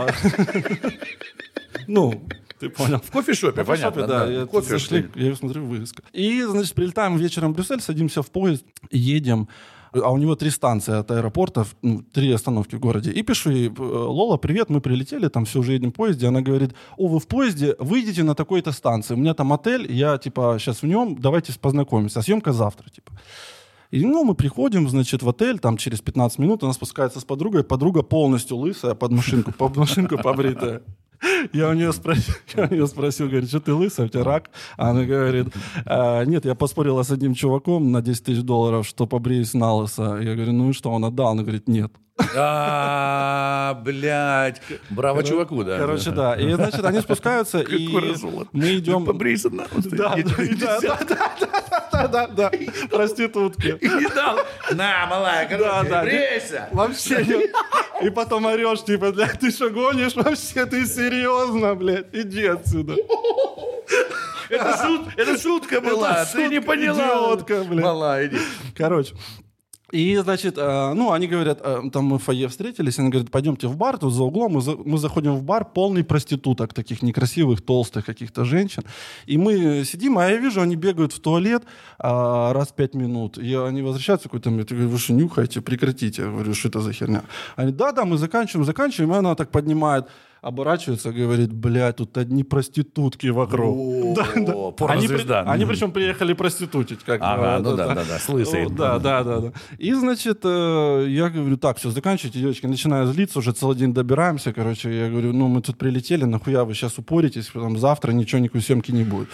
Ну, 1.88 2.22
ты 2.60 2.70
понял. 2.70 3.00
В 3.00 3.12
кофешопе, 3.12 3.64
В 3.64 3.68
понятно. 3.68 3.92
кофешопе, 4.04 4.08
да. 4.08 4.32
я 4.32 4.46
Кофе 4.46 4.70
зашли, 4.70 5.08
шли. 5.14 5.28
я 5.28 5.36
смотрю, 5.36 5.66
вывеска. 5.66 6.04
И, 6.14 6.44
значит, 6.44 6.74
прилетаем 6.74 7.18
вечером 7.18 7.54
в 7.54 7.56
Брюссель, 7.56 7.82
садимся 7.82 8.22
в 8.22 8.30
поезд, 8.32 8.66
едем. 8.92 9.48
А 9.94 10.12
у 10.12 10.18
него 10.18 10.36
три 10.36 10.50
станции 10.50 11.00
от 11.00 11.12
аэропорта, 11.12 11.66
ну, 11.82 12.02
три 12.02 12.32
остановки 12.32 12.76
в 12.76 12.80
городе. 12.80 13.12
И 13.12 13.24
пишу 13.24 13.52
ей, 13.52 13.70
«Э, 13.70 13.82
Лола, 13.82 14.38
привет, 14.38 14.70
мы 14.70 14.82
прилетели, 14.82 15.28
там 15.28 15.46
все, 15.46 15.60
уже 15.60 15.74
едем 15.74 15.92
в 15.92 15.94
поезде. 15.94 16.28
Она 16.28 16.42
говорит, 16.42 16.74
о, 16.98 17.08
вы 17.08 17.20
в 17.20 17.28
поезде, 17.28 17.76
выйдите 17.80 18.24
на 18.24 18.36
такой-то 18.36 18.72
станции. 18.72 19.14
У 19.14 19.18
меня 19.18 19.34
там 19.34 19.54
отель, 19.54 19.92
я, 19.92 20.18
типа, 20.18 20.58
сейчас 20.60 20.82
в 20.82 20.88
нем, 20.88 21.16
давайте 21.20 21.54
познакомимся. 21.60 22.20
А 22.20 22.24
съемка 22.24 22.54
завтра, 22.54 22.90
типа. 22.90 23.14
И, 23.92 24.06
ну, 24.06 24.26
мы 24.26 24.36
приходим, 24.36 24.90
значит, 24.90 25.24
в 25.24 25.30
отель, 25.30 25.60
там 25.60 25.78
через 25.78 26.02
15 26.02 26.40
минут 26.40 26.64
она 26.64 26.74
спускается 26.74 27.20
с 27.20 27.24
подругой, 27.24 27.64
подруга 27.64 28.04
полностью 28.04 28.58
лысая, 28.58 28.96
под 28.96 29.12
машинку, 29.12 29.52
под 29.52 29.78
машинку 29.78 30.18
побритая. 30.18 30.82
Я 31.54 31.70
у 31.70 31.74
нее 31.74 31.94
спросил, 31.94 32.36
я 32.56 32.66
у 32.66 32.74
нее 32.74 32.88
спросил, 32.88 33.28
говорит, 33.28 33.50
что 33.50 33.60
ты 33.60 33.74
лысая, 33.74 34.06
у 34.06 34.10
тебя 34.10 34.24
рак? 34.24 34.50
Она 34.78 35.04
говорит, 35.04 35.48
«А, 35.86 36.24
нет, 36.24 36.46
я 36.46 36.56
поспорила 36.56 37.04
с 37.04 37.12
одним 37.12 37.34
чуваком 37.34 37.92
на 37.92 38.02
10 38.02 38.24
тысяч 38.24 38.42
долларов, 38.44 38.88
что 38.88 39.08
побреюсь 39.08 39.54
на 39.54 39.74
лысо. 39.74 40.20
Я 40.22 40.36
говорю, 40.36 40.54
ну 40.54 40.70
и 40.70 40.74
что, 40.74 40.92
он 40.92 41.06
отдал? 41.06 41.30
Она 41.30 41.44
говорит, 41.44 41.68
нет. 41.68 41.92
А, 42.36 43.80
блядь. 43.84 44.62
Браво 44.90 45.24
чуваку, 45.24 45.64
да. 45.64 45.78
Короче, 45.78 46.12
да. 46.12 46.36
И, 46.36 46.52
значит, 46.54 46.84
они 46.84 47.00
спускаются, 47.02 47.60
и 47.62 47.88
мы 48.52 48.78
идем... 48.78 49.06
Побрейся 49.06 49.50
на 49.50 49.66
Да, 49.74 50.16
да, 50.16 50.80
да, 50.82 51.00
да, 51.10 51.88
да, 51.92 52.08
да, 52.08 52.28
да, 52.28 52.52
проститутки. 52.90 53.78
И 53.82 54.14
дал. 54.14 54.40
На, 54.72 55.06
малая, 55.08 55.48
короче, 55.48 56.02
брейся. 56.02 56.70
Вообще. 56.72 57.52
И 58.02 58.10
потом 58.10 58.46
орешь, 58.46 58.84
типа, 58.84 59.12
блядь, 59.12 59.40
ты 59.40 59.52
что 59.52 59.70
гонишь? 59.70 60.16
Вообще, 60.16 60.66
ты 60.66 60.86
серьезно, 60.86 61.76
блядь? 61.76 62.08
Иди 62.14 62.46
отсюда. 62.46 62.96
Это, 64.50 64.78
шут- 64.82 65.10
это 65.18 65.38
шутка 65.38 65.82
была, 65.82 66.26
ты 66.26 66.48
не 66.48 66.62
поняла. 66.62 66.96
идиотка, 67.36 67.64
блин. 67.64 67.82
Мала, 67.82 68.26
иди. 68.26 68.38
Короче. 68.76 69.14
И, 69.94 70.18
значит, 70.18 70.58
э, 70.58 70.94
ну, 70.94 71.14
они 71.14 71.28
говорят, 71.28 71.62
э, 71.64 71.82
там 71.94 72.06
мы 72.06 72.18
в 72.18 72.24
фойе 72.24 72.48
встретились, 72.50 73.00
они 73.00 73.10
говорят, 73.10 73.32
пойдемте 73.32 73.68
в 73.68 73.78
бар, 73.78 73.98
тут 73.98 74.14
за 74.14 74.24
углом, 74.24 74.54
мы, 74.54 74.62
за- 74.62 74.76
мы 74.76 74.98
заходим 74.98 75.36
в 75.36 75.44
бар, 75.44 75.64
полный 75.64 76.04
проституток, 76.04 76.74
таких 76.74 77.02
некрасивых, 77.02 77.62
толстых 77.62 78.06
каких-то 78.06 78.44
женщин. 78.44 78.84
И 79.28 79.38
мы 79.38 79.86
сидим, 79.86 80.18
а 80.18 80.28
я 80.30 80.38
вижу, 80.38 80.62
они 80.62 80.76
бегают 80.76 81.14
в 81.14 81.20
туалет 81.20 81.64
а, 82.00 82.52
раз 82.52 82.68
в 82.68 82.74
пять 82.74 82.96
минут. 82.96 83.38
И 83.38 83.56
они 83.56 83.82
возвращаются 83.82 84.28
какой-то, 84.28 84.50
я 84.50 84.58
говорю, 84.58 84.90
вы 84.90 84.98
что, 84.98 85.14
нюхаете, 85.14 85.62
прекратите. 85.62 86.24
Я 86.24 86.28
говорю, 86.30 86.54
что 86.54 86.68
это 86.68 86.82
за 86.82 86.92
херня? 86.92 87.24
Они, 87.56 87.72
да-да, 87.72 88.04
мы 88.04 88.18
заканчиваем, 88.18 88.66
заканчиваем, 88.66 89.14
и 89.14 89.18
она 89.18 89.36
так 89.36 89.52
поднимает, 89.52 90.08
оборачивается, 90.42 91.12
говорит, 91.12 91.52
блядь, 91.54 91.98
тут 91.98 92.18
одни 92.18 92.44
проститутки 92.44 93.28
вокруг. 93.28 93.78
Да, 94.18 94.24
да. 94.36 94.88
Они, 94.88 95.08
при- 95.08 95.32
они 95.32 95.66
причем 95.66 95.92
приехали 95.92 96.34
проститутить. 96.34 97.04
Как 97.04 97.20
бы, 97.20 97.26
Ага, 97.26 97.60
ну 97.62 97.76
да, 97.76 97.88
да, 97.88 97.96
да, 97.96 98.20
с 98.20 98.30
лысой. 98.30 98.68
Да, 98.70 99.00
да, 99.00 99.24
да, 99.24 99.40
да. 99.40 99.52
И, 99.78 99.94
значит, 99.94 100.40
э, 100.44 101.06
я 101.10 101.30
говорю, 101.30 101.58
так, 101.58 101.78
все, 101.78 101.90
заканчивайте, 101.92 102.40
девочки. 102.40 102.66
Начинаю 102.66 103.08
злиться, 103.08 103.40
уже 103.40 103.52
целый 103.52 103.76
день 103.76 103.94
добираемся, 103.94 104.54
короче. 104.54 104.92
Я 104.92 105.10
говорю, 105.10 105.34
ну, 105.34 105.48
мы 105.48 105.62
тут 105.62 105.78
прилетели, 105.78 106.24
нахуя 106.26 106.64
вы 106.64 106.74
сейчас 106.74 106.98
упоритесь, 106.98 107.48
потом 107.48 107.78
завтра 107.78 108.12
ничего, 108.12 108.40
никакой 108.40 108.62
съемки 108.62 108.92
не 108.92 109.04
будет. 109.04 109.28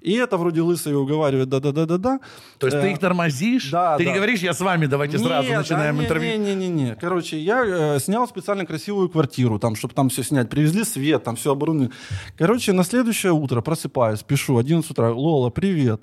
И 0.00 0.12
это 0.14 0.36
вроде 0.36 0.62
лысый 0.62 0.94
уговаривает, 0.94 1.48
да-да-да-да-да. 1.48 2.20
То 2.58 2.66
есть 2.66 2.80
ты 2.80 2.86
Э, 2.86 2.92
их 2.92 2.98
тормозишь? 2.98 3.70
да, 3.70 3.96
ты 3.98 4.04
да. 4.04 4.10
не 4.10 4.16
говоришь, 4.16 4.40
я 4.40 4.54
с 4.54 4.60
вами, 4.60 4.86
давайте 4.86 5.18
сразу 5.18 5.48
Нет, 5.48 5.58
начинаем 5.58 5.96
да, 5.98 6.04
интервью. 6.04 6.38
Не-не-не. 6.38 6.96
Короче, 6.96 7.38
я 7.38 7.64
э, 7.96 7.98
снял 8.00 8.26
специально 8.26 8.64
красивую 8.64 9.08
квартиру, 9.10 9.58
там, 9.58 9.74
чтобы 9.76 9.94
там 9.94 10.08
все 10.08 10.22
снять. 10.22 10.48
Привезли 10.48 10.84
свет, 10.84 11.24
там 11.24 11.36
все 11.36 11.52
оборудование. 11.52 11.90
Короче, 12.38 12.72
на 12.72 12.84
следующее 12.84 13.32
утро 13.32 13.60
просыпаюсь, 13.60 14.22
пишу, 14.22 14.56
11 14.56 14.90
утра, 14.90 15.10
Лола, 15.12 15.50
привет. 15.50 16.02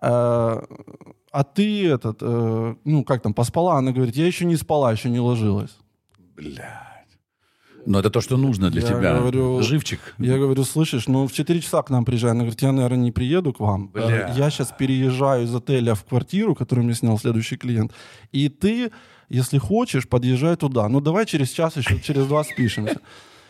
Э, 0.00 0.62
а 1.32 1.44
ты 1.44 1.88
этот, 1.88 2.18
э, 2.22 2.74
ну, 2.84 3.04
как 3.04 3.20
там, 3.22 3.34
поспала? 3.34 3.74
Она 3.76 3.92
говорит, 3.92 4.16
я 4.16 4.26
еще 4.26 4.46
не 4.46 4.56
спала, 4.56 4.92
еще 4.92 5.10
не 5.10 5.20
ложилась. 5.20 5.76
Блядь. 6.34 6.85
Но 7.86 8.00
это 8.00 8.10
то, 8.10 8.20
что 8.20 8.36
нужно 8.36 8.70
для 8.70 8.82
Я 8.82 8.88
тебя. 8.88 9.18
говорю- 9.18 9.62
Живчик. 9.62 10.00
Я 10.18 10.38
говорю, 10.38 10.64
слышишь, 10.64 11.06
ну 11.06 11.26
в 11.26 11.32
4 11.32 11.60
часа 11.60 11.82
к 11.82 11.90
нам 11.90 12.04
приезжай. 12.04 12.30
Она 12.32 12.40
говорит, 12.40 12.60
я, 12.62 12.72
наверное, 12.72 12.98
не 13.04 13.12
приеду 13.12 13.52
к 13.52 13.60
вам. 13.60 13.88
Бля. 13.88 14.30
Э, 14.30 14.34
Я 14.36 14.50
сейчас 14.50 14.72
переезжаю 14.78 15.44
из 15.44 15.54
отеля 15.54 15.94
в 15.94 16.04
квартиру, 16.04 16.54
которую 16.54 16.84
мне 16.84 16.94
снял 16.94 17.18
следующий 17.18 17.56
клиент. 17.56 17.92
И 18.32 18.48
ты, 18.48 18.90
если 19.28 19.58
хочешь, 19.58 20.08
подъезжай 20.08 20.56
туда. 20.56 20.88
Ну 20.88 21.00
давай 21.00 21.26
через 21.26 21.50
час 21.50 21.76
еще, 21.76 22.00
через 22.00 22.26
два 22.26 22.42
спишемся. 22.44 23.00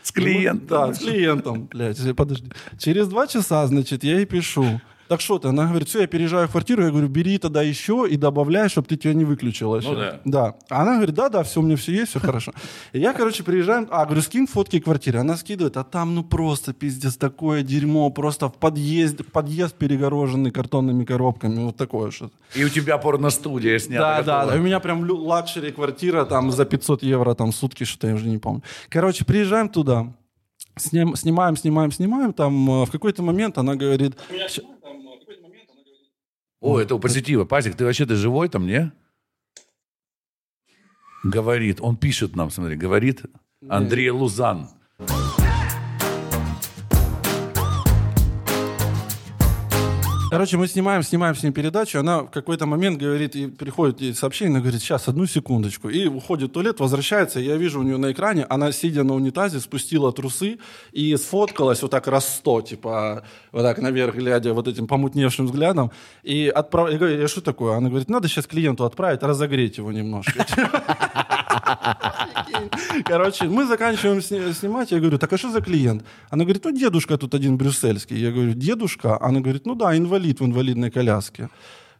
С 0.02 0.12
клиентом. 0.12 0.66
Да, 0.68 0.94
с 0.94 0.98
клиентом, 1.00 1.66
блядь, 1.66 2.16
подожди. 2.16 2.48
Через 2.78 3.08
два 3.08 3.26
часа, 3.26 3.66
значит, 3.66 4.04
я 4.04 4.16
ей 4.18 4.26
пишу. 4.26 4.80
Так 5.08 5.20
что 5.20 5.38
ты? 5.38 5.48
Она 5.48 5.66
говорит, 5.66 5.88
все, 5.88 6.00
я 6.00 6.06
переезжаю 6.06 6.48
в 6.48 6.50
квартиру. 6.50 6.82
Я 6.84 6.90
говорю, 6.90 7.08
бери 7.08 7.38
тогда 7.38 7.62
еще 7.62 8.06
и 8.10 8.16
добавляй, 8.16 8.68
чтобы 8.68 8.88
ты 8.88 8.96
тебя 8.96 9.14
не 9.14 9.24
выключила. 9.24 9.80
Ну 9.82 9.94
да. 9.94 10.20
Да. 10.24 10.54
А 10.68 10.82
Она 10.82 10.96
говорит, 10.96 11.14
да, 11.14 11.28
да, 11.28 11.42
все, 11.42 11.60
у 11.60 11.62
меня 11.62 11.76
все 11.76 11.92
есть, 11.92 12.10
все 12.10 12.20
хорошо. 12.20 12.52
И 12.92 12.98
я, 12.98 13.12
короче, 13.12 13.42
приезжаю, 13.44 13.86
а, 13.90 14.04
говорю, 14.04 14.22
скинь 14.22 14.46
фотки 14.46 14.80
квартиры. 14.80 15.20
Она 15.20 15.36
скидывает, 15.36 15.76
а 15.76 15.84
там, 15.84 16.14
ну, 16.14 16.24
просто 16.24 16.72
пиздец, 16.72 17.16
такое 17.16 17.62
дерьмо, 17.62 18.10
просто 18.10 18.48
в 18.48 18.54
подъезд, 18.54 19.24
подъезд 19.32 19.74
перегороженный 19.76 20.50
картонными 20.50 21.04
коробками, 21.04 21.64
вот 21.64 21.76
такое 21.76 22.10
что-то. 22.10 22.34
И 22.54 22.64
у 22.64 22.68
тебя 22.68 22.98
порностудия 22.98 23.78
снята. 23.78 24.22
Да, 24.22 24.46
да. 24.46 24.54
У 24.54 24.58
меня 24.58 24.80
прям 24.80 25.08
luxury 25.08 25.70
квартира 25.72 26.24
там 26.24 26.50
за 26.50 26.64
500 26.64 27.02
евро 27.02 27.34
там 27.34 27.52
сутки, 27.52 27.84
что-то 27.84 28.08
я 28.08 28.14
уже 28.14 28.26
не 28.28 28.38
помню. 28.38 28.62
Короче, 28.88 29.24
приезжаем 29.24 29.68
туда, 29.68 30.12
сним- 30.78 31.16
снимаем, 31.16 31.56
снимаем, 31.56 31.92
снимаем. 31.92 32.32
Там 32.32 32.82
э, 32.82 32.86
в 32.86 32.90
какой-то 32.90 33.22
момент 33.22 33.58
она 33.58 33.74
говорит... 33.76 34.16
«Щ- 36.62 36.66
О, 36.68 36.80
это 36.80 36.94
у 36.94 36.98
позитива. 36.98 37.44
Пазик, 37.44 37.74
ты 37.76 37.84
вообще 37.84 38.06
ты 38.06 38.14
живой 38.16 38.48
там, 38.48 38.66
не? 38.66 38.92
Говорит, 41.24 41.78
он 41.80 41.96
пишет 41.96 42.36
нам, 42.36 42.50
смотри, 42.50 42.76
говорит 42.76 43.22
Андрей 43.68 44.10
Лузан. 44.10 44.68
Короче, 50.28 50.56
мы 50.56 50.66
снимаем, 50.66 51.04
снимаем 51.04 51.36
с 51.36 51.42
ней 51.44 51.52
передачу. 51.52 52.00
Она 52.00 52.22
в 52.22 52.30
какой-то 52.30 52.66
момент 52.66 52.98
говорит, 52.98 53.36
и 53.36 53.46
приходит 53.46 54.00
ей 54.00 54.12
сообщение, 54.12 54.54
она 54.54 54.60
говорит, 54.60 54.80
сейчас, 54.80 55.06
одну 55.08 55.24
секундочку. 55.26 55.88
И 55.88 56.06
уходит 56.06 56.50
в 56.50 56.52
туалет, 56.52 56.80
возвращается, 56.80 57.38
я 57.38 57.56
вижу 57.56 57.80
у 57.80 57.84
нее 57.84 57.96
на 57.96 58.10
экране, 58.10 58.44
она, 58.48 58.72
сидя 58.72 59.04
на 59.04 59.14
унитазе, 59.14 59.60
спустила 59.60 60.12
трусы 60.12 60.58
и 60.90 61.16
сфоткалась 61.16 61.80
вот 61.82 61.92
так 61.92 62.08
раз 62.08 62.36
сто, 62.36 62.60
типа, 62.60 63.22
вот 63.52 63.62
так 63.62 63.78
наверх, 63.78 64.16
глядя 64.16 64.52
вот 64.52 64.66
этим 64.66 64.88
помутневшим 64.88 65.46
взглядом. 65.46 65.92
И 66.24 66.48
отправ... 66.48 66.90
Я 66.90 66.98
говорю, 66.98 67.24
«А 67.24 67.28
что 67.28 67.40
такое? 67.40 67.76
Она 67.76 67.88
говорит, 67.88 68.10
надо 68.10 68.28
сейчас 68.28 68.46
клиенту 68.46 68.84
отправить, 68.84 69.22
разогреть 69.22 69.78
его 69.78 69.92
немножко. 69.92 70.44
Короче, 73.04 73.44
мы 73.44 73.66
заканчиваем 73.66 74.22
сни- 74.22 74.52
снимать. 74.52 74.90
Я 74.90 74.98
говорю, 74.98 75.18
так 75.18 75.32
а 75.32 75.38
что 75.38 75.50
за 75.50 75.60
клиент? 75.60 76.04
Она 76.30 76.44
говорит, 76.44 76.64
ну, 76.64 76.72
дедушка 76.72 77.16
тут 77.16 77.34
один 77.34 77.56
брюссельский. 77.56 78.16
Я 78.16 78.32
говорю, 78.32 78.54
дедушка? 78.54 79.20
Она 79.20 79.40
говорит, 79.40 79.66
ну 79.66 79.74
да, 79.74 79.96
инвалид 79.96 80.15
в 80.40 80.44
инвалидной 80.44 80.90
коляске. 80.90 81.48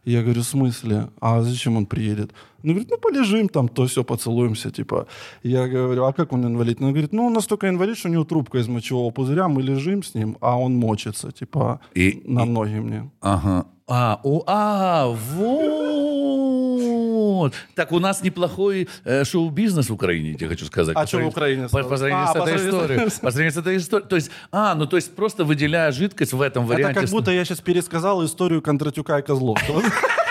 Я 0.05 0.23
говорю, 0.23 0.43
в 0.43 0.47
смысле? 0.47 1.09
А 1.21 1.43
зачем 1.43 1.77
он 1.77 1.87
приедет? 1.87 2.33
Она 2.65 2.73
говорит, 2.73 2.91
ну, 2.91 2.99
полежим 2.99 3.49
там, 3.49 3.69
то 3.69 3.87
все, 3.87 4.03
поцелуемся, 4.03 4.71
типа. 4.71 5.07
Я 5.43 5.69
говорю, 5.69 6.05
а 6.05 6.13
как 6.13 6.33
он 6.33 6.45
инвалид? 6.47 6.81
Она 6.81 6.91
говорит, 6.91 7.13
ну, 7.13 7.27
он 7.27 7.33
настолько 7.33 7.69
инвалид, 7.69 7.97
что 7.97 8.09
у 8.09 8.13
него 8.13 8.25
трубка 8.25 8.59
из 8.59 8.69
мочевого 8.69 9.11
пузыря, 9.11 9.49
мы 9.49 9.63
лежим 9.63 10.03
с 10.03 10.15
ним, 10.15 10.37
а 10.41 10.59
он 10.59 10.75
мочится, 10.77 11.31
типа, 11.33 11.81
И- 11.95 12.23
на 12.25 12.45
и- 12.45 12.49
ноги 12.49 12.81
мне. 12.81 13.11
Ага. 13.21 13.67
А, 13.89 14.21
о, 14.25 14.43
а, 14.49 15.07
вот. 17.37 17.53
Так, 17.75 17.93
у 17.93 18.01
нас 18.01 18.23
неплохой 18.23 18.89
э, 19.05 19.25
шоу-бизнес 19.25 19.89
в 19.91 19.93
Украине, 19.95 20.31
я 20.33 20.37
тебе 20.37 20.49
хочу 20.49 20.65
сказать. 20.67 20.97
А 20.97 21.07
что 21.07 21.19
в 21.19 21.27
Украине? 21.29 21.69
По, 21.71 21.83
по 21.85 21.97
сравнению 21.97 22.25
А, 22.25 22.29
с 22.29 22.33
по 22.33 22.39
этой 22.49 22.57
историей. 22.69 22.99
По 23.23 23.31
сравнению 23.31 23.53
с 23.53 23.57
этой 23.57 23.77
историей. 23.77 24.09
То 24.09 24.17
есть, 24.17 24.31
а, 24.51 24.75
ну 24.75 24.87
то 24.87 24.97
есть 24.97 25.15
просто 25.15 25.45
выделяя 25.45 25.93
жидкость 25.93 26.33
в 26.33 26.41
этом 26.41 26.67
варианте. 26.67 26.93
Это 26.99 27.01
как 27.03 27.11
будто 27.11 27.31
я 27.31 27.45
сейчас 27.45 27.61
пересказал 27.61 28.25
историю 28.25 28.61
Кондратюка 28.63 29.19
и 29.21 29.23
Козловского. 29.23 29.83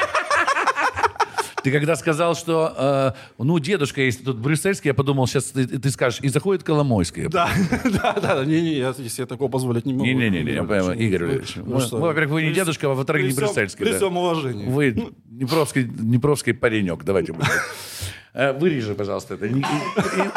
Ты 1.65 1.71
когда 1.71 1.95
сказал, 1.95 2.35
что, 2.35 3.15
э, 3.17 3.43
ну, 3.43 3.57
дедушка 3.57 3.99
есть 3.99 4.23
тут 4.23 4.37
брюссельский, 4.37 4.89
я 4.89 4.93
подумал, 4.93 5.25
сейчас 5.25 5.45
ты, 5.45 5.65
ты 5.65 5.89
скажешь, 5.89 6.19
и 6.21 6.27
заходит 6.29 6.61
Коломойский. 6.61 7.27
Да, 7.35 7.49
да, 7.83 8.19
да. 8.21 8.45
Не-не, 8.45 8.77
я 8.77 8.93
себе 8.93 9.25
такого 9.25 9.49
позволить 9.49 9.83
не 9.87 9.93
могу. 9.93 10.05
Не-не-не, 10.05 10.43
я 10.51 10.63
понимаю, 10.63 10.95
Игорь 10.95 11.23
Валерьевич. 11.23 11.55
Ну 11.55 11.79
во-первых, 11.97 12.33
вы 12.33 12.43
не 12.43 12.53
дедушка, 12.53 12.85
а 12.85 12.89
во-вторых, 12.93 13.25
не 13.25 13.33
брюссельский. 13.33 13.83
При 13.83 13.93
да. 13.93 13.97
всем 13.97 14.15
уважении. 14.15 14.67
Вы 14.67 15.11
Днепровский, 15.25 15.85
Днепровский 15.85 16.53
паренек, 16.53 17.03
давайте 17.03 17.33
будем. 17.33 17.49
Э, 18.35 18.53
Вырежи, 18.53 18.93
пожалуйста, 18.93 19.33
это. 19.33 19.49
Не- 19.49 19.65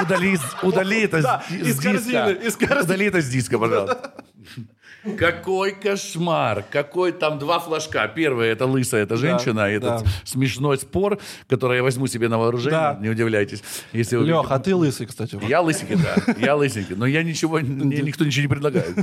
Удали, 0.03 0.39
удали 0.63 1.03
это 1.03 1.21
с, 1.21 1.79
диска. 1.79 2.81
Удали 2.83 3.07
это 3.07 3.21
с 3.21 3.29
диска, 3.29 3.59
пожалуйста. 3.59 4.15
Какой 5.17 5.73
кошмар! 5.73 6.65
Какой 6.71 7.13
там 7.13 7.39
два 7.39 7.61
флажка. 7.61 8.09
Первый 8.09 8.49
это 8.49 8.67
лысая, 8.67 9.03
это 9.03 9.17
женщина, 9.17 9.71
и 9.71 9.75
этот 9.75 10.05
да. 10.05 10.11
смешной 10.25 10.77
спор, 10.79 11.19
который 11.49 11.77
я 11.77 11.83
возьму 11.83 12.07
себе 12.07 12.29
на 12.29 12.39
вооружение. 12.39 12.79
Да. 12.79 12.99
Не 13.01 13.09
удивляйтесь. 13.09 13.63
Если 13.93 14.17
вы 14.17 14.25
Лех, 14.25 14.47
а 14.51 14.59
ты 14.59 14.75
лысый, 14.75 15.07
кстати. 15.07 15.37
вот. 15.37 15.49
я 15.49 15.61
лысенький, 15.61 15.97
да. 15.97 16.35
Я 16.39 16.57
лысенький. 16.57 16.97
Но 16.97 17.07
я 17.07 17.23
ничего, 17.23 17.59
мне 17.59 18.03
никто 18.03 18.25
ничего 18.25 18.43
не 18.43 18.49
предлагает 18.49 18.95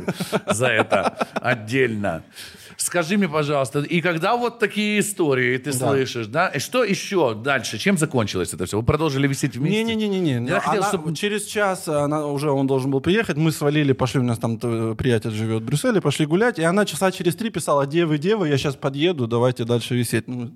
за 0.48 0.68
это 0.68 1.28
отдельно. 1.34 2.24
Скажи 2.78 3.18
мне, 3.18 3.28
пожалуйста, 3.30 3.80
и 3.80 4.02
когда 4.02 4.36
вот 4.36 4.60
такие 4.60 5.00
истории 5.00 5.58
ты 5.58 5.72
слышишь, 5.74 6.28
да, 6.28 6.48
и 6.50 6.60
что 6.60 6.84
еще 6.84 7.34
дальше? 7.34 7.78
Чем 7.78 7.98
закончилось 7.98 8.54
это 8.54 8.66
все? 8.66 8.78
Вы 8.78 8.84
продолжили 8.84 9.28
висеть 9.28 9.56
вместе? 9.56 9.84
Не-не-не-не. 9.84 10.48
Я 10.48 10.60
хотел, 10.60 10.82
Она- 10.82 10.90
чтобы- 10.90 11.16
Через 11.16 11.46
час 11.46 11.88
она, 11.88 12.26
уже 12.28 12.52
он 12.52 12.68
должен 12.68 12.92
был 12.92 13.02
приехать. 13.02 13.38
Мы 13.38 13.52
свалили, 13.52 13.94
пошли, 13.94 14.20
у 14.20 14.24
нас 14.24 14.38
там 14.40 14.60
э, 14.62 14.96
приятель 14.98 15.32
живет 15.32 15.62
в 15.64 15.66
Брюсселе, 15.66 16.02
пошли 16.02 16.26
гулять. 16.26 16.60
И 16.60 16.64
она 16.64 16.86
часа 16.86 17.12
через 17.12 17.36
три 17.36 17.50
писала, 17.50 17.86
девы, 17.88 18.18
девы, 18.18 18.50
я 18.50 18.58
сейчас 18.58 18.76
подъеду, 18.76 19.28
давайте 19.28 19.64
дальше 19.64 19.96
висеть. 19.96 20.28
Ну. 20.28 20.52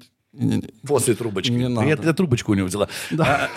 После 0.85 1.15
трубочки. 1.15 1.51
Не 1.51 1.67
надо. 1.69 1.87
Я, 1.87 1.97
я 2.01 2.13
трубочку 2.13 2.51
у 2.51 2.55
него 2.55 2.67
взяла. 2.67 2.87
А, 3.17 3.49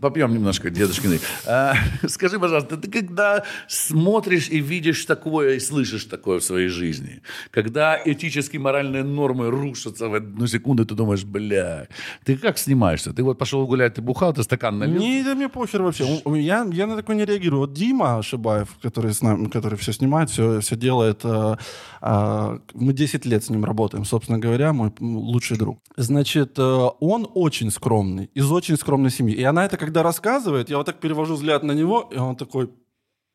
Попьем 0.00 0.34
немножко 0.34 0.68
дедушкиной. 0.68 1.20
А, 1.46 1.74
Скажи, 2.06 2.38
пожалуйста, 2.38 2.76
ты 2.76 2.90
когда 2.90 3.44
смотришь 3.66 4.48
и 4.50 4.60
видишь 4.60 5.04
такое, 5.06 5.54
и 5.54 5.60
слышишь 5.60 6.04
такое 6.04 6.40
в 6.40 6.44
своей 6.44 6.68
жизни, 6.68 7.22
когда 7.50 7.98
этические 8.04 8.60
моральные 8.60 9.04
нормы 9.04 9.50
рушатся 9.50 10.08
в 10.08 10.14
одну 10.14 10.46
секунду, 10.46 10.84
ты 10.84 10.94
думаешь, 10.94 11.24
бля, 11.24 11.88
ты 12.24 12.36
как 12.36 12.58
снимаешься? 12.58 13.12
Ты 13.14 13.22
вот 13.22 13.38
пошел 13.38 13.66
гулять, 13.66 13.94
ты 13.94 14.02
бухал, 14.02 14.34
ты 14.34 14.42
стакан 14.42 14.78
налил? 14.78 15.00
Не, 15.00 15.22
да 15.22 15.34
мне 15.34 15.48
похер 15.48 15.82
вообще. 15.82 16.04
Я, 16.26 16.66
я 16.70 16.86
на 16.86 16.96
такое 16.96 17.16
не 17.16 17.24
реагирую. 17.24 17.60
Вот 17.60 17.72
Дима 17.72 18.22
Шибаев, 18.22 18.68
который, 18.82 19.14
с 19.14 19.22
нами, 19.22 19.46
который 19.46 19.78
все 19.78 19.92
снимает, 19.92 20.28
все, 20.28 20.60
все 20.60 20.76
делает, 20.76 21.20
э, 21.24 21.56
э, 22.02 22.58
мы 22.74 22.92
10 22.92 23.24
лет 23.24 23.44
с 23.44 23.50
ним 23.50 23.64
работаем, 23.64 24.04
собственно 24.04 24.38
говоря, 24.38 24.72
мой 24.72 24.92
лучший 25.00 25.56
друг. 25.56 25.80
Значит, 25.96 26.58
э, 26.58 26.88
он 27.00 27.26
очень 27.34 27.70
скромный, 27.70 28.30
из 28.34 28.50
очень 28.50 28.76
скромной 28.76 29.10
семьи. 29.10 29.34
И 29.34 29.42
она 29.42 29.53
это 29.62 29.76
когда 29.76 30.02
рассказывает, 30.02 30.70
я 30.70 30.76
вот 30.76 30.86
так 30.86 31.00
перевожу 31.00 31.34
взгляд 31.34 31.62
на 31.62 31.72
него, 31.72 32.10
и 32.14 32.18
он 32.18 32.36
такой, 32.36 32.70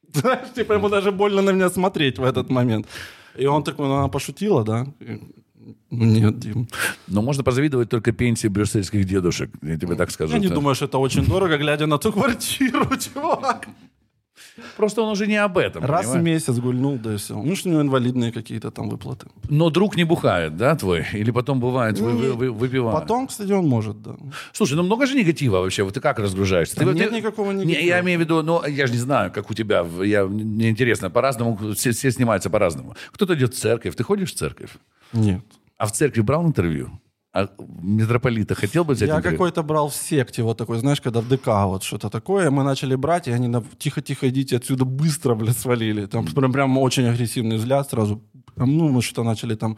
знаешь, 0.14 0.54
типа 0.56 0.74
ему 0.74 0.90
даже 0.90 1.12
больно 1.12 1.42
на 1.42 1.52
меня 1.52 1.70
смотреть 1.70 2.20
в 2.20 2.24
этот 2.24 2.50
момент. 2.50 2.88
И 3.38 3.46
он 3.46 3.64
такой, 3.64 3.88
ну, 3.88 3.96
она 3.96 4.08
пошутила, 4.08 4.64
да? 4.64 4.86
Ну, 5.92 6.06
нет, 6.06 6.40
Дим. 6.40 6.68
Но 7.08 7.22
можно 7.22 7.44
позавидовать 7.44 7.90
только 7.90 8.12
пенсии 8.12 8.50
брюссельских 8.50 9.06
дедушек, 9.06 9.50
я 9.62 9.78
тебе 9.78 9.96
так 9.96 10.12
скажу. 10.12 10.34
Я 10.34 10.40
не 10.40 10.50
думаю, 10.50 10.76
что 10.76 10.86
это 10.86 10.98
очень 10.98 11.26
дорого, 11.26 11.58
глядя 11.58 11.86
на 11.86 11.98
ту 11.98 12.12
квартиру, 12.12 12.88
чувак. 13.14 13.68
Просто 14.78 15.02
он 15.02 15.12
уже 15.12 15.28
не 15.28 15.36
об 15.38 15.58
этом. 15.58 15.84
Раз 15.86 16.06
в 16.06 16.14
понимаешь? 16.14 16.26
месяц 16.48 16.58
гульнул, 16.60 16.98
да 16.98 17.14
и 17.14 17.18
все. 17.18 17.36
Ну, 17.42 17.56
что 17.56 17.70
у 17.70 17.72
него 17.72 17.82
инвалидные 17.82 18.32
какие-то 18.32 18.72
там 18.72 18.90
выплаты. 18.90 19.28
Но 19.50 19.70
друг 19.70 19.96
не 19.98 20.04
бухает, 20.04 20.58
да, 20.58 20.76
твой? 20.76 21.06
Или 21.14 21.32
потом 21.32 21.60
бывает, 21.60 22.00
вы, 22.00 22.12
вы- 22.12 22.34
вы- 22.34 22.52
выпивает? 22.52 23.00
Потом, 23.00 23.28
кстати, 23.28 23.52
он 23.52 23.68
может, 23.68 24.02
да. 24.02 24.16
Слушай, 24.54 24.76
ну 24.76 24.84
много 24.84 25.06
же 25.06 25.16
негатива 25.16 25.58
вообще. 25.62 25.84
Вот 25.84 25.94
ты 25.94 26.02
как 26.02 26.20
разгружаешься? 26.20 26.76
Ты, 26.76 26.86
нет 26.86 27.10
ты- 27.10 27.16
никакого 27.16 27.52
Не, 27.52 27.66
негатива. 27.66 27.86
я 27.88 28.00
имею 28.02 28.20
в 28.20 28.22
виду, 28.22 28.44
ну, 28.44 28.66
я 28.66 28.88
же 28.88 28.94
не 28.94 29.00
знаю, 29.00 29.32
как 29.32 29.50
у 29.50 29.54
тебя. 29.54 29.84
в- 29.84 30.04
Я, 30.04 30.26
мне 30.26 30.70
интересно, 30.70 31.10
по-разному, 31.10 31.58
все, 31.76 31.92
все 31.92 32.12
снимаются 32.12 32.50
по-разному. 32.50 32.96
Кто-то 33.12 33.34
идет 33.36 33.54
в 33.54 33.58
церковь. 33.60 33.96
Ты 33.96 34.04
ходишь 34.04 34.34
в 34.34 34.36
церковь? 34.38 34.72
Нет. 35.14 35.42
А 35.78 35.86
в 35.86 35.92
церкви 35.92 36.22
брал 36.22 36.46
интервью? 36.46 36.90
А 37.32 37.48
митрополита 37.82 38.56
хотел 38.56 38.84
бы 38.84 38.94
взять 38.96 39.10
Я 39.10 39.18
интервью? 39.18 39.38
какой-то 39.38 39.62
брал 39.64 39.90
в 39.90 39.96
секте, 39.96 40.42
вот 40.42 40.58
такой, 40.58 40.80
знаешь, 40.80 41.00
когда 41.00 41.22
в 41.22 41.28
ДК 41.28 41.48
вот 41.66 41.84
что-то 41.84 42.10
такое, 42.10 42.50
мы 42.50 42.64
начали 42.64 42.96
брать, 42.96 43.28
и 43.28 43.32
они 43.32 43.48
на- 43.48 43.64
тихо-тихо 43.78 44.30
идите 44.30 44.58
отсюда, 44.58 44.84
быстро, 44.86 45.36
блядь, 45.36 45.58
свалили. 45.58 46.08
Там 46.08 46.26
прям, 46.26 46.52
прям 46.52 46.78
очень 46.80 47.06
агрессивный 47.08 47.58
взгляд 47.58 47.88
сразу. 47.90 48.24
Ну, 48.56 48.90
мы 48.90 49.02
что-то 49.02 49.24
начали 49.24 49.56
там... 49.56 49.78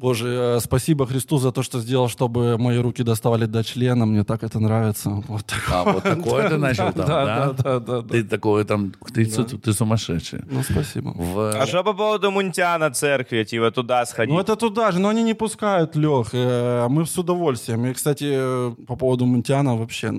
Боже, 0.00 0.28
э, 0.56 0.60
спасибо 0.60 1.06
Христу 1.06 1.38
за 1.38 1.50
то, 1.52 1.62
что 1.62 1.80
сделал, 1.80 2.08
чтобы 2.08 2.58
мои 2.58 2.78
руки 2.78 3.02
доставали 3.02 3.46
до 3.46 3.62
члена. 3.64 4.06
Мне 4.06 4.24
так 4.24 4.42
это 4.42 4.60
нравится. 4.60 5.10
Вот. 5.28 5.44
А, 5.72 5.84
вот 5.92 6.02
такое 6.02 6.48
ты 6.50 6.56
начал 6.58 6.92
там, 6.92 7.06
да, 7.06 7.24
да? 7.24 7.52
да, 7.52 7.80
да. 7.80 8.02
Ты 8.02 8.22
такое 8.24 8.64
там, 8.64 8.92
ты, 9.14 9.24
су- 9.24 9.44
ты 9.44 9.72
сумасшедший. 9.72 10.40
Ну, 10.50 10.62
спасибо. 10.62 11.14
А 11.54 11.66
что 11.66 11.82
по 11.84 11.94
поводу 11.94 12.30
Мунтяна 12.30 12.90
церкви, 12.90 13.44
типа 13.44 13.70
туда 13.70 14.04
сходить? 14.06 14.34
Ну, 14.34 14.40
это 14.40 14.56
туда 14.56 14.92
же, 14.92 14.98
но 14.98 15.08
они 15.08 15.22
не 15.22 15.34
пускают, 15.34 15.96
Лех. 15.96 16.28
э, 16.34 16.86
Мы 16.88 17.06
с 17.06 17.18
удовольствием. 17.18 17.86
И, 17.86 17.92
кстати, 17.94 18.26
э, 18.28 18.74
по 18.86 18.96
поводу 18.96 19.24
Мунтяна 19.26 19.76
вообще, 19.76 20.12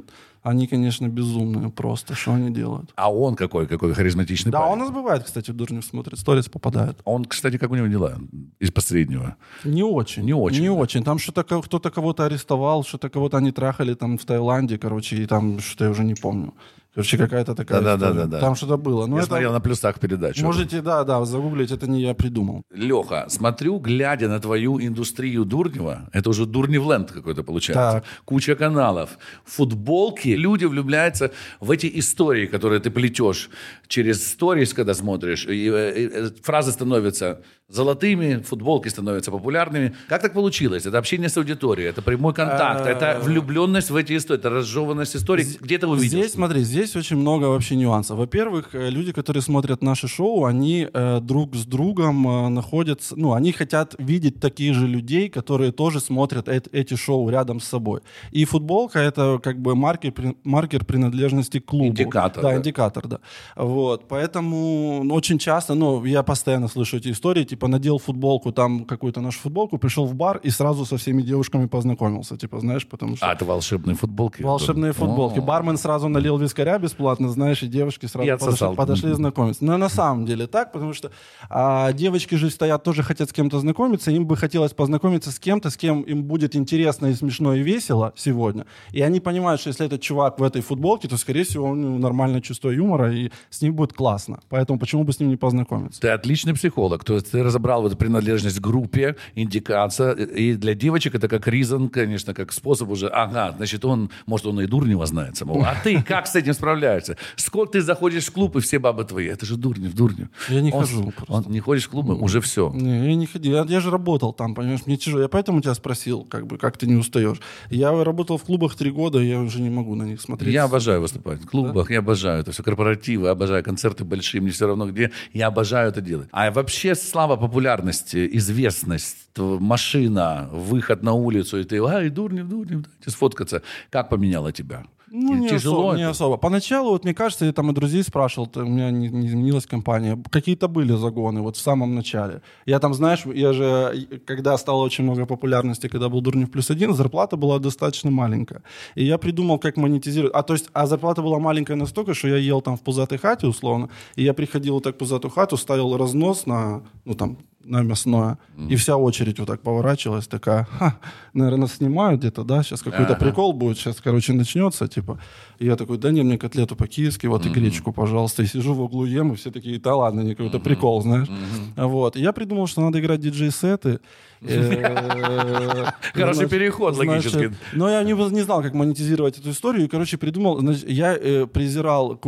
они, 0.49 0.67
конечно, 0.67 1.07
безумные 1.07 1.69
просто. 1.69 2.15
Что 2.15 2.33
они 2.33 2.51
делают? 2.53 2.91
А 2.95 3.11
он 3.13 3.35
какой, 3.35 3.67
какой 3.67 3.93
харизматичный 3.93 4.51
Да, 4.51 4.59
парень. 4.59 4.73
он 4.73 4.79
нас 4.79 4.91
бывает, 4.91 5.23
кстати, 5.23 5.51
Дурнев 5.51 5.83
смотрит, 5.85 6.19
сторис 6.19 6.47
попадает. 6.49 6.97
Он, 7.05 7.25
кстати, 7.25 7.57
как 7.57 7.71
у 7.71 7.75
него 7.75 7.87
дела 7.87 8.17
из 8.59 8.71
последнего? 8.71 9.35
Не 9.65 9.83
очень. 9.83 10.23
Не 10.25 10.33
очень, 10.33 10.61
Не 10.61 10.67
да. 10.67 10.73
очень. 10.73 11.03
Там 11.03 11.19
что-то 11.19 11.43
кто-то 11.43 11.89
кого-то 11.91 12.25
арестовал, 12.25 12.83
что-то 12.83 13.09
кого-то 13.09 13.37
они 13.37 13.51
трахали 13.51 13.93
там 13.93 14.17
в 14.17 14.25
Таиланде, 14.25 14.77
короче, 14.77 15.17
и 15.17 15.25
там 15.25 15.59
что-то 15.59 15.85
я 15.85 15.91
уже 15.91 16.03
не 16.03 16.15
помню. 16.15 16.53
Короче, 16.97 17.17
какая-то 17.17 17.53
такая 17.53 17.79
Да-да-да, 17.81 18.07
история. 18.07 18.25
да-да. 18.25 18.39
Там 18.39 18.55
что-то 18.55 18.77
было. 18.77 19.05
Ну, 19.05 19.17
Я 19.17 19.19
это... 19.19 19.27
смотрел 19.27 19.53
на 19.53 19.59
плюсах 19.59 19.99
передачу. 19.99 20.43
Можете, 20.43 20.81
да, 20.81 21.03
да, 21.03 21.23
загуглить, 21.25 21.71
это 21.71 21.87
не 21.87 22.01
я 22.01 22.15
придумал. 22.15 22.63
Леха, 22.73 23.27
смотрю, 23.29 23.77
глядя 23.77 24.27
на 24.27 24.39
твою 24.39 24.79
индустрию 24.81 25.45
Дурнева, 25.45 26.09
это 26.11 26.31
уже 26.31 26.47
Дурневленд 26.47 27.11
какой-то 27.11 27.43
получается. 27.43 28.01
Так. 28.01 28.03
Куча 28.25 28.55
каналов. 28.55 29.19
Футболки. 29.45 30.29
Люди 30.29 30.65
влюбляются 30.65 31.31
в 31.59 31.69
эти 31.69 31.99
истории, 31.99 32.47
которые 32.47 32.79
ты 32.79 32.89
плетешь 32.89 33.51
через 33.87 34.27
сторис, 34.27 34.73
когда 34.73 34.95
смотришь. 34.95 35.45
И, 35.45 35.69
э, 35.69 36.09
э, 36.13 36.29
фразы 36.41 36.71
становятся 36.71 37.41
золотыми, 37.69 38.37
футболки 38.43 38.87
становятся 38.87 39.29
популярными. 39.31 39.93
Как 40.07 40.21
так 40.21 40.33
получилось? 40.33 40.85
Это 40.85 40.97
общение 40.97 41.27
с 41.27 41.35
аудиторией, 41.37 41.89
это 41.89 42.01
прямой 42.01 42.33
контакт, 42.33 42.85
это 42.87 43.19
влюбленность 43.21 43.89
в 43.89 43.95
эти 43.95 44.15
истории, 44.15 44.39
это 44.39 44.49
разжеванность 44.49 45.15
историй. 45.17 45.45
Где 45.59 45.77
ты 45.77 45.85
увидел? 45.87 46.19
Здесь, 46.19 46.31
смотри, 46.31 46.61
здесь 46.63 46.95
очень 46.95 47.17
много 47.17 47.45
вообще 47.45 47.75
нюансов. 47.75 48.17
Во-первых, 48.17 48.69
э, 48.73 48.89
люди, 48.89 49.11
которые 49.11 49.43
смотрят 49.43 49.83
наши 49.83 50.07
шоу, 50.07 50.45
они 50.45 50.87
э, 50.93 51.19
друг 51.21 51.55
с 51.55 51.65
другом 51.65 52.25
э, 52.27 52.49
находятся, 52.49 53.15
ну, 53.17 53.33
они 53.33 53.51
хотят 53.51 53.95
видеть 53.99 54.39
таких 54.39 54.73
же 54.73 54.87
людей, 54.87 55.27
которые 55.27 55.73
тоже 55.73 55.99
смотрят 55.99 56.47
эт- 56.47 56.69
эти 56.71 56.95
шоу 56.95 57.29
рядом 57.29 57.59
с 57.59 57.65
собой. 57.65 57.99
И 58.31 58.45
футболка 58.45 58.99
это 58.99 59.39
как 59.43 59.59
бы 59.59 59.75
маркер, 59.75 60.13
маркер 60.45 60.85
принадлежности 60.85 61.59
к 61.59 61.65
клубу. 61.65 61.87
Индикатор, 61.87 62.43
Да, 62.43 62.49
да. 62.51 62.57
индикатор, 62.57 63.07
да. 63.07 63.19
Вот, 63.57 64.07
поэтому 64.07 65.01
ну, 65.03 65.13
очень 65.15 65.37
часто, 65.37 65.73
ну, 65.75 66.05
я 66.05 66.23
постоянно 66.23 66.69
слышу 66.69 66.95
эти 66.97 67.11
истории, 67.11 67.43
типа 67.43 67.56
надел 67.65 67.97
футболку, 67.97 68.51
там 68.51 68.85
какую-то 68.85 69.21
нашу 69.21 69.39
футболку, 69.39 69.77
пришел 69.79 70.05
в 70.05 70.13
бар 70.13 70.37
и 70.43 70.49
сразу 70.51 70.85
со 70.85 70.97
всеми 70.97 71.23
девушками 71.23 71.65
познакомился, 71.65 72.37
типа, 72.37 72.59
знаешь, 72.59 72.87
потому 72.87 73.15
что... 73.15 73.27
А, 73.27 73.33
это 73.33 73.45
волшебные 73.45 73.95
футболки. 73.95 74.43
Волшебные 74.43 74.93
футболки. 74.93 75.39
О. 75.39 75.41
Бармен 75.41 75.77
сразу 75.77 76.07
налил 76.07 76.37
вискаря 76.37 76.77
бесплатно, 76.77 77.29
знаешь, 77.29 77.63
и 77.63 77.67
девушки 77.67 78.05
сразу 78.05 78.29
И 78.29 78.37
подошли, 78.37 78.75
подошли 78.75 79.13
знакомиться. 79.13 79.65
Но 79.65 79.77
на 79.77 79.89
самом 79.89 80.25
деле 80.25 80.45
так, 80.45 80.71
потому 80.71 80.93
что 80.93 81.11
а, 81.49 81.91
девочки 81.93 82.35
же 82.35 82.49
стоят, 82.49 82.83
тоже 82.83 83.01
хотят 83.03 83.29
с 83.29 83.33
кем-то 83.33 83.59
знакомиться, 83.59 84.11
им 84.11 84.27
бы 84.27 84.37
хотелось 84.37 84.73
познакомиться 84.73 85.31
с 85.31 85.39
кем-то, 85.39 85.69
с 85.69 85.77
кем 85.77 86.01
им 86.01 86.23
будет 86.23 86.55
интересно 86.55 87.07
и 87.07 87.13
смешно 87.13 87.53
и 87.55 87.61
весело 87.61 88.13
сегодня. 88.15 88.65
И 88.91 89.01
они 89.01 89.19
понимают, 89.19 89.61
что 89.61 89.69
если 89.69 89.85
этот 89.85 90.01
чувак 90.01 90.39
в 90.39 90.43
этой 90.43 90.61
футболке, 90.61 91.07
то, 91.07 91.17
скорее 91.17 91.43
всего, 91.43 91.69
у 91.69 91.75
него 91.75 91.97
нормальное 91.97 92.41
чувство 92.41 92.69
юмора, 92.69 93.13
и 93.13 93.31
с 93.49 93.61
ним 93.61 93.73
будет 93.73 93.93
классно. 93.93 94.39
Поэтому 94.49 94.79
почему 94.79 95.03
бы 95.03 95.13
с 95.13 95.19
ним 95.19 95.29
не 95.29 95.37
познакомиться? 95.37 96.01
Ты 96.01 96.09
отличный 96.09 96.53
психолог. 96.53 97.03
То 97.03 97.13
есть 97.13 97.31
ты 97.31 97.43
разобрал 97.47 97.81
вот 97.81 97.97
принадлежность 97.97 98.59
к 98.59 98.61
группе, 98.61 99.15
индикация. 99.35 100.13
И 100.13 100.53
для 100.53 100.73
девочек 100.73 101.15
это 101.15 101.27
как 101.27 101.47
ризон, 101.47 101.89
конечно, 101.89 102.33
как 102.33 102.51
способ 102.51 102.89
уже. 102.89 103.07
Ага, 103.07 103.53
значит, 103.57 103.85
он, 103.85 104.09
может, 104.25 104.45
он 104.45 104.61
и 104.61 104.67
Дурнева 104.67 105.05
знает 105.05 105.37
самого. 105.37 105.67
А 105.67 105.75
ты 105.83 106.01
как 106.03 106.27
с 106.27 106.35
этим 106.35 106.53
справляешься? 106.53 107.17
Сколько 107.35 107.73
ты 107.73 107.81
заходишь 107.81 108.25
в 108.25 108.31
клуб, 108.31 108.55
и 108.57 108.59
все 108.59 108.79
бабы 108.79 109.03
твои. 109.05 109.27
Это 109.27 109.45
же 109.45 109.55
Дурнев, 109.57 109.93
Дурнев. 109.93 110.27
Я 110.49 110.61
не 110.61 110.71
Он- 110.71 110.81
хожу. 110.81 111.13
Он 111.27 111.45
не 111.47 111.59
ходишь 111.59 111.85
в 111.85 111.89
клубы, 111.89 112.15
уже 112.15 112.41
все. 112.41 112.71
Не, 112.73 113.07
я 113.09 113.15
не 113.15 113.25
ходил. 113.25 113.53
Я, 113.53 113.65
я 113.67 113.79
же 113.79 113.89
работал 113.89 114.33
там, 114.33 114.53
понимаешь, 114.53 114.81
мне 114.85 114.97
тяжело. 114.97 115.21
Я 115.21 115.27
поэтому 115.29 115.61
тебя 115.61 115.73
спросил, 115.73 116.23
как 116.25 116.45
бы, 116.47 116.57
как 116.57 116.77
ты 116.77 116.87
не 116.87 116.95
устаешь. 116.95 117.37
Я 117.69 118.03
работал 118.03 118.37
в 118.37 118.43
клубах 118.43 118.75
три 118.75 118.91
года, 118.91 119.19
я 119.19 119.39
уже 119.39 119.61
не 119.61 119.69
могу 119.69 119.95
на 119.95 120.03
них 120.03 120.21
смотреть. 120.21 120.53
Я 120.53 120.65
обожаю 120.65 121.01
выступать 121.01 121.41
в 121.41 121.45
клубах, 121.45 121.89
я 121.91 121.99
обожаю 121.99 122.41
это 122.41 122.51
все, 122.51 122.63
корпоративы, 122.63 123.29
обожаю 123.29 123.63
концерты 123.63 124.03
большие, 124.03 124.41
мне 124.41 124.51
все 124.51 124.67
равно 124.67 124.87
где, 124.89 125.11
я 125.33 125.47
обожаю 125.47 125.89
это 125.89 126.01
делать. 126.01 126.27
А 126.31 126.51
вообще 126.51 126.95
слава 126.95 127.35
популярности, 127.37 128.29
известность, 128.37 129.29
машина, 129.37 130.49
выход 130.51 131.03
на 131.03 131.13
улицу, 131.13 131.59
и 131.59 131.63
ты, 131.63 131.77
ай, 131.83 132.09
Дурнев, 132.09 132.47
дайте 132.47 133.09
сфоткаться. 133.09 133.61
Как 133.89 134.09
поменяло 134.09 134.51
тебя? 134.51 134.83
Ну, 135.11 135.35
не 135.35 135.49
Тяжело 135.49 135.77
особо, 135.77 135.89
это? 135.93 135.97
не 135.97 136.09
особо. 136.09 136.37
Поначалу, 136.37 136.89
вот 136.89 137.03
мне 137.03 137.13
кажется, 137.13 137.45
я 137.45 137.53
там 137.53 137.71
и 137.71 137.73
друзей 137.73 138.03
спрашивал, 138.03 138.49
у 138.55 138.59
меня 138.59 138.91
не, 138.91 139.07
не 139.07 139.27
изменилась 139.27 139.65
компания. 139.65 140.21
Какие-то 140.29 140.67
были 140.67 140.93
загоны, 140.93 141.41
вот 141.41 141.55
в 141.55 141.59
самом 141.59 141.95
начале. 141.95 142.41
Я 142.65 142.79
там, 142.79 142.93
знаешь, 142.93 143.25
я 143.25 143.53
же, 143.53 144.07
когда 144.25 144.57
стало 144.57 144.83
очень 144.83 145.05
много 145.05 145.25
популярности, 145.25 145.87
когда 145.87 146.09
был 146.09 146.21
Дурнев 146.21 146.51
плюс 146.51 146.69
один, 146.71 146.93
зарплата 146.93 147.37
была 147.37 147.59
достаточно 147.59 148.11
маленькая. 148.11 148.63
И 148.95 149.05
я 149.05 149.17
придумал, 149.17 149.59
как 149.59 149.77
монетизировать. 149.77 150.33
А 150.35 150.43
то 150.43 150.53
есть, 150.53 150.69
а 150.73 150.85
зарплата 150.85 151.21
была 151.21 151.39
маленькая 151.39 151.75
настолько, 151.75 152.13
что 152.13 152.27
я 152.27 152.37
ел 152.37 152.61
там 152.61 152.75
в 152.75 152.81
пузатой 152.81 153.17
хате, 153.17 153.47
условно, 153.47 153.89
и 154.15 154.23
я 154.23 154.33
приходил 154.33 154.73
вот 154.73 154.83
так 154.83 154.95
в 154.95 154.97
пузатую 154.97 155.31
хату, 155.31 155.57
ставил 155.57 155.95
разнос 155.95 156.45
на, 156.45 156.83
ну 157.05 157.15
там, 157.15 157.37
на 157.67 157.83
мясное, 157.83 158.37
и 158.69 158.75
вся 158.75 158.97
очередь 158.97 159.39
вот 159.39 159.47
так 159.47 159.61
поворачивалась, 159.61 160.27
такая, 160.27 160.67
ха, 160.79 160.97
наверное, 161.33 161.67
снимают 161.67 162.21
где-то, 162.21 162.43
да, 162.43 162.63
сейчас 162.63 162.81
какой-то 162.81 163.13
Ага. 163.13 163.25
прикол 163.25 163.53
будет, 163.53 163.77
сейчас, 163.77 163.97
короче, 164.03 164.33
начнется, 164.33 164.87
типа. 164.87 165.19
И 165.59 165.65
я 165.65 165.75
такой, 165.75 165.97
да 165.97 166.11
не, 166.11 166.23
мне 166.23 166.37
котлету 166.37 166.75
по-киевски, 166.75 167.27
вот 167.27 167.45
и 167.45 167.49
гречку, 167.49 167.91
пожалуйста. 167.91 168.43
И 168.43 168.47
сижу 168.47 168.73
в 168.73 168.81
углу 168.81 169.05
ем, 169.05 169.33
и 169.33 169.35
все 169.35 169.51
такие, 169.51 169.79
да 169.79 169.95
ладно, 169.95 170.21
не 170.21 170.35
какой-то 170.35 170.59
прикол, 170.59 171.01
знаешь. 171.01 171.27
Вот. 171.75 172.15
И 172.15 172.21
я 172.21 172.31
придумал, 172.31 172.67
что 172.67 172.81
надо 172.81 172.99
играть 172.99 173.19
диджей-сеты. 173.19 173.99
Э, 174.41 175.85
Хороший 176.13 176.47
переход 176.47 176.95
значит, 176.95 177.33
логический. 177.33 177.57
Но 177.73 177.89
я 177.89 178.03
не, 178.03 178.41
знал, 178.41 178.61
как 178.61 178.73
монетизировать 178.73 179.39
эту 179.39 179.51
историю. 179.51 179.85
И, 179.85 179.87
короче, 179.87 180.17
придумал... 180.17 180.61
я 180.87 181.15
э, 181.15 181.47
презирал 181.47 182.19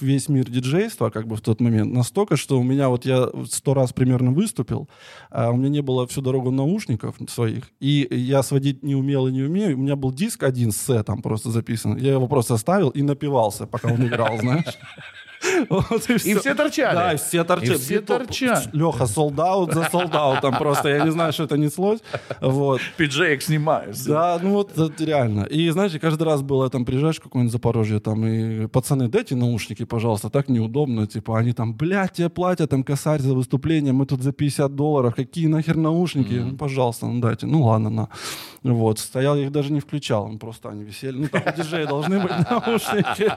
весь 0.00 0.28
мир 0.28 0.48
диджейства 0.48 1.10
как 1.10 1.26
бы 1.26 1.36
в 1.36 1.40
тот 1.40 1.60
момент 1.60 1.92
настолько, 1.92 2.36
что 2.36 2.58
у 2.58 2.62
меня 2.62 2.88
вот 2.88 3.04
я 3.04 3.28
сто 3.50 3.74
раз 3.74 3.92
примерно 3.92 4.30
выступил, 4.30 4.88
а 5.30 5.50
у 5.50 5.56
меня 5.56 5.68
не 5.68 5.82
было 5.82 6.06
всю 6.06 6.20
дорогу 6.20 6.50
наушников 6.50 7.16
своих, 7.28 7.70
и 7.80 8.06
я 8.10 8.42
сводить 8.42 8.82
не 8.82 8.94
умел 8.94 9.26
и 9.26 9.32
не 9.32 9.42
умею. 9.42 9.76
У 9.76 9.80
меня 9.80 9.96
был 9.96 10.12
диск 10.12 10.42
один 10.42 10.72
с 10.72 10.76
сетом 10.76 11.22
просто 11.22 11.50
записан. 11.50 11.96
Я 11.96 12.12
его 12.12 12.26
просто 12.28 12.54
оставил 12.54 12.90
и 12.90 13.02
напивался, 13.02 13.66
пока 13.66 13.88
он 13.88 14.06
играл, 14.06 14.38
знаешь. 14.38 14.78
Вот 15.68 16.08
И 16.08 16.16
всё. 16.18 16.40
все 16.40 16.54
торчали. 16.54 16.94
Да, 16.94 17.12
и 17.12 17.16
все 17.16 17.44
торчали. 17.44 17.74
И 17.74 17.78
все 17.78 18.00
торчали. 18.00 18.68
Леха, 18.72 19.06
солдаут 19.06 19.72
за 19.72 19.84
солдаутом 19.84 20.54
просто. 20.56 20.88
Я 20.88 21.04
не 21.04 21.10
знаю, 21.10 21.32
что 21.32 21.44
это 21.44 21.56
неслось. 21.56 22.00
Вот. 22.40 22.80
Пиджеек 22.96 23.42
снимаешь. 23.42 23.98
Да, 24.06 24.38
ну 24.42 24.52
вот 24.52 24.78
это 24.78 25.04
реально. 25.04 25.44
И 25.44 25.68
знаете, 25.70 25.98
каждый 25.98 26.24
раз 26.24 26.42
было 26.42 26.70
там 26.70 26.84
приезжаешь 26.84 27.16
в 27.16 27.22
какое-нибудь 27.22 27.52
Запорожье, 27.52 28.00
там, 28.00 28.26
и 28.26 28.66
пацаны, 28.66 29.08
дайте 29.08 29.34
наушники, 29.36 29.84
пожалуйста, 29.84 30.30
так 30.30 30.48
неудобно, 30.48 31.06
типа, 31.06 31.38
они 31.38 31.52
там, 31.52 31.74
блядь, 31.74 32.12
тебе 32.12 32.28
платят, 32.28 32.70
там, 32.70 32.82
косарь 32.82 33.20
за 33.20 33.34
выступление, 33.34 33.92
мы 33.92 34.06
тут 34.06 34.22
за 34.22 34.32
50 34.32 34.74
долларов, 34.74 35.14
какие 35.14 35.46
нахер 35.48 35.76
наушники, 35.76 36.34
ну, 36.34 36.56
пожалуйста, 36.56 37.06
ну 37.06 37.20
дайте, 37.20 37.46
ну 37.46 37.64
ладно, 37.64 37.90
на. 37.90 38.08
Вот, 38.62 38.98
стоял, 39.00 39.36
я 39.36 39.44
их 39.44 39.52
даже 39.52 39.72
не 39.72 39.80
включал, 39.80 40.30
просто 40.38 40.68
они 40.70 40.84
висели, 40.84 41.18
ну, 41.18 41.28
там 41.28 41.42
у 41.46 41.56
диджея 41.56 41.86
должны 41.86 42.20
быть 42.20 42.32
наушники. 42.50 43.32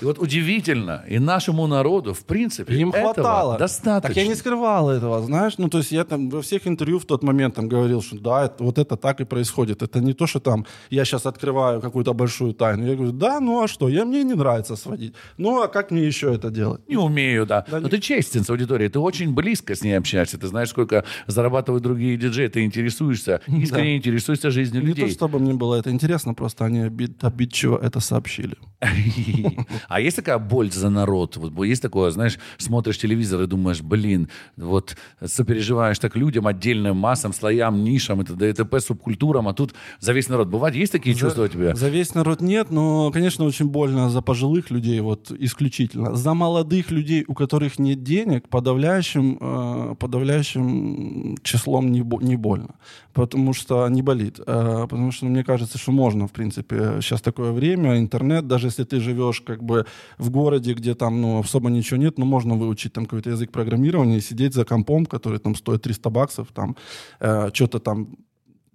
И 0.00 0.04
вот 0.04 0.19
удивительно, 0.20 1.04
и 1.08 1.18
нашему 1.18 1.66
народу, 1.66 2.12
в 2.14 2.24
принципе, 2.24 2.74
Им 2.74 2.90
этого 2.90 3.14
хватало. 3.14 3.58
достаточно. 3.58 4.00
Так 4.14 4.16
я 4.16 4.26
не 4.28 4.34
скрывал 4.34 4.90
этого, 4.90 5.22
знаешь. 5.22 5.54
Ну, 5.58 5.68
то 5.68 5.78
есть 5.78 5.92
я 5.92 6.04
там 6.04 6.28
во 6.30 6.40
всех 6.40 6.66
интервью 6.66 6.98
в 6.98 7.04
тот 7.04 7.22
момент 7.22 7.54
там 7.54 7.68
говорил, 7.68 8.02
что 8.02 8.18
да, 8.18 8.44
это, 8.44 8.64
вот 8.64 8.78
это 8.78 8.96
так 8.96 9.20
и 9.20 9.24
происходит. 9.24 9.82
Это 9.82 10.00
не 10.00 10.12
то, 10.14 10.26
что 10.26 10.40
там 10.40 10.64
я 10.90 11.04
сейчас 11.04 11.26
открываю 11.26 11.80
какую-то 11.80 12.12
большую 12.14 12.52
тайну. 12.54 12.86
Я 12.86 12.94
говорю, 12.94 13.12
да, 13.12 13.40
ну 13.40 13.62
а 13.62 13.68
что? 13.68 13.88
Я, 13.88 14.04
мне 14.04 14.24
не 14.24 14.34
нравится 14.34 14.76
сводить. 14.76 15.14
Ну, 15.38 15.62
а 15.62 15.68
как 15.68 15.90
мне 15.90 16.06
еще 16.06 16.34
это 16.34 16.50
делать? 16.50 16.80
Не 16.88 16.96
умею, 16.96 17.46
да. 17.46 17.64
Да 17.70 17.78
Но 17.80 17.84
не- 17.84 17.90
ты 17.90 17.98
честен 17.98 18.44
с 18.44 18.50
аудиторией, 18.50 18.90
ты 18.90 18.98
очень 18.98 19.34
близко 19.34 19.74
с 19.74 19.82
ней 19.82 19.98
общаешься, 19.98 20.38
ты 20.38 20.46
знаешь, 20.46 20.68
сколько 20.70 21.04
зарабатывают 21.26 21.82
другие 21.82 22.16
диджеи, 22.16 22.48
ты 22.48 22.64
интересуешься, 22.64 23.40
искренне 23.46 23.96
интересуешься 23.96 24.50
жизнью 24.50 24.82
Не 24.82 24.92
то, 24.94 25.00
людей. 25.00 25.14
чтобы 25.14 25.38
мне 25.38 25.54
было 25.54 25.76
это 25.76 25.90
интересно, 25.90 26.34
просто 26.34 26.64
они 26.64 26.80
обид- 26.80 27.16
обидчиво 27.22 27.78
это 27.82 28.00
сообщили. 28.00 28.56
А 29.88 30.00
есть 30.10 30.16
такая 30.16 30.38
боль 30.38 30.70
за 30.70 30.90
народ? 30.90 31.36
Вот 31.36 31.64
есть 31.64 31.82
такое, 31.82 32.10
знаешь, 32.10 32.38
смотришь 32.58 32.98
телевизор 32.98 33.42
и 33.42 33.46
думаешь, 33.46 33.80
блин, 33.80 34.28
вот 34.56 34.96
сопереживаешь 35.24 35.98
так 35.98 36.16
людям, 36.16 36.46
отдельным 36.46 36.96
массам, 36.96 37.32
слоям, 37.32 37.84
нишам, 37.84 38.20
это 38.20 38.34
ДТП, 38.34 38.80
субкультурам, 38.80 39.48
а 39.48 39.54
тут 39.54 39.74
за 40.00 40.12
весь 40.12 40.28
народ. 40.28 40.48
Бывает, 40.48 40.74
есть 40.74 40.92
такие 40.92 41.14
чувства 41.14 41.44
у 41.44 41.48
тебя? 41.48 41.74
За 41.74 41.88
весь 41.88 42.14
народ 42.14 42.40
нет, 42.40 42.70
но, 42.70 43.10
конечно, 43.10 43.44
очень 43.44 43.66
больно 43.66 44.10
за 44.10 44.22
пожилых 44.22 44.70
людей, 44.70 45.00
вот 45.00 45.30
исключительно. 45.30 46.14
За 46.14 46.34
молодых 46.34 46.90
людей, 46.90 47.24
у 47.26 47.34
которых 47.34 47.78
нет 47.78 48.02
денег, 48.02 48.48
подавляющим, 48.48 49.38
э, 49.40 49.94
подавляющим 49.98 51.36
числом 51.42 51.92
не, 51.92 52.00
не 52.00 52.36
больно. 52.36 52.74
Потому 53.12 53.52
что 53.52 53.88
не 53.88 54.02
болит. 54.02 54.40
Э, 54.46 54.86
потому 54.88 55.12
что 55.12 55.26
мне 55.26 55.44
кажется, 55.44 55.78
что 55.78 55.92
можно, 55.92 56.26
в 56.26 56.32
принципе, 56.32 57.00
сейчас 57.00 57.20
такое 57.20 57.52
время, 57.52 57.98
интернет, 57.98 58.46
даже 58.46 58.68
если 58.68 58.84
ты 58.84 59.00
живешь 59.00 59.40
как 59.40 59.62
бы 59.62 59.86
в 60.18 60.30
городе, 60.30 60.74
где 60.74 60.94
там 60.94 61.20
ну, 61.20 61.40
особо 61.40 61.70
ничего 61.70 61.98
нет, 61.98 62.18
но 62.18 62.24
можно 62.24 62.54
выучить 62.54 62.92
там 62.92 63.06
какой-то 63.06 63.30
язык 63.30 63.50
программирования 63.50 64.18
и 64.18 64.20
сидеть 64.20 64.54
за 64.54 64.64
компом, 64.64 65.06
который 65.06 65.38
там 65.38 65.54
стоит 65.54 65.82
300 65.82 66.10
баксов, 66.10 66.48
там 66.52 66.76
э, 67.20 67.50
что-то 67.52 67.78
там 67.78 68.16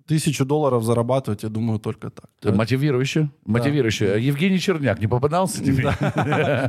тысячу 0.07 0.45
долларов 0.45 0.83
зарабатывать, 0.83 1.43
я 1.43 1.49
думаю, 1.49 1.79
только 1.79 2.09
так. 2.09 2.29
Это 2.41 2.53
мотивирующе? 2.53 3.29
Мотивирующе. 3.45 4.13
А 4.13 4.17
Евгений 4.17 4.59
Черняк 4.59 4.99
не 4.99 5.07
попадался 5.07 5.63
тебе? 5.63 5.83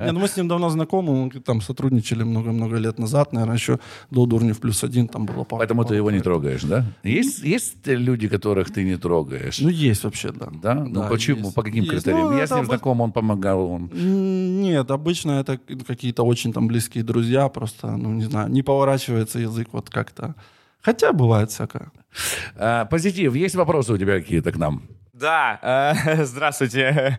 Не, 0.07 0.13
ну 0.13 0.21
мы 0.21 0.29
с 0.29 0.37
ним 0.37 0.49
давно 0.49 0.71
знакомы, 0.71 1.25
мы 1.27 1.31
там 1.41 1.61
сотрудничали 1.61 2.25
много-много 2.25 2.77
лет 2.77 2.99
назад, 2.99 3.33
наверное, 3.33 3.57
еще 3.57 3.79
до 4.11 4.27
Дурнев 4.27 4.59
плюс 4.59 4.85
один 4.85 5.09
там 5.09 5.27
было 5.27 5.45
Поэтому 5.45 5.85
ты 5.85 5.97
его 5.97 6.11
не 6.11 6.21
трогаешь, 6.21 6.63
да? 6.63 6.85
Есть, 7.03 7.43
есть 7.43 7.87
люди, 7.87 8.29
которых 8.29 8.73
ты 8.73 8.85
не 8.85 8.97
трогаешь? 8.97 9.61
Ну, 9.61 9.69
есть 9.69 10.05
вообще, 10.05 10.33
да. 10.33 10.49
Да? 10.63 10.75
Ну, 10.75 11.09
почему? 11.09 11.45
есть. 11.45 11.55
По 11.55 11.63
каким 11.63 11.85
Есть. 11.85 11.93
критериям? 12.05 12.31
Ну, 12.31 12.39
Я 12.39 12.47
с 12.47 12.51
ним 12.51 12.61
обы- 12.61 12.67
знаком, 12.67 13.01
он 13.01 13.13
помогал. 13.13 13.71
Он... 13.71 13.91
Нет, 13.93 14.91
обычно 14.91 15.33
это 15.41 15.59
какие-то 15.87 16.23
очень 16.23 16.53
там 16.53 16.67
близкие 16.69 17.05
друзья, 17.05 17.49
просто, 17.49 17.97
ну, 17.97 18.13
не 18.13 18.25
знаю, 18.25 18.51
не 18.51 18.63
поворачивается 18.63 19.39
язык 19.39 19.69
вот 19.73 19.91
как-то. 19.91 20.35
Хотя 20.87 21.13
бывает 21.13 21.51
всякое. 21.51 21.91
А, 22.57 22.85
позитив. 22.85 23.35
Есть 23.35 23.57
вопросы 23.57 23.93
у 23.93 23.99
тебя 23.99 24.21
какие-то 24.21 24.53
к 24.53 24.57
нам? 24.57 24.83
Да, 25.13 25.59
э, 26.07 26.25
здравствуйте. 26.25 27.19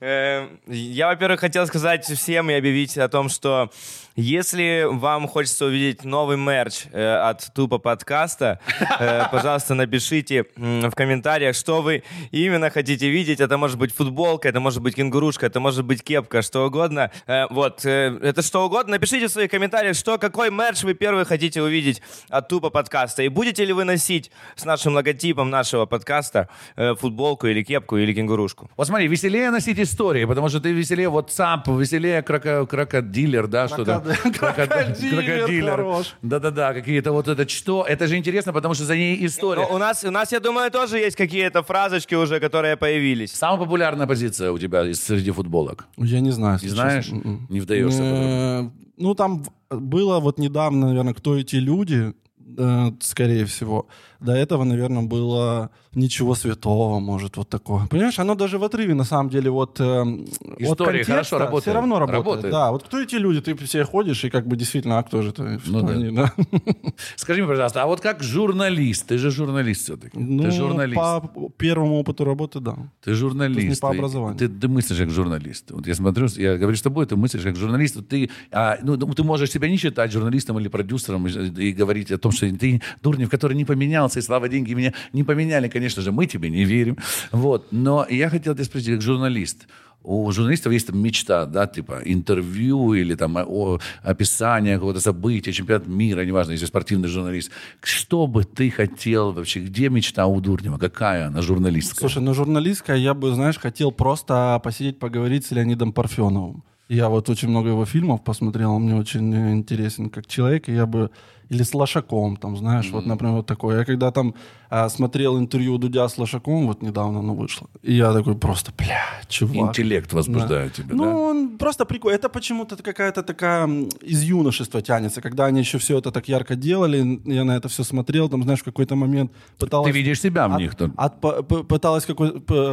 Э, 0.00 0.46
Я, 0.68 1.08
во-первых, 1.08 1.40
хотел 1.40 1.66
сказать 1.66 2.04
всем 2.04 2.48
и 2.48 2.54
объявить 2.54 2.96
о 2.96 3.08
том, 3.08 3.28
что 3.28 3.72
если 4.20 4.84
вам 4.90 5.28
хочется 5.28 5.66
увидеть 5.66 6.02
новый 6.04 6.36
мерч 6.36 6.86
э, 6.90 7.14
от 7.30 7.54
Тупо 7.54 7.78
подкаста, 7.78 8.58
э, 8.98 9.22
пожалуйста, 9.30 9.74
напишите 9.74 10.44
м, 10.56 10.90
в 10.90 10.94
комментариях, 10.96 11.54
что 11.54 11.82
вы 11.82 12.02
именно 12.32 12.68
хотите 12.70 13.08
видеть. 13.10 13.38
Это 13.40 13.56
может 13.56 13.78
быть 13.78 13.94
футболка, 13.94 14.48
это 14.48 14.58
может 14.58 14.82
быть 14.82 14.96
кенгурушка, 14.96 15.46
это 15.46 15.60
может 15.60 15.84
быть 15.84 16.02
кепка, 16.02 16.42
что 16.42 16.66
угодно. 16.66 17.12
Э, 17.28 17.46
Вот, 17.50 17.86
э, 17.86 18.18
это 18.20 18.42
что 18.42 18.66
угодно. 18.66 18.92
Напишите 18.96 19.28
в 19.28 19.30
своих 19.30 19.52
комментариях, 19.52 19.94
что, 19.94 20.18
какой 20.18 20.50
мерч 20.50 20.82
вы 20.82 20.94
первый 20.94 21.24
хотите 21.24 21.62
увидеть 21.62 22.02
от 22.28 22.48
Тупо 22.48 22.70
подкаста. 22.70 23.22
И 23.22 23.28
будете 23.28 23.64
ли 23.64 23.72
вы 23.72 23.84
носить 23.84 24.32
с 24.56 24.64
нашим 24.64 24.94
логотипом 24.94 25.48
нашего 25.48 25.86
подкаста 25.86 26.48
э, 26.74 26.96
футболку 26.96 27.46
или 27.46 27.62
кепку 27.62 27.96
или 27.96 28.12
кенгурушку? 28.12 28.68
Вот 28.76 28.88
смотри, 28.88 29.06
веселее 29.06 29.50
носить 29.52 29.78
истории, 29.78 30.24
потому 30.24 30.48
что 30.48 30.58
ты 30.58 30.72
веселее 30.72 31.08
WhatsApp, 31.08 31.62
веселее 31.78 32.20
кроко- 32.22 32.66
крокодилер, 32.66 33.46
да, 33.46 33.68
что 34.14 34.30
там? 34.40 34.54
Крокодилер 34.54 35.70
хорош. 35.70 36.14
Да-да-да, 36.22 36.72
какие-то 36.74 37.12
вот 37.12 37.28
это 37.28 37.48
что? 37.48 37.84
Это 37.88 38.06
же 38.06 38.16
интересно, 38.16 38.52
потому 38.52 38.74
что 38.74 38.84
за 38.84 38.96
ней 38.96 39.24
история. 39.26 39.66
Ну, 39.68 39.74
у 39.76 39.78
нас, 39.78 40.04
у 40.04 40.10
нас, 40.10 40.32
я 40.32 40.40
думаю, 40.40 40.70
тоже 40.70 40.98
есть 40.98 41.16
какие-то 41.16 41.62
фразочки 41.62 42.14
уже, 42.14 42.40
которые 42.40 42.76
появились. 42.76 43.32
Самая 43.32 43.58
популярная 43.58 44.06
позиция 44.06 44.50
у 44.52 44.58
тебя 44.58 44.84
из- 44.86 45.00
среди 45.02 45.30
футболок. 45.30 45.86
Я 45.96 46.20
не 46.20 46.30
знаю. 46.30 46.58
Не 46.62 46.68
знаешь? 46.68 47.04
честно. 47.04 47.18
М-м. 47.18 47.46
Не 47.50 47.60
вдаешься. 47.60 48.02
Э, 48.02 48.70
Ну, 48.96 49.14
там 49.14 49.44
было 49.70 50.18
вот 50.20 50.38
недавно, 50.38 50.86
наверное, 50.88 51.14
кто 51.14 51.36
эти 51.38 51.56
люди, 51.56 52.12
э, 52.58 52.92
скорее 53.00 53.44
всего. 53.44 53.86
До 54.20 54.32
этого, 54.32 54.64
наверное, 54.64 55.02
было 55.02 55.70
ничего 55.94 56.34
святого, 56.34 56.98
может, 57.00 57.36
вот 57.36 57.48
такое. 57.48 57.86
Понимаешь, 57.86 58.18
оно 58.18 58.34
даже 58.34 58.58
в 58.58 58.64
отрыве, 58.64 58.94
на 58.94 59.04
самом 59.04 59.30
деле, 59.30 59.50
вот 59.50 59.80
э, 59.80 60.00
от 60.00 60.60
История 60.60 61.04
контекста 61.04 61.12
хорошо 61.12 61.38
работает. 61.38 61.62
Все 61.62 61.72
равно 61.72 61.98
работает. 61.98 62.24
Работает. 62.24 62.52
Да, 62.52 62.70
вот 62.72 62.82
кто 62.82 63.00
эти 63.00 63.16
люди? 63.16 63.40
Ты 63.40 63.54
все 63.64 63.84
ходишь, 63.84 64.24
и 64.24 64.30
как 64.30 64.46
бы 64.46 64.56
действительно, 64.56 64.98
а 64.98 65.02
кто 65.02 65.22
же 65.22 65.32
ты? 65.32 65.60
Ну 65.66 65.82
да. 65.82 65.92
они, 65.92 66.10
да? 66.10 66.32
Скажи 67.16 67.40
мне, 67.40 67.48
пожалуйста, 67.48 67.82
а 67.82 67.86
вот 67.86 68.00
как 68.00 68.22
журналист, 68.22 69.06
ты 69.06 69.18
же 69.18 69.30
журналист 69.30 69.82
все-таки. 69.82 70.18
Ну, 70.18 70.42
ты 70.42 70.50
журналист. 70.50 70.96
по 70.96 71.50
первому 71.56 71.98
опыту 71.98 72.24
работы, 72.24 72.60
да. 72.60 72.76
Ты 73.02 73.14
журналист. 73.14 73.68
не 73.68 73.74
по 73.76 73.90
Ты- 73.90 73.98
образованию. 73.98 74.38
Ты, 74.38 74.48
ты 74.48 74.68
мыслишь 74.68 74.98
как 74.98 75.10
журналист. 75.10 75.70
Вот 75.70 75.86
я 75.86 75.94
смотрю, 75.94 76.26
я 76.36 76.56
говорю 76.58 76.76
с 76.76 76.82
тобой, 76.82 77.06
ты 77.06 77.16
мыслишь 77.16 77.42
как 77.42 77.56
журналист. 77.56 77.96
Вот 77.96 78.08
Ты, 78.08 78.30
а, 78.50 78.78
ну, 78.82 78.96
ну, 78.96 79.12
ты 79.14 79.22
можешь 79.22 79.50
себя 79.50 79.68
не 79.68 79.76
считать 79.76 80.12
журналистом 80.12 80.58
или 80.58 80.68
продюсером 80.68 81.26
и, 81.26 81.68
и 81.68 81.72
говорить 81.72 82.10
о 82.12 82.18
том, 82.18 82.32
что 82.32 82.50
ты 82.56 82.82
Дурнев, 83.02 83.30
который 83.30 83.56
не 83.56 83.64
поменялся, 84.08 84.18
и 84.18 84.22
слава 84.22 84.48
деньги 84.48 84.74
меня 84.74 84.92
не 85.12 85.24
поменяли. 85.24 85.68
Конечно 85.68 86.02
же, 86.02 86.12
мы 86.12 86.26
тебе 86.26 86.50
не 86.50 86.64
верим. 86.64 86.96
Вот. 87.32 87.66
Но 87.70 88.06
я 88.10 88.30
хотел 88.30 88.54
тебя 88.54 88.64
спросить, 88.64 88.94
как 88.94 89.02
журналист. 89.02 89.66
У 90.04 90.30
журналистов 90.32 90.72
есть 90.72 90.86
там 90.86 90.98
мечта, 90.98 91.44
да, 91.44 91.66
типа 91.66 92.00
интервью 92.04 92.94
или 92.94 93.16
там 93.16 93.36
о, 93.36 93.78
описание 94.04 94.74
какого-то 94.74 95.00
события, 95.00 95.52
чемпионат 95.52 95.88
мира, 95.88 96.24
неважно, 96.24 96.52
если 96.52 96.66
спортивный 96.66 97.08
журналист. 97.08 97.50
Что 97.82 98.26
бы 98.26 98.44
ты 98.44 98.70
хотел 98.70 99.32
вообще? 99.32 99.60
Где 99.60 99.90
мечта 99.90 100.26
у 100.26 100.40
Дурнева? 100.40 100.78
Какая 100.78 101.26
она 101.26 101.42
журналистская? 101.42 102.08
Слушай, 102.08 102.22
ну 102.22 102.32
журналистская, 102.34 102.96
я 102.96 103.12
бы, 103.12 103.34
знаешь, 103.34 103.58
хотел 103.58 103.92
просто 103.92 104.60
посидеть, 104.62 104.98
поговорить 104.98 105.44
с 105.44 105.50
Леонидом 105.50 105.92
Парфеновым. 105.92 106.62
Я 106.88 107.08
вот 107.08 107.28
очень 107.28 107.48
много 107.48 107.68
его 107.68 107.84
фильмов 107.84 108.22
посмотрел, 108.22 108.72
он 108.72 108.82
мне 108.84 108.94
очень 108.94 109.34
э, 109.34 109.52
интересен 109.52 110.10
как 110.10 110.26
человек, 110.26 110.68
и 110.68 110.74
я 110.74 110.86
бы... 110.86 111.10
Или 111.50 111.62
с 111.62 111.74
Лошаком, 111.74 112.36
там, 112.36 112.56
знаешь, 112.56 112.90
вот, 112.92 113.06
например, 113.06 113.36
вот 113.36 113.46
такое. 113.46 113.78
Я 113.78 113.84
когда 113.84 114.10
там 114.10 114.34
а, 114.70 114.88
смотрел 114.88 115.38
интервью 115.38 115.78
Дудя 115.78 116.06
с 116.08 116.18
Лошаком, 116.18 116.66
вот 116.66 116.82
недавно 116.82 117.18
оно 117.20 117.34
вышло, 117.34 117.66
и 117.82 117.94
я 117.94 118.12
такой 118.12 118.34
просто, 118.34 118.70
бля, 118.78 119.00
чувак. 119.28 119.56
Интеллект 119.56 120.12
возбуждает 120.12 120.72
тебя, 120.74 120.94
Ну, 120.94 121.04
да? 121.04 121.16
он 121.16 121.58
просто 121.58 121.84
прикольно. 121.86 122.16
Это 122.16 122.28
почему-то 122.28 122.76
какая-то 122.76 123.22
такая 123.22 123.66
из 124.08 124.22
юношества 124.22 124.82
тянется, 124.82 125.20
когда 125.22 125.46
они 125.46 125.60
еще 125.60 125.78
все 125.78 125.98
это 125.98 126.10
так 126.10 126.28
ярко 126.28 126.54
делали, 126.54 127.20
я 127.24 127.44
на 127.44 127.56
это 127.56 127.68
все 127.68 127.82
смотрел, 127.84 128.28
там, 128.28 128.42
знаешь, 128.42 128.60
в 128.60 128.64
какой-то 128.64 128.94
момент 128.96 129.30
пыталась... 129.58 129.92
Ты 129.92 129.98
видишь 129.98 130.20
себя 130.20 130.48
в 130.48 130.52
от- 130.52 130.58
них. 130.60 130.74
то- 130.74 130.90
от 130.96 131.68
пыталась 131.68 132.04
какой, 132.06 132.30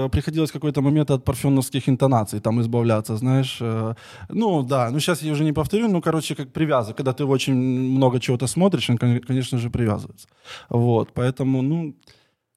приходилось 0.10 0.52
какой-то 0.52 0.82
момент 0.82 1.12
от 1.12 1.24
парфеновских 1.24 1.88
интонаций 1.90 2.40
там 2.40 2.60
избавляться, 2.60 3.16
знаешь. 3.18 3.58
э, 3.62 3.94
Ну, 4.30 4.64
да, 4.64 4.90
ну 4.92 5.00
сейчас 5.00 5.22
я 5.24 5.32
уже 5.32 5.44
не 5.46 5.54
повторю, 5.54 5.88
ну, 5.88 6.02
короче, 6.02 6.36
как 6.36 6.52
привязок. 6.52 6.98
Когда 6.98 7.12
ты 7.14 7.24
очень 7.24 7.56
много 7.98 8.20
чего-то 8.20 8.48
смотришь, 8.48 8.65
он, 8.94 8.98
кон- 8.98 9.20
конечно 9.20 9.58
же, 9.58 9.70
привязывается. 9.70 10.28
Вот, 10.70 11.14
поэтому, 11.14 11.62
ну, 11.62 11.96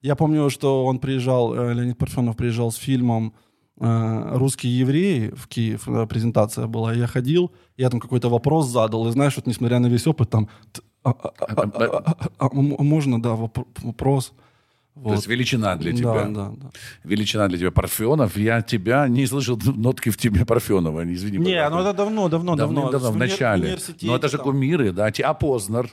я 0.03 0.15
помню, 0.15 0.49
что 0.51 0.85
он 0.87 0.99
приезжал, 0.99 1.55
э, 1.55 1.75
Леонид 1.75 1.99
Парфенов 1.99 2.37
приезжал 2.37 2.71
с 2.71 2.77
фильмом 2.77 3.35
э, 3.81 4.37
«Русские 4.37 4.79
евреи» 4.79 5.33
в 5.37 5.47
Киев, 5.49 5.89
э, 5.89 6.07
презентация 6.07 6.67
была. 6.67 6.93
Я 6.95 7.07
ходил, 7.07 7.51
я 7.77 7.91
там 7.91 8.01
какой-то 8.01 8.29
вопрос 8.29 8.67
задал, 8.69 9.09
и 9.09 9.13
знаешь, 9.13 9.37
вот 9.37 9.47
несмотря 9.47 9.79
на 9.79 9.87
весь 9.89 10.07
опыт, 10.07 10.31
там, 10.31 10.49
а, 11.05 11.11
а, 11.11 11.33
а, 11.39 11.63
а, 11.63 11.87
а, 11.87 12.29
а, 12.39 12.47
а, 12.47 12.55
можно, 12.55 13.23
да, 13.23 13.31
воп- 13.31 13.67
вопрос. 14.99 15.13
То 15.13 15.15
есть 15.17 15.27
величина 15.29 15.77
для 15.77 15.93
тебя. 15.93 16.13
Да, 16.13 16.25
да, 16.29 16.53
да. 16.57 16.71
Величина 17.05 17.49
для 17.49 17.59
тебя 17.59 17.71
Парфенов. 17.71 18.37
Я 18.37 18.63
тебя 18.63 19.09
не 19.09 19.27
слышал 19.27 19.59
нотки 19.65 20.11
в 20.11 20.17
тебе 20.17 20.45
Парфенова. 20.45 21.03
Извини, 21.13 21.39
Не, 21.39 21.45
пожалуйста. 21.45 21.71
ну 21.71 21.81
это 21.81 21.93
давно, 21.97 22.29
давно, 22.29 22.57
давно. 22.57 22.81
Давным-давно, 22.83 23.11
в 23.13 23.17
универ- 23.17 23.19
начале. 23.31 23.79
Но 24.03 24.17
это 24.17 24.29
же 24.29 24.37
там. 24.37 24.45
кумиры, 24.47 24.93
да. 24.93 25.11
А 25.25 25.35
Познер? 25.35 25.91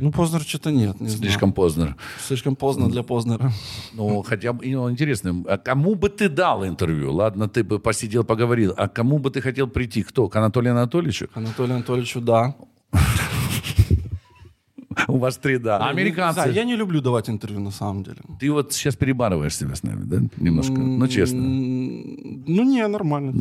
Ну, 0.00 0.10
Познер 0.10 0.40
что-то 0.42 0.72
нет, 0.72 1.00
не 1.00 1.08
знаю. 1.08 1.22
Слишком 1.22 1.52
Познер. 1.52 1.94
Слишком 2.26 2.56
поздно 2.56 2.90
для 2.90 3.02
Познера. 3.02 3.52
Ну, 3.92 4.22
хотя 4.22 4.52
бы, 4.52 4.66
ну, 4.66 4.90
интересно, 4.90 5.44
а 5.46 5.58
кому 5.58 5.94
бы 5.94 6.08
ты 6.08 6.28
дал 6.28 6.66
интервью? 6.66 7.12
Ладно, 7.14 7.48
ты 7.48 7.62
бы 7.62 7.78
посидел, 7.78 8.24
поговорил. 8.24 8.74
А 8.76 8.88
кому 8.88 9.18
бы 9.18 9.30
ты 9.30 9.40
хотел 9.40 9.68
прийти? 9.68 10.02
Кто? 10.02 10.28
К 10.28 10.36
Анатолию 10.36 10.72
Анатольевичу? 10.72 11.28
Анатолию 11.34 11.76
Анатольевичу, 11.76 12.20
да. 12.20 12.54
У 15.08 15.18
вас 15.18 15.36
три, 15.36 15.58
да. 15.58 15.78
А 15.78 15.90
американцы? 15.90 16.40
знаю, 16.40 16.52
я 16.52 16.64
не 16.64 16.76
люблю 16.76 17.00
давать 17.00 17.28
интервью, 17.30 17.60
на 17.60 17.70
самом 17.70 18.02
деле. 18.02 18.18
Ты 18.40 18.50
вот 18.50 18.72
сейчас 18.72 18.96
перебарываешь 18.96 19.56
себя 19.56 19.74
с 19.74 19.82
нами, 19.82 20.04
да? 20.04 20.16
Немножко. 20.36 20.72
Ну, 20.72 21.08
честно. 21.08 21.40
Ну, 21.40 22.64
не, 22.64 22.88
нормально. 22.88 23.32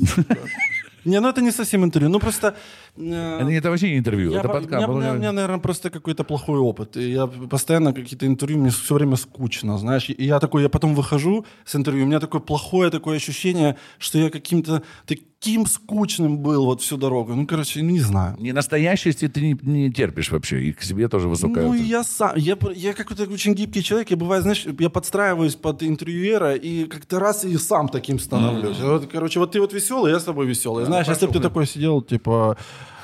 Не, 1.05 1.21
ну 1.21 1.29
это 1.29 1.41
не 1.41 1.51
совсем 1.51 1.83
интервью. 1.83 2.09
Ну 2.09 2.19
просто... 2.19 2.53
э, 2.99 3.39
Это, 3.41 3.51
это 3.51 3.69
вообще 3.69 3.89
не 3.91 3.97
интервью, 3.97 4.31
я 4.31 4.39
это 4.39 4.47
по- 4.47 4.53
подкаст. 4.55 4.87
у, 4.89 4.93
меня, 4.97 5.13
меня- 5.13 5.31
наверное, 5.31 5.59
просто 5.59 5.89
какой-то 5.89 6.23
плохой 6.23 6.59
опыт. 6.59 6.97
И 6.97 7.11
я 7.11 7.27
постоянно 7.27 7.93
какие-то 7.93 8.25
интервью, 8.25 8.59
мне 8.59 8.69
все 8.69 8.95
время 8.95 9.15
скучно, 9.15 9.77
знаешь. 9.77 10.09
И 10.09 10.25
я 10.25 10.39
такой, 10.39 10.63
я 10.63 10.69
потом 10.69 10.95
выхожу 10.95 11.45
с 11.65 11.75
интервью, 11.75 12.03
у 12.03 12.07
меня 12.07 12.19
такое 12.19 12.41
плохое 12.41 12.89
такое 12.91 13.17
ощущение, 13.17 13.75
что 13.97 14.17
я 14.19 14.29
каким-то 14.29 14.81
таким 15.05 15.65
скучным 15.65 16.37
был 16.39 16.65
вот 16.65 16.81
всю 16.81 16.97
дорогу. 16.97 17.33
Ну, 17.35 17.47
короче, 17.47 17.81
ну, 17.81 17.89
не 17.91 17.99
знаю. 18.01 18.35
Не 18.39 18.51
настоящести 18.51 19.27
ты 19.29 19.41
не, 19.41 19.57
не 19.61 19.91
терпишь 19.91 20.31
вообще, 20.31 20.61
и 20.63 20.73
к 20.73 20.81
себе 20.81 21.07
тоже 21.07 21.27
высокая. 21.29 21.65
Ну, 21.65 21.73
я 21.73 22.03
сам, 22.03 22.33
я, 22.35 22.57
я 22.75 22.93
какой-то 22.93 23.23
очень 23.23 23.53
гибкий 23.53 23.81
человек, 23.83 24.11
я 24.11 24.17
бывает, 24.17 24.43
знаешь, 24.43 24.65
я 24.79 24.89
подстраиваюсь 24.89 25.55
под 25.55 25.81
интервьюера 25.83 26.55
и 26.55 26.85
как-то 26.85 27.19
раз 27.19 27.45
и 27.45 27.57
сам 27.57 27.87
таким 27.87 28.19
становлюсь. 28.19 28.79
Вот, 28.79 29.07
короче, 29.07 29.39
вот 29.39 29.51
ты 29.53 29.61
вот 29.61 29.73
веселый, 29.73 30.11
я 30.11 30.19
с 30.19 30.23
тобой 30.23 30.45
веселый. 30.45 30.85
Знаешь, 30.85 31.07
если 31.07 31.25
бы 31.27 31.31
ты 31.33 31.39
такой 31.39 31.65
сидел, 31.65 32.01
типа, 32.01 32.57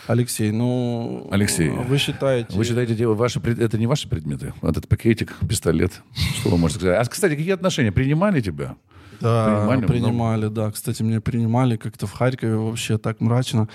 Алексей, 0.08 0.52
ну... 0.52 1.28
Алексей, 1.32 1.70
Вы 1.70 1.98
считаете... 1.98 2.56
Вы 2.56 2.64
считаете, 2.64 2.94
дело 2.96 3.16
ваши, 3.16 3.40
это 3.40 3.78
не 3.78 3.88
ваши 3.88 4.08
предметы? 4.08 4.54
Вот 4.62 4.72
этот 4.72 4.88
пакетик, 4.88 5.36
пистолет. 5.50 6.02
Что 6.40 6.50
вы 6.50 6.58
можете 6.58 6.80
сказать? 6.82 7.08
А, 7.08 7.10
кстати, 7.10 7.36
какие 7.36 7.54
отношения? 7.54 7.92
Принимали 7.92 8.42
тебя? 8.42 8.76
Да, 9.22 9.46
Принимали 9.46 9.86
принимали, 9.86 10.40
много? 10.42 10.56
да. 10.56 10.72
Кстати, 10.72 11.02
меня 11.02 11.22
принимали 11.22 11.78
как-то 11.78 12.06
в 12.06 12.12
Харькове 12.12 12.58
вообще 12.58 12.98
так 12.98 13.22
мрачно. 13.22 13.68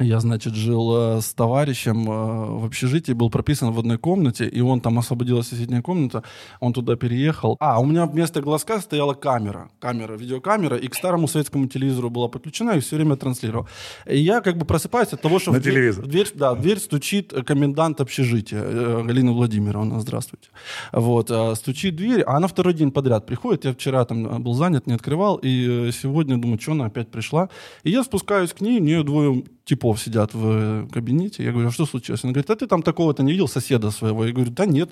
Я, 0.00 0.18
значит, 0.18 0.54
жил 0.54 1.18
э, 1.18 1.20
с 1.20 1.32
товарищем 1.34 2.10
э, 2.10 2.58
в 2.58 2.64
общежитии, 2.64 3.12
был 3.12 3.30
прописан 3.30 3.70
в 3.72 3.78
одной 3.78 3.96
комнате, 3.96 4.48
и 4.48 4.60
он 4.60 4.80
там 4.80 4.98
освободилась 4.98 5.46
соседняя 5.46 5.82
комната, 5.82 6.24
он 6.58 6.72
туда 6.72 6.96
переехал. 6.96 7.56
А, 7.60 7.78
у 7.80 7.86
меня 7.86 8.06
вместо 8.06 8.40
глазка 8.40 8.80
стояла 8.80 9.14
камера, 9.14 9.70
камера, 9.78 10.16
видеокамера, 10.16 10.76
и 10.76 10.88
к 10.88 10.96
старому 10.96 11.28
советскому 11.28 11.68
телевизору 11.68 12.10
была 12.10 12.26
подключена, 12.26 12.72
и 12.72 12.80
все 12.80 12.96
время 12.96 13.14
транслировал. 13.14 13.68
И 14.10 14.18
я 14.18 14.40
как 14.40 14.58
бы 14.58 14.64
просыпаюсь 14.66 15.12
от 15.12 15.20
того, 15.22 15.38
что 15.38 15.52
На 15.52 15.58
в 15.58 15.62
дверь- 15.62 15.92
в 15.92 16.08
дверь, 16.08 16.28
да, 16.34 16.54
в 16.54 16.60
дверь 16.60 16.78
стучит 16.80 17.32
комендант 17.46 18.00
общежития, 18.00 18.62
э, 18.64 19.02
Галина 19.04 19.32
Владимировна, 19.32 20.00
здравствуйте. 20.00 20.48
Вот, 20.92 21.30
э, 21.30 21.54
стучит 21.54 21.94
дверь, 21.94 22.22
а 22.22 22.36
она 22.38 22.48
второй 22.48 22.74
день 22.74 22.90
подряд 22.90 23.26
приходит, 23.26 23.64
я 23.64 23.72
вчера 23.72 24.04
там 24.04 24.26
э, 24.26 24.38
был 24.40 24.54
занят, 24.54 24.88
не 24.88 24.94
открывал, 24.94 25.36
и 25.36 25.88
э, 25.88 25.92
сегодня 25.92 26.36
думаю, 26.36 26.58
что 26.60 26.72
она 26.72 26.86
опять 26.86 27.12
пришла. 27.12 27.48
И 27.84 27.90
я 27.92 28.02
спускаюсь 28.02 28.52
к 28.52 28.60
ней, 28.60 28.80
у 28.80 28.82
нее 28.82 29.04
двое 29.04 29.44
типов 29.84 30.00
сидят 30.00 30.34
в 30.34 30.46
э, 30.46 30.86
кабинете, 30.92 31.44
я 31.44 31.52
говорю, 31.52 31.68
а 31.68 31.72
что 31.72 31.86
случилось? 31.86 32.24
Она 32.24 32.32
говорит, 32.32 32.50
а 32.50 32.56
ты 32.56 32.66
там 32.66 32.82
такого-то 32.82 33.22
не 33.22 33.32
видел, 33.32 33.48
соседа 33.48 33.90
своего? 33.90 34.24
Я 34.24 34.32
говорю, 34.32 34.50
да 34.50 34.66
нет, 34.66 34.90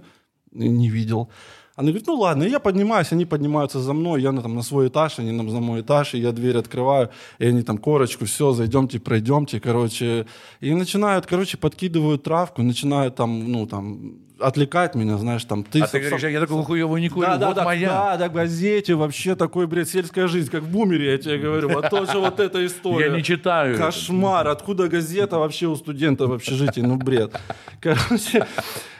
не 0.52 0.90
видел. 0.90 1.28
Она 1.76 1.88
говорит, 1.88 2.06
ну 2.06 2.14
ладно, 2.14 2.44
я 2.44 2.58
поднимаюсь, 2.58 3.12
они 3.12 3.24
поднимаются 3.24 3.80
за 3.80 3.92
мной, 3.92 4.22
я 4.22 4.32
на, 4.32 4.42
там, 4.42 4.54
на 4.54 4.62
свой 4.62 4.88
этаж, 4.88 5.18
они 5.18 5.32
на, 5.32 5.42
на 5.42 5.60
мой 5.60 5.80
этаж, 5.80 6.14
и 6.14 6.18
я 6.18 6.32
дверь 6.32 6.58
открываю, 6.58 7.08
и 7.40 7.46
они 7.46 7.62
там 7.62 7.78
корочку, 7.78 8.24
все, 8.24 8.52
зайдемте, 8.52 8.98
пройдемте, 8.98 9.60
короче. 9.60 10.26
И 10.60 10.74
начинают, 10.74 11.26
короче, 11.26 11.56
подкидывают 11.56 12.22
травку, 12.22 12.62
начинают 12.62 13.14
там, 13.14 13.52
ну, 13.52 13.66
там, 13.66 14.12
отвлекать 14.42 14.94
меня, 14.94 15.16
знаешь, 15.18 15.44
там, 15.44 15.64
ты... 15.64 15.80
А 15.80 15.86
ты 15.86 16.00
говоришь, 16.00 16.22
я 16.22 16.40
такого 16.40 16.64
хуевого 16.64 16.96
не 16.96 17.08
курю, 17.08 17.26
да, 17.26 17.36
да, 17.36 17.46
вот 17.48 17.56
да, 17.56 17.64
моя. 17.64 17.88
Да, 17.88 18.16
да, 18.16 18.28
газете 18.28 18.94
вообще 18.94 19.34
такой, 19.34 19.66
бред, 19.66 19.88
сельская 19.88 20.26
жизнь, 20.26 20.50
как 20.50 20.62
в 20.62 20.70
бумере, 20.70 21.12
я 21.12 21.18
тебе 21.18 21.38
говорю. 21.38 21.68
Вот 21.70 21.88
тоже 21.90 22.18
вот 22.18 22.40
эта 22.40 22.64
история. 22.66 23.06
Я 23.06 23.16
не 23.16 23.22
читаю. 23.22 23.76
Кошмар. 23.76 24.48
Откуда 24.48 24.88
газета 24.88 25.38
вообще 25.38 25.66
у 25.66 25.76
студента 25.76 26.26
в 26.26 26.32
общежитии? 26.32 26.80
Ну, 26.80 26.96
бред. 26.96 27.38
Короче, 27.80 28.46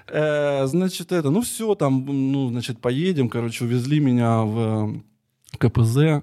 э, 0.09 0.67
значит, 0.67 1.13
это, 1.13 1.31
ну, 1.31 1.43
все, 1.43 1.75
там, 1.75 2.05
ну, 2.07 2.49
значит, 2.49 2.81
поедем, 2.81 3.29
короче, 3.29 3.65
увезли 3.65 4.01
меня 4.01 4.43
в 4.43 4.95
э, 4.95 5.59
КПЗ. 5.59 6.23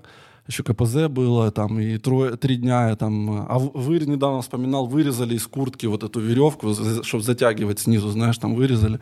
Еще 0.50 0.64
КПЗ 0.64 1.10
было, 1.10 1.52
там, 1.52 1.80
и 1.80 2.00
трое, 2.00 2.36
три 2.36 2.56
дня 2.56 2.90
я 2.90 2.96
там... 2.96 3.46
А 3.48 3.60
вы 3.60 4.00
недавно 4.00 4.42
вспоминал, 4.42 4.88
вырезали 4.88 5.36
из 5.36 5.46
куртки 5.46 5.86
вот 5.86 6.04
эту 6.04 6.20
веревку, 6.20 6.74
чтобы 7.04 7.24
затягивать 7.24 7.80
снизу, 7.80 8.10
знаешь, 8.10 8.40
там 8.40 8.56
вырезали. 8.56 9.00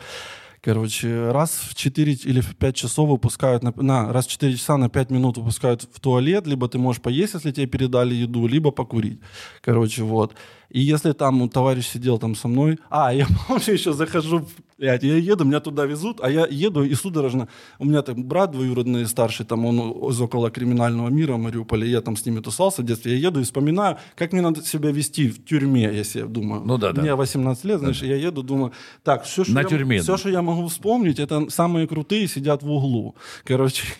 Короче, 0.61 1.31
раз 1.31 1.51
в 1.51 1.73
4 1.73 2.11
или 2.25 2.41
в 2.41 2.57
5 2.57 2.75
часов 2.75 3.07
выпускают, 3.07 3.63
на, 3.63 3.71
на- 3.77 4.11
раз 4.11 4.27
в 4.27 4.31
4 4.31 4.55
часа 4.55 4.75
на 4.75 4.89
5 4.89 5.09
минут 5.09 5.37
выпускают 5.37 5.83
в 5.83 6.01
туалет, 6.01 6.47
либо 6.47 6.67
ты 6.67 6.79
можешь 6.79 7.01
поесть, 7.01 7.35
если 7.35 7.51
тебе 7.51 7.67
передали 7.67 8.13
еду, 8.13 8.45
либо 8.45 8.71
покурить. 8.71 9.21
Короче, 9.61 10.03
вот. 10.03 10.35
И 10.69 10.79
если 10.81 11.13
там 11.13 11.47
товарищ 11.49 11.87
сидел 11.87 12.17
там 12.19 12.35
со 12.35 12.47
мной... 12.47 12.77
А, 12.89 13.13
я 13.13 13.25
помню, 13.47 13.63
еще 13.73 13.93
захожу, 13.93 14.45
блядь, 14.77 15.03
я 15.03 15.15
еду, 15.15 15.45
меня 15.45 15.59
туда 15.59 15.85
везут, 15.85 16.19
а 16.21 16.29
я 16.29 16.45
еду 16.49 16.83
и 16.83 16.93
судорожно... 16.93 17.47
У 17.79 17.85
меня 17.85 18.01
там 18.01 18.23
брат 18.23 18.51
двоюродный 18.51 19.05
старший, 19.07 19.45
там 19.45 19.65
он 19.65 20.09
из 20.09 20.19
около 20.19 20.51
криминального 20.51 21.09
мира 21.09 21.33
в 21.33 21.39
Мариуполе, 21.39 21.89
я 21.89 22.01
там 22.01 22.17
с 22.17 22.25
ними 22.25 22.41
тусался 22.41 22.81
в 22.81 22.85
детстве, 22.85 23.13
я 23.13 23.27
еду 23.29 23.39
и 23.39 23.43
вспоминаю, 23.43 23.97
как 24.15 24.33
мне 24.33 24.41
надо 24.41 24.61
себя 24.63 24.91
вести 24.91 25.29
в 25.29 25.45
тюрьме, 25.45 25.83
я 25.83 26.03
себе 26.03 26.25
думаю. 26.25 26.61
Ну 26.65 26.77
да, 26.77 26.91
да. 26.91 27.01
Мне 27.01 27.15
18 27.15 27.63
лет, 27.63 27.79
знаешь, 27.79 28.01
я 28.01 28.15
еду, 28.15 28.43
думаю, 28.43 28.73
так, 29.03 29.23
все, 29.23 29.43
что 29.43 29.53
На 29.53 29.61
я, 29.61 29.65
тюрьме, 29.65 29.99
все, 30.01 30.13
да. 30.13 30.17
что 30.17 30.29
я 30.29 30.41
могу 30.41 30.67
вспомнить, 30.67 31.19
это 31.19 31.49
самые 31.49 31.87
крутые 31.87 32.27
сидят 32.27 32.61
в 32.63 32.69
углу. 32.69 33.15
Короче, 33.45 33.83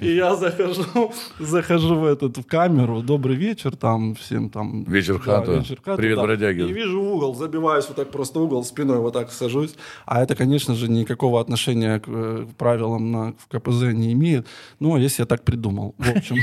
и 0.00 0.14
я 0.14 0.36
захожу, 0.36 1.12
захожу 1.40 1.96
в 1.96 2.04
этот 2.04 2.36
в 2.38 2.44
камеру, 2.44 3.02
добрый 3.02 3.36
вечер, 3.36 3.76
там 3.76 4.14
всем 4.14 4.48
там. 4.50 4.84
Вечер 4.84 5.14
Да, 5.14 5.38
хату. 5.40 5.58
вечер 5.58 5.78
в 5.80 5.84
хату, 5.84 6.03
Привет, 6.04 6.16
да. 6.16 6.22
бродяги. 6.22 6.60
И 6.62 6.72
вижу 6.72 7.00
угол, 7.02 7.34
забиваюсь 7.34 7.86
вот 7.88 7.96
так 7.96 8.10
просто 8.10 8.40
угол, 8.40 8.64
спиной 8.64 8.98
вот 8.98 9.14
так 9.14 9.32
сажусь. 9.32 9.74
А 10.06 10.22
это, 10.22 10.34
конечно 10.34 10.74
же, 10.74 10.88
никакого 10.88 11.40
отношения 11.40 11.98
к, 11.98 12.04
э, 12.08 12.46
к 12.50 12.56
правилам 12.56 13.10
на, 13.10 13.34
в 13.38 13.48
КПЗ 13.48 13.92
не 13.92 14.12
имеет. 14.12 14.46
Ну, 14.80 14.96
если 14.96 15.22
я 15.22 15.26
так 15.26 15.44
придумал, 15.44 15.94
в 15.98 16.16
общем. 16.16 16.36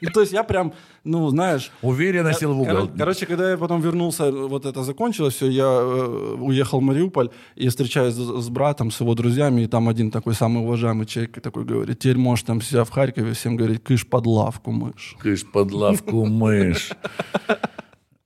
И 0.00 0.06
То 0.14 0.20
есть 0.20 0.32
я 0.32 0.44
прям, 0.44 0.72
ну, 1.04 1.28
знаешь, 1.28 1.70
Уверенно 1.82 2.32
сел 2.32 2.54
в 2.54 2.60
угол. 2.60 2.86
Коро- 2.86 2.98
Короче, 2.98 3.26
когда 3.26 3.50
я 3.50 3.56
потом 3.58 3.80
вернулся, 3.80 4.30
вот 4.32 4.64
это 4.66 4.82
закончилось 4.82 5.34
все, 5.34 5.48
я 5.48 5.64
э, 5.64 6.36
уехал 6.40 6.80
в 6.80 6.82
Мариуполь 6.82 7.28
и 7.56 7.68
встречаюсь 7.68 8.14
с, 8.14 8.42
с 8.44 8.48
братом, 8.48 8.90
с 8.90 9.00
его 9.00 9.14
друзьями, 9.14 9.62
и 9.62 9.66
там 9.66 9.88
один 9.88 10.10
такой 10.10 10.34
самый 10.34 10.62
уважаемый 10.62 11.06
человек 11.06 11.40
такой 11.42 11.64
говорит, 11.64 11.98
теперь 11.98 12.16
можешь 12.18 12.44
там 12.44 12.60
себя 12.62 12.84
в 12.84 12.90
Харькове 12.90 13.32
всем 13.34 13.56
говорить, 13.56 13.82
кыш 13.84 14.06
под 14.06 14.26
лавку, 14.26 14.70
мышь. 14.72 15.16
Кыш 15.20 15.44
под 15.52 15.72
лавку 15.72 16.24
мышь. 16.26 16.90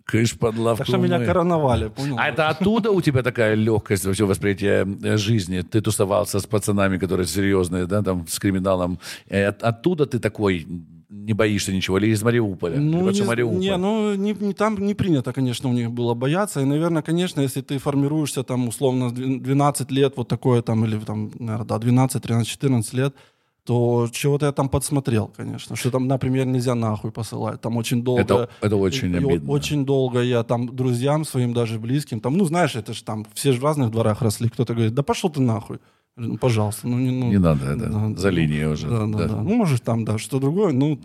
Кыш 0.05 0.39
под 0.39 0.57
лавку 0.57 0.79
Так 0.79 0.87
что 0.87 0.97
меня 0.97 1.18
короновали, 1.26 1.89
понял? 1.89 2.16
А 2.18 2.29
это 2.29 2.49
оттуда 2.49 2.91
у 2.93 3.01
тебя 3.03 3.22
такая 3.22 3.55
легкость 3.55 4.07
вообще 4.07 4.24
восприятия 4.24 4.87
э, 5.05 5.16
жизни? 5.18 5.61
Ты 5.61 5.83
тусовался 5.83 6.39
с 6.41 6.47
пацанами, 6.47 6.97
которые 6.97 7.26
серьезные, 7.26 7.87
да, 7.87 8.03
там, 8.03 8.26
с 8.26 8.39
криминалом. 8.39 8.99
Э, 9.29 9.49
от- 9.49 9.62
оттуда 9.62 10.07
ты 10.07 10.18
такой 10.18 10.66
не 11.11 11.32
боишься 11.32 11.72
ничего? 11.72 11.98
Или 11.98 12.09
из 12.09 12.22
Мариуполя? 12.22 12.78
Ну, 12.78 13.12
что 13.12 13.22
не, 13.22 13.28
Мариуполь? 13.28 13.59
не, 13.59 13.76
ну 13.76 14.14
не, 14.14 14.34
не- 14.34 14.52
там 14.52 14.76
не 14.78 14.94
принято, 14.94 15.32
конечно, 15.32 15.70
у 15.70 15.72
них 15.72 15.90
было 15.90 16.14
бояться. 16.14 16.61
И, 16.61 16.64
наверное, 16.64 17.02
конечно, 17.02 17.40
если 17.40 17.62
ты 17.62 17.78
формируешься 17.78 18.42
там 18.42 18.68
условно 18.68 19.09
с 19.09 19.12
двен- 19.12 19.40
12 19.40 19.90
лет, 19.90 20.14
вот 20.16 20.28
такое 20.28 20.61
там, 20.62 20.84
или 20.84 20.98
там, 20.98 21.30
наверное, 21.38 21.66
да, 21.66 21.78
12, 21.78 22.22
13, 22.22 22.48
14 22.48 22.92
лет, 22.94 23.14
то 23.64 24.09
чего-то 24.12 24.46
я 24.46 24.52
там 24.52 24.68
подсмотрел, 24.68 25.30
конечно. 25.36 25.76
Что 25.76 25.90
там, 25.90 26.06
например, 26.09 26.46
нельзя 26.46 26.74
нахуй 26.74 27.11
посылать. 27.11 27.61
Там 27.61 27.76
очень 27.76 28.02
долго... 28.02 28.22
Это- 28.22 28.48
это 28.62 28.76
очень 28.76 29.12
и 29.12 29.16
обидно. 29.16 29.50
Очень 29.52 29.84
долго 29.84 30.20
я 30.22 30.42
там 30.42 30.74
друзьям 30.74 31.24
своим, 31.24 31.52
даже 31.52 31.78
близким, 31.78 32.20
там, 32.20 32.36
ну, 32.36 32.44
знаешь, 32.46 32.76
это 32.76 32.92
же 32.94 33.02
там, 33.04 33.26
все 33.34 33.52
же 33.52 33.61
в 33.61 33.64
разных 33.64 33.90
дворах 33.90 34.22
росли. 34.22 34.48
Кто-то 34.48 34.74
говорит, 34.74 34.94
да 34.94 35.02
пошел 35.02 35.28
ты 35.30 35.40
нахуй. 35.40 35.78
Ну, 36.18 36.36
пожалуйста, 36.36 36.88
ну 36.88 36.98
не, 36.98 37.10
ну, 37.10 37.28
Не 37.30 37.38
надо, 37.38 37.64
это 37.66 37.86
да, 37.88 38.20
за 38.20 38.30
линией 38.30 38.66
уже, 38.66 38.88
Да, 38.88 39.06
да, 39.06 39.18
да. 39.18 39.28
да. 39.28 39.36
Ну, 39.36 39.54
может, 39.54 39.82
там, 39.82 40.04
да, 40.04 40.18
что 40.18 40.40
другое, 40.40 40.72
ну, 40.72 41.00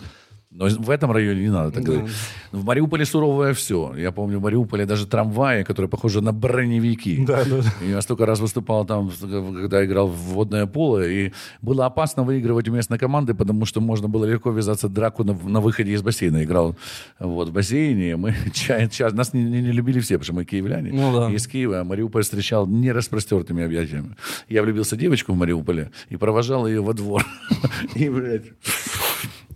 Но 0.55 0.67
в 0.67 0.89
этом 0.91 1.11
районе 1.11 1.41
не 1.41 1.49
надо 1.49 1.71
так 1.71 1.83
Да. 1.83 1.91
говорить. 1.93 2.11
В 2.51 2.63
Мариуполе 2.63 3.05
суровое 3.05 3.53
все. 3.53 3.95
Я 3.97 4.11
помню, 4.11 4.37
в 4.39 4.41
Мариуполе 4.43 4.85
даже 4.85 5.07
трамваи, 5.07 5.63
которые 5.63 5.89
похожи 5.89 6.21
на 6.21 6.31
броневики. 6.31 7.25
да, 7.25 7.43
да. 7.43 7.61
Я 7.83 8.01
столько 8.01 8.25
раз 8.27 8.39
выступал 8.39 8.85
там, 8.85 9.11
когда 9.19 9.83
играл 9.83 10.07
в 10.07 10.15
водное 10.15 10.67
поло, 10.67 11.03
и 11.07 11.31
было 11.61 11.87
опасно 11.87 12.23
выигрывать 12.23 12.67
у 12.69 12.71
местной 12.71 12.99
команды, 12.99 13.33
потому 13.33 13.65
что 13.65 13.81
можно 13.81 14.07
было 14.07 14.25
легко 14.25 14.51
ввязаться 14.51 14.87
в 14.87 14.93
драку 14.93 15.23
на, 15.23 15.33
на 15.33 15.59
выходе 15.59 15.91
из 15.91 16.01
бассейна. 16.03 16.43
Играл 16.43 16.75
вот, 17.19 17.49
в 17.49 17.51
бассейне, 17.51 18.15
мы 18.15 18.35
час, 18.53 19.13
нас 19.13 19.33
не, 19.33 19.43
не- 19.43 19.61
не 19.61 19.71
любили 19.71 19.99
все, 19.99 20.15
потому 20.19 20.23
что 20.25 20.33
мы 20.33 20.45
киевляне. 20.45 20.91
Ну 20.93 21.11
да. 21.17 21.31
Из 21.33 21.47
Киева 21.47 21.79
а 21.79 21.83
Мариуполь 21.83 22.21
встречал 22.23 22.67
не 22.67 22.91
распростертыми 22.91 23.63
объятиями. 23.63 24.15
Я 24.49 24.61
влюбился 24.61 24.95
в 24.95 24.99
девочку 24.99 25.33
в 25.33 25.35
Мариуполе 25.35 25.89
и 26.09 26.15
провожал 26.17 26.67
ее 26.67 26.81
во 26.83 26.93
двор. 26.93 27.25
И, 27.95 28.07
блядь, 28.09 28.45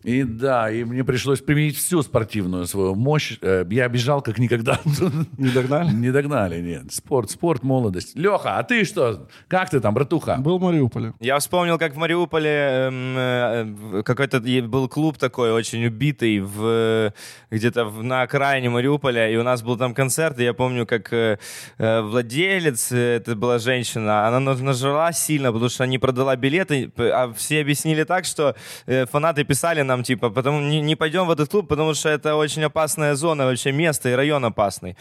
и 0.04 0.24
да, 0.24 0.70
и 0.72 0.84
мне 0.84 1.04
пришлось 1.04 1.40
применить 1.42 1.78
всю 1.78 2.02
спортивную 2.02 2.66
свою 2.68 2.96
мощь. 2.96 3.38
Э, 3.42 3.66
Я 3.70 3.88
бежал 3.90 4.22
как 4.22 4.38
никогда. 4.40 4.80
Не 5.38 5.50
догнали? 5.50 5.92
Не 5.92 6.12
догнали, 6.12 6.62
нет. 6.62 6.92
Спорт, 6.94 7.30
спорт, 7.32 7.64
молодость. 7.64 8.16
Леха, 8.16 8.58
а 8.58 8.64
ты 8.64 8.84
что? 8.86 9.28
Как 9.48 9.70
ты 9.70 9.80
там, 9.80 9.94
братуха? 9.94 10.38
Был 10.38 10.58
в 10.60 10.62
Мариуполе. 10.62 11.14
Я 11.20 11.38
вспомнил, 11.40 11.78
как 11.78 11.94
в 11.94 11.98
Мариуполе 11.98 12.50
эм, 12.50 13.16
э, 13.18 14.04
какой-то 14.04 14.40
был 14.68 14.88
клуб 14.88 15.18
такой 15.18 15.52
очень 15.52 15.86
убитый 15.86 16.40
в, 16.40 17.12
где-то 17.52 17.86
в- 17.86 18.04
на 18.04 18.22
окраине 18.24 18.70
Мариуполя, 18.70 19.30
и 19.32 19.36
у 19.38 19.44
нас 19.44 19.62
был 19.62 19.78
там 19.78 19.94
концерт, 19.94 20.40
и 20.40 20.44
я 20.44 20.54
помню, 20.54 20.86
как 20.86 21.12
э, 21.14 21.38
э, 21.78 22.02
владелец, 22.02 22.92
э, 22.92 23.18
это 23.18 23.36
была 23.36 23.60
женщина, 23.60 24.28
она 24.28 24.40
наж- 24.40 24.62
нажрала 24.62 25.12
сильно, 25.14 25.52
потому 25.52 25.70
что 25.70 25.86
не 25.86 25.98
продала 25.98 26.36
билеты, 26.36 26.92
а 26.98 27.32
все 27.34 27.62
объяснили 27.62 28.04
так, 28.04 28.26
что 28.26 28.56
э, 28.86 29.06
фанаты 29.06 29.44
писали 29.44 29.82
нам, 29.88 30.04
типа, 30.04 30.30
потому 30.30 30.62
не, 30.62 30.82
не 30.82 30.96
пойдем 30.96 31.26
в 31.26 31.32
этот 31.32 31.50
клуб, 31.50 31.68
потому 31.68 31.94
что 31.94 32.10
это 32.10 32.36
очень 32.36 32.64
опасная 32.64 33.16
зона, 33.16 33.46
вообще 33.46 33.72
место 33.72 34.10
и 34.10 34.14
район 34.14 34.46
опасный. 34.46 34.96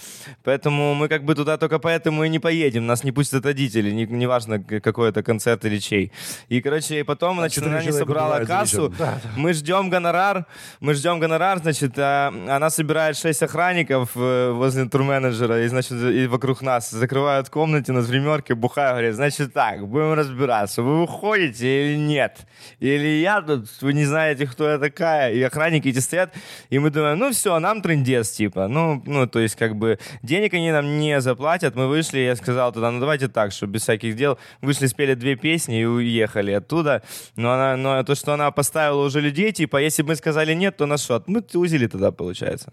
Поэтому 0.45 0.95
мы 0.95 1.09
как 1.09 1.25
бы 1.25 1.35
туда 1.35 1.57
только 1.59 1.79
поэтому 1.79 2.25
и 2.25 2.29
не 2.29 2.39
поедем. 2.39 2.87
Нас 2.87 3.05
не 3.05 3.13
пустят 3.13 3.45
родители, 3.45 3.91
не- 3.91 4.07
неважно, 4.07 4.63
какой 4.63 5.11
это 5.11 5.23
концерт 5.23 5.65
или 5.65 5.79
чей. 5.79 6.13
И, 6.49 6.61
короче, 6.61 7.01
и 7.01 7.03
потом, 7.03 7.37
значит, 7.39 7.57
четыре 7.57 7.77
она 7.77 7.85
не 7.85 7.93
собрала 7.93 8.45
кассу. 8.45 8.89
вечер. 8.89 9.21
Мы 9.37 9.53
ждем 9.53 9.91
гонорар, 9.91 10.47
мы 10.81 10.95
ждем 10.95 11.19
гонорар, 11.21 11.59
значит, 11.59 11.99
а, 11.99 12.33
она 12.49 12.71
собирает 12.71 13.17
шесть 13.17 13.43
охранников 13.43 14.11
э, 14.15 14.51
возле 14.53 14.85
турменеджера, 14.89 15.65
и, 15.65 15.69
значит, 15.69 15.93
и 15.93 16.27
вокруг 16.27 16.63
нас 16.63 16.91
закрывают 16.91 17.49
в 17.49 17.51
комнате 17.51 17.93
на 17.93 18.03
гримерке, 18.03 18.55
бухают, 18.55 18.93
говорят, 18.93 19.15
значит 19.15 19.53
так, 19.53 19.87
будем 19.87 20.13
разбираться, 20.15 20.83
вы 20.83 21.01
выходите 21.01 21.67
или 21.67 21.99
нет? 21.99 22.47
Или 22.81 23.21
я 23.21 23.43
тут, 23.43 23.69
вы 23.81 23.93
не 23.93 24.05
знаете, 24.05 24.47
кто 24.47 24.69
я 24.69 24.76
такая, 24.79 25.33
и 25.33 25.43
охранники 25.43 25.89
эти 25.89 25.99
стоят, 25.99 26.33
и 26.71 26.79
мы 26.79 26.91
думаем, 26.91 27.19
ну 27.19 27.31
все, 27.33 27.59
нам 27.59 27.83
трендец, 27.83 28.31
типа, 28.31 28.69
ну, 28.69 29.03
ну, 29.07 29.27
то 29.27 29.39
есть, 29.41 29.57
как 29.57 29.77
бы, 29.77 29.99
денег 30.23 30.55
они 30.55 30.71
нам 30.73 30.99
не 30.99 31.21
заплатят, 31.21 31.75
мы 31.77 31.89
вышли, 31.89 32.19
я 32.19 32.37
сказал 32.37 32.73
туда, 32.73 32.91
ну, 32.91 33.01
давайте 33.01 33.29
так, 33.29 33.53
чтобы 33.53 33.75
без 33.75 33.83
всяких 33.83 34.17
дел, 34.17 34.39
вышли, 34.63 34.87
спели 34.87 35.15
две 35.15 35.37
песни 35.37 35.81
и 35.81 35.85
уехали 35.85 36.53
оттуда, 36.53 37.03
но 37.37 37.53
она, 37.53 37.77
но 37.77 38.03
то, 38.03 38.15
что 38.15 38.33
она 38.35 38.51
поставила 38.51 39.05
уже 39.05 39.21
людей, 39.21 39.53
типа, 39.53 39.77
если 39.83 40.03
бы 40.03 40.09
мы 40.09 40.17
сказали 40.17 40.55
нет, 40.55 40.77
то 40.77 40.87
на 40.87 40.97
что? 40.99 41.23
Мы 41.27 41.41
тузили 41.41 41.87
тогда, 41.87 42.11
получается. 42.13 42.73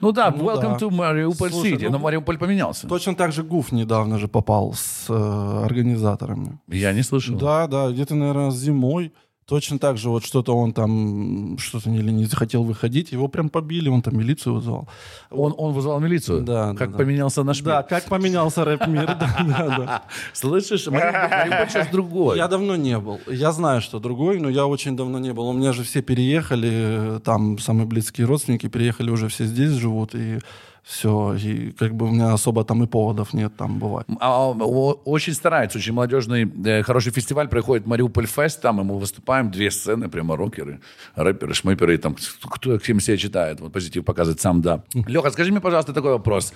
Ну 0.00 0.12
да, 0.12 0.30
Ну 0.30 0.44
welcome 0.44 0.78
да. 0.78 0.86
to 0.86 0.90
Mariupol 0.90 1.50
Слушай, 1.50 1.72
City. 1.74 1.84
ну- 1.84 1.90
Но 1.92 1.98
Мариуполь 1.98 2.38
поменялся. 2.38 2.88
Точно 2.88 3.14
так 3.14 3.32
же 3.32 3.42
Гуф 3.42 3.72
недавно 3.72 4.18
же 4.18 4.28
попал 4.28 4.72
с 4.74 5.06
э, 5.08 5.64
организаторами. 5.64 6.58
Я 6.68 6.92
не 6.92 7.02
слышал. 7.02 7.36
Да, 7.36 7.66
да, 7.66 7.90
где-то, 7.90 8.14
наверное, 8.14 8.50
зимой. 8.50 9.12
Точно 9.52 9.78
так 9.78 9.98
же 9.98 10.08
вот 10.08 10.24
что-то 10.24 10.56
он 10.56 10.72
там, 10.72 11.58
что-то 11.58 11.90
или 11.90 12.10
не 12.10 12.24
захотел 12.24 12.64
выходить, 12.64 13.12
его 13.12 13.28
прям 13.28 13.50
побили, 13.50 13.90
он 13.90 14.00
там 14.00 14.16
милицию 14.16 14.54
вызвал. 14.54 14.88
Он, 15.30 15.54
он 15.58 15.74
вызвал 15.74 16.00
милицию? 16.00 16.40
Да, 16.40 16.68
Как 16.70 16.78
да, 16.92 16.92
да. 16.92 16.98
поменялся 17.04 17.42
наш 17.42 17.60
Да, 17.60 17.76
мир? 17.76 17.82
как 17.86 18.04
поменялся 18.04 18.64
рэп-мир, 18.64 19.04
да, 19.06 19.36
да, 19.46 19.76
да. 19.76 20.02
Слышишь, 20.32 20.86
Мариуполь 20.86 21.28
Мариуполь 21.28 21.68
сейчас 21.68 21.88
другой. 21.88 22.38
Я 22.38 22.48
давно 22.48 22.76
не 22.76 22.98
был. 22.98 23.20
Я 23.26 23.52
знаю, 23.52 23.82
что 23.82 23.98
другой, 23.98 24.40
но 24.40 24.48
я 24.48 24.66
очень 24.66 24.96
давно 24.96 25.18
не 25.18 25.34
был. 25.34 25.46
У 25.48 25.52
меня 25.52 25.74
же 25.74 25.82
все 25.82 26.00
переехали, 26.00 27.16
э, 27.16 27.20
там 27.22 27.58
самые 27.58 27.86
близкие 27.86 28.26
родственники 28.26 28.68
переехали, 28.68 29.10
уже 29.10 29.28
все 29.28 29.44
здесь 29.44 29.72
живут, 29.72 30.14
и 30.14 30.38
все. 30.82 31.34
И 31.34 31.70
как 31.72 31.94
бы 31.94 32.06
у 32.06 32.10
меня 32.10 32.32
особо 32.32 32.64
там 32.64 32.82
и 32.82 32.86
поводов 32.86 33.32
нет 33.34 33.52
там 33.56 33.78
бывать. 33.78 34.06
А, 34.20 34.48
о- 34.50 35.00
очень 35.04 35.32
старается, 35.32 35.78
очень 35.78 35.92
молодежный, 35.92 36.50
э, 36.64 36.82
хороший 36.82 37.12
фестиваль 37.12 37.48
проходит 37.48 37.86
Мариуполь 37.86 38.26
Фест, 38.26 38.60
там 38.60 38.80
и 38.80 38.84
мы 38.84 38.98
выступаем, 38.98 39.50
две 39.50 39.70
сцены, 39.70 40.08
прямо 40.08 40.36
рокеры, 40.36 40.80
рэперы, 41.14 41.54
шмыперы, 41.54 41.98
там 41.98 42.16
кто 42.42 42.78
кем 42.78 43.00
себя 43.00 43.16
читает, 43.16 43.60
вот 43.60 43.72
позитив 43.72 44.04
показывает 44.04 44.40
сам, 44.40 44.60
да. 44.60 44.82
Леха, 45.06 45.30
скажи 45.30 45.50
мне, 45.52 45.60
пожалуйста, 45.60 45.92
такой 45.92 46.10
вопрос. 46.12 46.52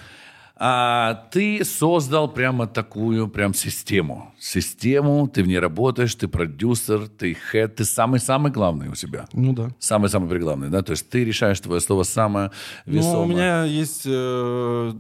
А, 0.59 1.26
ты 1.32 1.64
создал 1.64 2.28
прямо 2.32 2.66
такую 2.66 3.28
прям 3.28 3.52
систему. 3.52 4.32
Систему, 4.40 5.28
ты 5.28 5.42
в 5.42 5.46
ней 5.46 5.59
работаешь, 5.59 6.14
ты 6.14 6.28
продюсер, 6.28 7.09
ты 7.09 7.36
хед, 7.52 7.76
ты 7.76 7.84
самый-самый 7.84 8.50
главный 8.50 8.88
у 8.88 8.94
себя. 8.94 9.26
Ну 9.34 9.52
да. 9.52 9.68
Самый-самый 9.78 10.30
преглавный, 10.30 10.70
да? 10.70 10.82
То 10.82 10.92
есть 10.92 11.11
ты 11.11 11.24
решаешь 11.24 11.61
твое 11.61 11.80
слово 11.80 12.04
самое 12.04 12.50
Ну, 12.86 12.94
весомое. 12.94 13.22
у 13.22 13.26
меня 13.26 13.64
есть 13.64 14.04
э, 14.07 14.92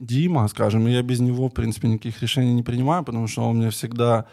Дима, 0.00 0.48
скажем, 0.48 0.88
и 0.88 0.92
я 0.92 1.02
без 1.02 1.20
него, 1.20 1.48
в 1.48 1.52
принципе, 1.52 1.88
никаких 1.88 2.22
решений 2.22 2.54
не 2.54 2.62
принимаю, 2.62 3.04
потому 3.04 3.26
что 3.28 3.42
он 3.42 3.58
мне 3.58 3.68
всегда... 3.70 4.24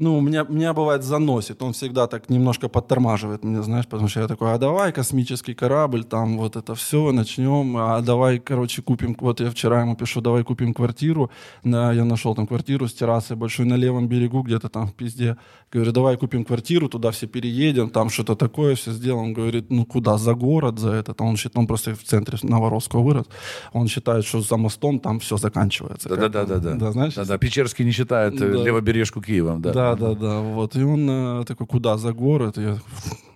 Ну, 0.00 0.16
у 0.16 0.20
меня, 0.22 0.46
меня 0.48 0.72
бывает 0.72 1.04
заносит, 1.04 1.62
он 1.62 1.72
всегда 1.74 2.06
так 2.06 2.30
немножко 2.30 2.68
подтормаживает 2.68 3.44
меня, 3.44 3.62
знаешь, 3.62 3.86
потому 3.86 4.08
что 4.08 4.20
я 4.20 4.28
такой, 4.28 4.54
а 4.54 4.58
давай 4.58 4.92
космический 4.92 5.52
корабль, 5.54 6.04
там 6.04 6.38
вот 6.38 6.56
это 6.56 6.74
все, 6.74 7.12
начнем, 7.12 7.76
а 7.76 8.00
давай, 8.00 8.38
короче, 8.38 8.80
купим, 8.80 9.14
вот 9.20 9.40
я 9.40 9.50
вчера 9.50 9.82
ему 9.82 9.96
пишу, 9.96 10.22
давай 10.22 10.42
купим 10.42 10.72
квартиру, 10.72 11.30
да, 11.64 11.92
я 11.92 12.04
нашел 12.04 12.34
там 12.34 12.46
квартиру 12.46 12.88
с 12.88 12.94
террасой 12.94 13.36
большой 13.36 13.66
на 13.66 13.74
левом 13.76 14.08
берегу, 14.08 14.42
где-то 14.42 14.70
там 14.70 14.86
в 14.86 14.94
пизде, 14.94 15.36
говорю, 15.70 15.92
давай 15.92 16.16
купим 16.16 16.44
квартиру, 16.46 16.88
туда 16.88 17.10
все 17.10 17.26
переедем, 17.26 17.90
там 17.90 18.08
что-то 18.08 18.34
такое, 18.36 18.76
все 18.76 18.92
сделаем, 18.92 19.24
он 19.26 19.32
говорит, 19.34 19.70
ну 19.70 19.84
куда, 19.84 20.16
за 20.16 20.32
город, 20.34 20.78
за 20.78 20.92
это, 20.92 21.14
он, 21.18 21.36
счит- 21.36 21.52
он 21.58 21.66
просто 21.66 21.94
в 21.94 22.02
центре 22.02 22.38
Новоросского 22.42 23.02
вырос, 23.02 23.26
он 23.74 23.86
считает, 23.86 24.24
что 24.24 24.40
за 24.40 24.56
мостом 24.56 24.98
там 24.98 25.18
все 25.20 25.36
заканчивается. 25.36 26.08
Да-да-да. 26.08 26.46
Как-то. 26.46 26.74
Да, 26.74 26.92
знаешь? 26.92 27.14
Да-да. 27.14 27.36
Печерский 27.36 27.84
не 27.84 27.90
считает 27.92 28.40
э, 28.40 28.52
Да. 28.52 28.64
левобережку 28.64 29.20
Киевом, 29.20 29.60
да. 29.60 29.72
Да, 29.72 29.89
да, 29.96 30.14
да, 30.14 30.40
вот. 30.40 30.76
И 30.76 30.82
он 30.82 31.08
э, 31.10 31.44
такой, 31.44 31.66
куда, 31.66 31.96
за 31.98 32.12
город? 32.12 32.58
И 32.58 32.62
я, 32.62 32.78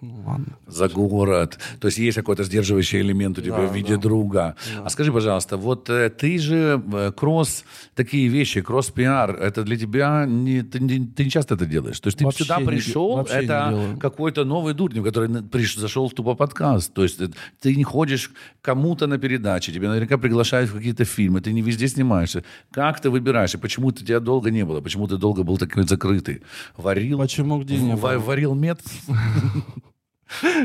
ну 0.00 0.22
ладно. 0.26 0.46
За 0.66 0.88
город. 0.88 1.59
То 1.80 1.88
есть 1.88 1.98
есть 1.98 2.16
какой-то 2.16 2.44
сдерживающий 2.44 3.00
элемент 3.00 3.38
у 3.38 3.42
тебя 3.42 3.57
Да, 3.57 3.66
в 3.66 3.74
виде 3.74 3.96
да. 3.96 4.00
друга. 4.02 4.55
А 4.82 4.90
скажи, 4.90 5.12
пожалуйста, 5.12 5.57
вот 5.57 5.88
э, 5.90 6.11
ты 6.11 6.38
же 6.38 6.82
э, 6.92 7.12
кросс, 7.16 7.64
такие 7.94 8.28
вещи, 8.28 8.61
кросс-пиар, 8.61 9.30
это 9.36 9.62
для 9.62 9.76
тебя, 9.76 10.26
не, 10.26 10.62
ты, 10.62 10.80
не, 10.80 11.07
ты 11.07 11.24
не 11.24 11.30
часто 11.30 11.55
это 11.55 11.66
делаешь. 11.66 12.00
То 12.00 12.09
есть 12.09 12.18
ты 12.18 12.24
Вообще 12.24 12.44
сюда 12.44 12.59
пришел, 12.59 13.18
не 13.18 13.44
это 13.44 13.96
какой-то 14.00 14.44
новый 14.44 14.74
Дурнев, 14.74 15.05
который 15.05 15.28
приш- 15.28 15.78
зашел 15.78 16.09
в 16.09 16.12
тупо 16.14 16.34
подкаст. 16.34 16.92
То 16.92 17.02
есть 17.02 17.20
ты 17.61 17.76
не 17.76 17.84
ходишь 17.84 18.30
кому-то 18.62 19.07
на 19.07 19.18
передачи, 19.18 19.72
тебя 19.72 19.88
наверняка 19.88 20.18
приглашают 20.18 20.70
в 20.70 20.74
какие-то 20.74 21.05
фильмы, 21.05 21.40
ты 21.40 21.52
не 21.52 21.62
везде 21.62 21.88
снимаешься. 21.88 22.42
Как 22.72 23.00
ты 23.00 23.11
выбираешь? 23.11 23.55
И 23.55 23.59
почему 23.59 23.90
ты 23.92 24.05
тебя 24.05 24.20
долго 24.20 24.50
не 24.50 24.64
было? 24.64 24.80
Почему 24.80 25.07
ты 25.07 25.16
долго 25.16 25.42
был 25.44 25.57
такой 25.59 25.84
закрытый? 25.84 26.42
Варил? 26.76 27.18
Почему 27.18 27.61
где 27.61 27.78
не 27.78 27.97
было? 27.97 28.18
Варил 28.18 28.55
мед? 28.55 28.80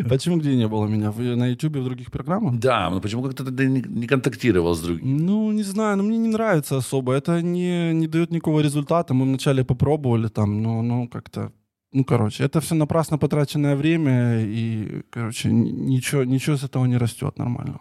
Почему 0.09 0.37
где 0.37 0.55
не 0.55 0.67
было 0.67 0.87
меня? 0.87 1.11
Вы 1.11 1.35
на 1.35 1.47
Ютубе 1.47 1.81
в 1.81 1.83
других 1.83 2.11
программах? 2.11 2.59
Да, 2.59 2.89
но 2.89 3.01
почему 3.01 3.23
как-то 3.23 3.43
ты 3.45 3.67
не, 3.67 3.81
не 3.81 4.07
контактировал 4.07 4.73
с 4.73 4.81
другими? 4.81 5.19
Ну, 5.19 5.51
не 5.51 5.63
знаю, 5.63 5.97
но 5.97 6.03
мне 6.03 6.17
не 6.17 6.29
нравится 6.29 6.77
особо. 6.77 7.13
Это 7.13 7.41
не, 7.41 7.93
не 7.93 8.07
дает 8.07 8.31
никакого 8.31 8.61
результата. 8.61 9.13
Мы 9.13 9.25
вначале 9.25 9.63
попробовали 9.63 10.27
там, 10.27 10.61
но 10.61 10.81
ну, 10.81 11.07
как-то... 11.07 11.51
Ну, 11.91 12.03
короче, 12.03 12.43
это 12.43 12.59
все 12.61 12.75
напрасно 12.75 13.17
потраченное 13.17 13.75
время, 13.75 14.41
и, 14.41 15.01
короче, 15.09 15.51
ничего, 15.51 16.23
ничего 16.23 16.55
с 16.55 16.63
этого 16.63 16.85
не 16.85 16.97
растет 16.97 17.37
нормально. 17.37 17.79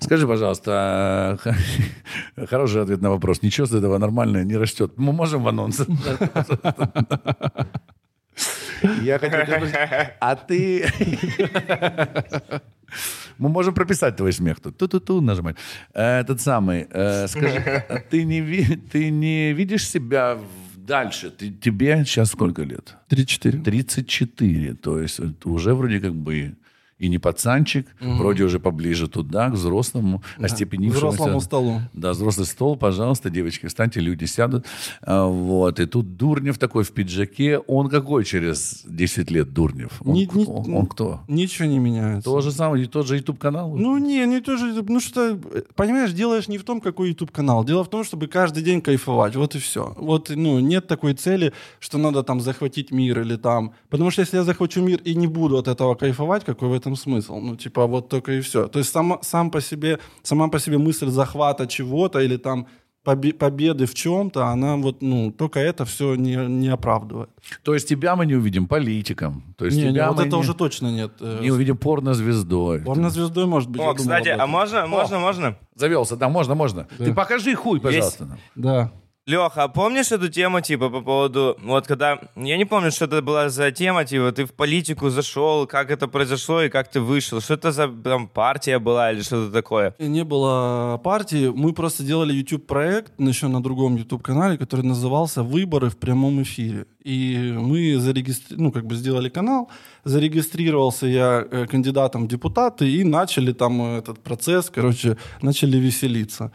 Скажи, 0.00 0.26
пожалуйста, 0.26 1.38
хороший 2.50 2.82
ответ 2.82 3.00
на 3.02 3.10
вопрос. 3.10 3.42
Ничего 3.42 3.66
с 3.66 3.72
этого 3.74 3.98
нормально 3.98 4.44
не 4.44 4.56
растет. 4.56 4.92
Мы 4.96 5.12
можем 5.12 5.42
в 5.42 5.48
анонс? 5.48 5.80
Я 9.02 9.18
хотел 9.18 9.40
спросить, 9.46 9.74
а 10.20 10.36
ты... 10.36 10.84
Мы 13.38 13.48
можем 13.50 13.74
прописать 13.74 14.16
твой 14.16 14.32
смех 14.32 14.60
тут. 14.60 14.78
Ту-ту-ту 14.78 15.20
нажимать. 15.20 15.56
Э, 15.94 16.20
Этот 16.20 16.40
самый. 16.40 16.86
э, 16.90 17.26
Скажи, 17.28 17.84
а 17.88 17.98
ты 18.10 18.24
не, 18.24 18.40
ты 18.92 19.10
не 19.10 19.52
видишь 19.52 19.86
себя 19.86 20.38
дальше? 20.74 21.30
Ты, 21.30 21.50
тебе 21.50 22.02
сейчас 22.06 22.30
сколько 22.30 22.62
лет? 22.62 22.96
3-4. 23.10 23.62
34. 23.62 24.74
То 24.74 25.00
есть 25.00 25.18
это 25.20 25.48
уже 25.50 25.74
вроде 25.74 26.00
как 26.00 26.14
бы 26.14 26.54
и 26.98 27.08
не 27.08 27.18
пацанчик, 27.18 27.86
вроде 28.00 28.44
уже 28.44 28.58
поближе 28.58 29.06
туда, 29.08 29.50
к 29.50 29.52
взрослому, 29.54 30.22
остепенившемуся. 30.38 31.06
Взрослому 31.08 31.40
столу. 31.40 31.80
Да, 31.92 32.12
взрослый 32.12 32.46
стол, 32.46 32.76
пожалуйста, 32.76 33.28
девочки, 33.30 33.66
встаньте, 33.66 34.00
люди 34.00 34.24
сядут. 34.24 34.64
А, 35.02 35.26
Вот, 35.26 35.78
и 35.80 35.86
тут 35.86 36.16
Дурнев 36.16 36.58
такой 36.58 36.84
в 36.84 36.92
пиджаке. 36.92 37.58
Он 37.58 37.88
какой 37.88 38.24
через 38.24 38.82
10 38.86 39.30
лет 39.30 39.52
Дурнев? 39.52 40.00
Он, 40.04 40.14
Не- 40.14 40.28
не- 40.32 40.46
он- 40.46 40.74
он 40.74 40.86
кто? 40.86 41.20
Ничего 41.28 41.68
не 41.68 41.78
меняется. 41.78 42.30
То 42.30 42.40
же 42.40 42.50
самое, 42.52 42.84
и 42.84 42.86
тот 42.86 43.06
же 43.06 43.16
YouTube-канал? 43.16 43.76
Ну, 43.76 43.98
не, 43.98 44.24
не 44.26 44.40
то 44.40 44.56
же, 44.56 44.82
ну 44.88 45.00
что, 45.00 45.38
понимаешь, 45.74 46.12
делаешь 46.12 46.48
не 46.48 46.56
в 46.58 46.64
том, 46.64 46.80
какой 46.80 47.08
YouTube 47.10 47.30
канал. 47.30 47.64
Дело 47.64 47.84
в 47.84 47.90
том, 47.90 48.04
чтобы 48.04 48.26
каждый 48.26 48.62
день 48.62 48.80
кайфовать, 48.80 49.36
вот 49.36 49.54
и 49.54 49.58
все. 49.58 49.94
Вот, 49.98 50.30
ну, 50.34 50.60
нет 50.60 50.86
такой 50.86 51.12
цели, 51.14 51.52
что 51.78 51.98
надо 51.98 52.22
там 52.22 52.40
захватить 52.40 52.90
мир 52.90 53.20
или 53.20 53.36
там. 53.36 53.72
Потому 53.90 54.10
что 54.10 54.22
если 54.22 54.38
я 54.38 54.44
захвачу 54.44 54.80
мир 54.80 55.00
и 55.04 55.14
не 55.14 55.26
буду 55.26 55.58
от 55.58 55.68
этого 55.68 55.94
кайфовать, 55.94 56.44
какой 56.44 56.68
в 56.68 56.72
этом 56.72 56.85
смысл? 56.94 57.40
Ну, 57.40 57.56
типа, 57.56 57.86
вот 57.86 58.08
только 58.08 58.32
и 58.32 58.40
все. 58.40 58.68
То 58.68 58.78
есть 58.78 58.92
сама, 58.92 59.18
сам 59.22 59.50
по 59.50 59.60
себе, 59.60 59.98
сама 60.22 60.48
по 60.48 60.60
себе 60.60 60.78
мысль 60.78 61.08
захвата 61.08 61.66
чего-то 61.66 62.20
или 62.20 62.36
там 62.36 62.68
побе- 63.06 63.32
победы 63.32 63.86
в 63.86 63.94
чем-то, 63.94 64.46
она 64.46 64.76
вот, 64.76 65.00
ну, 65.00 65.30
только 65.32 65.60
это 65.60 65.84
все 65.84 66.16
не, 66.16 66.36
не 66.36 66.68
оправдывает. 66.68 67.30
То 67.62 67.74
есть 67.74 67.88
тебя 67.88 68.16
мы 68.16 68.26
не 68.26 68.34
увидим 68.34 68.66
политиком. 68.66 69.54
То 69.56 69.64
есть 69.64 69.76
Не, 69.76 69.84
не, 69.84 69.90
тебя 69.92 70.08
вот 70.08 70.18
мы 70.18 70.22
это 70.26 70.36
не, 70.36 70.40
уже 70.40 70.54
точно 70.54 70.88
нет. 70.88 71.12
Э, 71.20 71.38
не 71.40 71.50
увидим 71.50 71.76
порнозвездой. 71.76 72.80
Порнозвездой, 72.80 73.46
может 73.46 73.70
быть, 73.70 73.80
О, 73.80 73.94
кстати, 73.94 74.28
а 74.28 74.34
этом. 74.34 74.50
можно, 74.50 74.86
можно, 74.86 75.18
можно? 75.18 75.56
Завелся, 75.74 76.16
да, 76.16 76.28
можно, 76.28 76.54
можно. 76.54 76.86
Ты 76.98 77.14
покажи 77.14 77.54
хуй, 77.54 77.80
пожалуйста. 77.80 78.26
нам. 78.26 78.38
Да. 78.54 78.92
Леха, 79.28 79.64
а 79.64 79.68
помнишь 79.68 80.12
эту 80.12 80.28
тему, 80.28 80.60
типа, 80.60 80.88
по 80.88 81.00
поводу, 81.00 81.56
вот 81.64 81.88
когда, 81.88 82.20
я 82.36 82.56
не 82.56 82.64
помню, 82.64 82.92
что 82.92 83.06
это 83.06 83.22
была 83.22 83.48
за 83.48 83.72
тема, 83.72 84.04
типа, 84.04 84.30
ты 84.30 84.44
в 84.44 84.52
политику 84.52 85.10
зашел, 85.10 85.66
как 85.66 85.90
это 85.90 86.06
произошло 86.06 86.62
и 86.62 86.68
как 86.68 86.88
ты 86.88 87.00
вышел, 87.00 87.40
что 87.40 87.54
это 87.54 87.72
за 87.72 87.88
там 87.88 88.28
партия 88.28 88.78
была 88.78 89.10
или 89.10 89.22
что-то 89.22 89.50
такое? 89.50 89.94
Не 89.98 90.22
было 90.22 91.00
партии, 91.02 91.48
мы 91.48 91.72
просто 91.72 92.04
делали 92.04 92.34
YouTube-проект 92.34 93.14
еще 93.18 93.48
на 93.48 93.60
другом 93.60 93.96
YouTube-канале, 93.96 94.58
который 94.58 94.82
назывался 94.82 95.42
«Выборы 95.42 95.90
в 95.90 95.96
прямом 95.96 96.40
эфире». 96.42 96.86
И 97.02 97.52
мы 97.58 97.98
зарегистри... 97.98 98.56
ну, 98.56 98.70
как 98.70 98.86
бы 98.86 98.94
сделали 98.94 99.28
канал, 99.28 99.68
зарегистрировался 100.04 101.06
я 101.08 101.44
э, 101.50 101.66
кандидатом 101.66 102.26
в 102.26 102.28
депутаты 102.28 102.88
и 102.88 103.02
начали 103.02 103.52
там 103.52 103.82
этот 103.82 104.22
процесс, 104.22 104.70
короче, 104.70 105.16
начали 105.42 105.78
веселиться. 105.78 106.52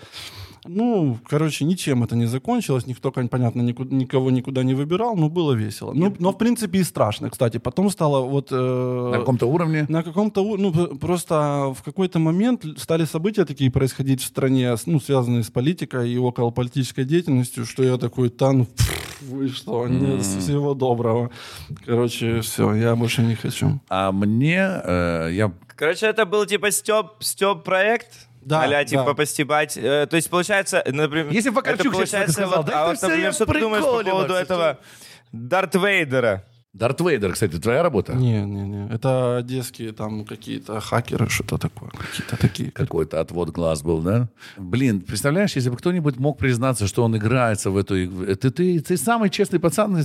Ну, 0.68 1.18
короче, 1.28 1.66
ничем 1.66 2.04
это 2.04 2.16
не 2.16 2.26
закончилось, 2.28 2.86
никто, 2.88 3.12
понятно, 3.12 3.62
никуда, 3.62 3.96
никого 3.96 4.30
никуда 4.32 4.64
не 4.64 4.76
выбирал, 4.76 5.16
но 5.16 5.28
было 5.30 5.54
весело. 5.54 5.94
Ну, 5.94 6.16
но, 6.20 6.32
в 6.32 6.38
принципе, 6.38 6.80
и 6.80 6.84
страшно, 6.84 7.30
кстати. 7.30 7.58
Потом 7.58 7.90
стало 7.90 8.20
вот... 8.26 8.50
Э, 8.52 9.10
На 9.12 9.18
каком-то 9.20 9.48
уровне? 9.48 9.86
На 9.90 10.04
каком-то, 10.04 10.42
у- 10.44 10.58
ну, 10.58 10.72
просто 10.98 11.74
в 11.76 11.82
какой-то 11.84 12.20
момент 12.20 12.66
стали 12.78 13.06
события 13.06 13.46
такие 13.46 13.72
происходить 13.72 14.22
в 14.22 14.26
стране, 14.26 14.76
ну, 14.86 15.00
связанные 15.00 15.44
с 15.44 15.50
политикой 15.50 16.12
и 16.12 16.18
околополитической 16.18 17.06
деятельностью, 17.06 17.66
что 17.66 17.84
я 17.84 17.98
такой, 17.98 18.30
да, 18.30 18.52
ну, 18.52 18.68
вы 19.22 19.48
что, 19.50 19.88
нет, 19.88 20.22
всего 20.22 20.74
доброго. 20.74 21.32
Короче, 21.86 22.42
все, 22.42 22.76
я 22.76 22.96
больше 22.96 23.24
не 23.24 23.36
хочу. 23.36 23.80
А 23.90 24.12
мне, 24.12 24.60
э, 24.84 25.30
я 25.34 25.52
Короче, 25.76 26.06
это 26.06 26.26
был 26.26 26.46
типа 26.46 26.70
Степ, 26.70 27.08
Степ 27.20 27.64
проект? 27.64 28.28
Да, 28.42 28.64
а 28.64 28.86
типа 28.86 29.06
да. 29.06 29.14
постебать. 29.14 29.78
Э, 29.78 30.08
то 30.10 30.16
есть, 30.16 30.30
получается, 30.30 30.84
например... 30.86 31.32
Если 31.32 31.50
бы 31.50 31.58
Вакарчук 31.58 31.94
получается, 31.94 32.34
сказал, 32.34 32.58
вот, 32.58 32.66
да 32.66 32.84
а 32.84 32.88
вот, 32.88 33.02
например, 33.02 33.26
я 33.26 33.32
что 33.32 33.46
ты 33.46 33.60
думаешь 33.60 33.84
по 33.84 34.04
поводу 34.04 34.34
этого 34.34 34.80
Дарт 35.32 35.76
Вейдера? 35.76 36.44
Дарт 36.74 37.02
Вейдер, 37.02 37.34
кстати, 37.34 37.60
твоя 37.60 37.84
работа? 37.84 38.14
Не, 38.14 38.46
не, 38.46 38.62
не. 38.62 38.94
Это 38.94 39.38
одесские 39.38 39.92
там 39.92 40.24
какие-то 40.24 40.80
хакеры, 40.80 41.28
что-то 41.28 41.58
такое. 41.58 41.90
Какие-то 41.90 42.38
такие. 42.38 42.72
Какой-то 42.72 43.20
отвод 43.20 43.50
глаз 43.50 43.82
был, 43.82 44.02
да? 44.02 44.30
Блин, 44.56 45.02
представляешь, 45.02 45.58
если 45.58 45.70
бы 45.70 45.76
кто-нибудь 45.76 46.18
мог 46.18 46.38
признаться, 46.38 46.88
что 46.88 47.04
он 47.04 47.18
играется 47.18 47.72
в 47.72 47.78
эту 47.78 48.02
игру. 48.02 48.26
Ты, 48.26 48.52
ты, 48.52 48.80
ты 48.80 48.96
самый 48.96 49.30
честный 49.30 49.60
пацан, 49.60 50.02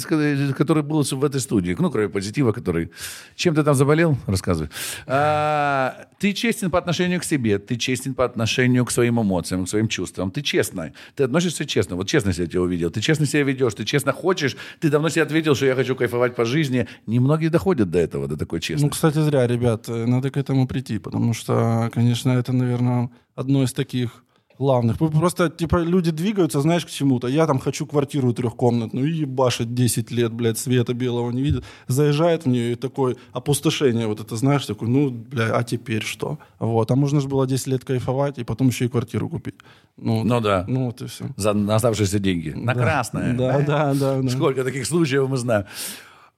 который 0.59 0.83
был 0.83 1.05
в 1.05 1.25
этой 1.25 1.41
студии. 1.41 1.77
Ну, 1.79 1.89
кроме 1.89 2.09
позитива, 2.09 2.51
который... 2.51 2.91
Чем 3.37 3.55
ты 3.55 3.63
там 3.63 3.77
заболел? 3.77 4.19
Рассказывай. 4.27 4.69
А, 5.07 6.07
ты 6.19 6.33
честен 6.33 6.71
по 6.71 6.79
отношению 6.79 7.21
к 7.21 7.25
себе, 7.25 7.59
ты 7.59 7.77
честен 7.77 8.15
по 8.15 8.25
отношению 8.25 8.85
к 8.85 8.91
своим 8.91 9.21
эмоциям, 9.21 9.65
к 9.65 9.69
своим 9.69 9.89
чувствам. 9.89 10.31
Ты 10.31 10.43
честный. 10.43 10.93
Ты 11.15 11.25
относишься 11.25 11.65
честно. 11.67 11.97
Вот 11.97 12.09
честно 12.09 12.31
я 12.31 12.47
тебя 12.47 12.63
увидел. 12.63 12.91
Ты 12.91 13.01
честно 13.01 13.27
себя 13.27 13.43
ведешь, 13.43 13.75
ты 13.75 13.85
честно 13.85 14.13
хочешь. 14.13 14.57
Ты 14.81 14.89
давно 14.91 15.09
себе 15.09 15.23
ответил, 15.23 15.55
что 15.55 15.67
я 15.67 15.75
хочу 15.75 15.95
кайфовать 15.97 16.35
по 16.35 16.45
жизни. 16.45 16.87
Немногие 17.07 17.51
доходят 17.51 17.91
до 17.91 17.99
этого, 17.99 18.29
до 18.29 18.37
такой 18.37 18.59
Ну, 18.59 18.63
честности. 18.63 18.93
кстати, 18.93 19.19
зря, 19.19 19.47
ребят, 19.47 19.89
э, 19.89 20.07
надо 20.07 20.31
к 20.31 20.37
этому 20.37 20.67
прийти, 20.67 20.99
потому 20.99 21.35
что, 21.35 21.91
конечно, 21.93 22.31
это, 22.31 22.53
наверное, 22.53 23.11
одно 23.35 23.63
из 23.63 23.73
таких 23.73 24.25
главных. 24.59 25.01
Вы 25.01 25.11
Просто, 25.11 25.49
типа, 25.49 25.77
люди 25.77 26.11
двигаются, 26.11 26.61
знаешь, 26.61 26.85
к 26.85 26.91
чему-то. 26.91 27.29
Я 27.29 27.47
там 27.47 27.59
хочу 27.59 27.87
квартиру 27.87 28.33
трехкомнатную, 28.33 29.09
и 29.09 29.13
ебашит 29.13 29.75
10 29.75 30.11
лет, 30.11 30.33
блядь, 30.33 30.59
света 30.59 30.95
белого 30.95 31.31
не 31.31 31.43
видит. 31.43 31.65
Заезжает 31.89 32.45
в 32.45 32.49
нее, 32.49 32.73
и 32.73 32.75
такое 32.75 33.17
опустошение, 33.33 34.07
вот 34.07 34.21
это, 34.21 34.37
знаешь, 34.37 34.67
такой, 34.67 34.89
ну, 34.89 35.11
бля, 35.11 35.57
а 35.57 35.63
теперь 35.63 36.03
что? 36.03 36.39
Вот, 36.59 36.91
а 36.91 36.97
можно 36.97 37.21
же 37.21 37.29
было 37.29 37.47
10 37.47 37.67
лет 37.67 37.85
кайфовать, 37.85 38.39
и 38.39 38.45
потом 38.45 38.69
еще 38.69 38.85
и 38.85 38.89
квартиру 38.89 39.29
купить. 39.29 39.55
Ну, 39.97 40.25
Ну 40.25 40.41
да. 40.41 40.65
Ну, 40.69 40.87
вот 40.87 41.03
и 41.03 41.07
все. 41.07 41.25
За 41.37 41.51
оставшиеся 41.75 42.19
деньги. 42.19 42.51
На 42.51 42.75
красное. 42.75 43.35
Да, 43.35 43.61
да, 43.61 43.95
да. 43.95 44.23
да. 44.23 44.29
Сколько 44.29 44.65
таких 44.65 44.87
случаев 44.87 45.29
мы 45.29 45.37
знаем. 45.37 45.65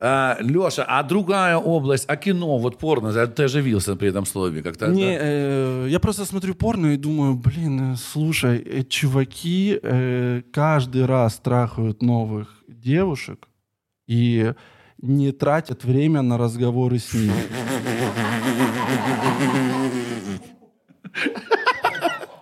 А, 0.00 0.36
Леша, 0.40 0.84
а 0.86 1.02
другая 1.02 1.56
область, 1.56 2.04
а 2.06 2.16
кино, 2.16 2.58
вот 2.58 2.78
порно, 2.78 3.26
ты 3.26 3.42
оживился 3.42 3.96
при 3.96 4.10
этом 4.10 4.26
слове 4.26 4.62
как-то? 4.62 4.86
Не, 4.86 5.18
да? 5.18 5.24
э, 5.24 5.86
я 5.88 5.98
просто 5.98 6.24
смотрю 6.24 6.54
порно 6.54 6.86
и 6.94 6.96
думаю, 6.96 7.34
блин, 7.34 7.94
э, 7.94 7.96
слушай, 7.96 8.58
э, 8.58 8.84
чуваки 8.84 9.78
э, 9.82 10.42
каждый 10.52 11.04
раз 11.04 11.38
трахают 11.38 12.00
новых 12.00 12.62
девушек 12.68 13.48
и 14.06 14.52
не 15.02 15.32
тратят 15.32 15.82
время 15.82 16.22
на 16.22 16.38
разговоры 16.38 17.00
с 17.00 17.12
ними. 17.12 17.32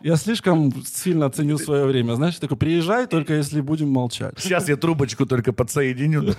Я 0.06 0.14
слишком 0.14 0.72
сильно 0.84 1.28
ценю 1.30 1.58
свое 1.58 1.84
время. 1.84 2.14
Знаешь, 2.14 2.36
такой, 2.36 2.56
приезжай, 2.56 3.08
только 3.08 3.34
если 3.34 3.60
будем 3.60 3.88
молчать. 3.88 4.34
Сейчас 4.38 4.68
я 4.68 4.76
трубочку 4.76 5.26
только 5.26 5.52
подсоединю. 5.52 6.32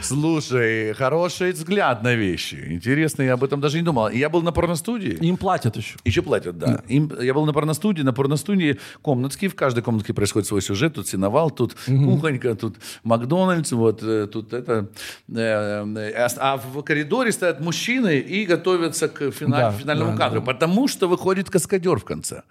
Слушай, 0.00 0.94
хороший 0.94 1.52
взгляд 1.52 2.02
на 2.02 2.14
вещи. 2.14 2.68
Интересно, 2.70 3.20
я 3.20 3.34
об 3.34 3.44
этом 3.44 3.60
даже 3.60 3.76
не 3.76 3.82
думал. 3.82 4.08
Я 4.08 4.30
был 4.30 4.40
на 4.40 4.50
порностудии. 4.52 5.18
Им 5.20 5.36
платят 5.36 5.76
еще. 5.76 5.98
Еще 6.06 6.22
платят, 6.22 6.56
да. 6.56 6.82
Им, 6.88 7.12
я 7.20 7.34
был 7.34 7.44
на 7.44 7.52
порностудии. 7.52 8.00
На 8.00 8.14
порностудии 8.14 8.78
комнатки. 9.02 9.48
В 9.48 9.54
каждой 9.54 9.82
комнатке 9.82 10.14
происходит 10.14 10.48
свой 10.48 10.62
сюжет. 10.62 10.94
Тут 10.94 11.06
синовал, 11.06 11.50
тут 11.50 11.76
кухонька, 11.84 12.54
тут 12.54 12.76
Макдональдс, 13.04 13.72
вот 13.72 14.02
э, 14.02 14.26
тут 14.26 14.54
это. 14.54 14.88
э, 15.28 15.84
э, 15.96 16.28
а 16.38 16.56
в 16.56 16.82
коридоре 16.82 17.30
стоят 17.30 17.60
мужчины 17.60 18.20
и 18.20 18.46
готовятся 18.46 19.08
к 19.08 19.30
финальному 19.32 20.16
кадру. 20.16 20.40
Потому 20.40 20.88
что 20.88 21.08
выходит 21.08 21.41
каскадер 21.50 21.98
в 21.98 22.04
конце. 22.04 22.42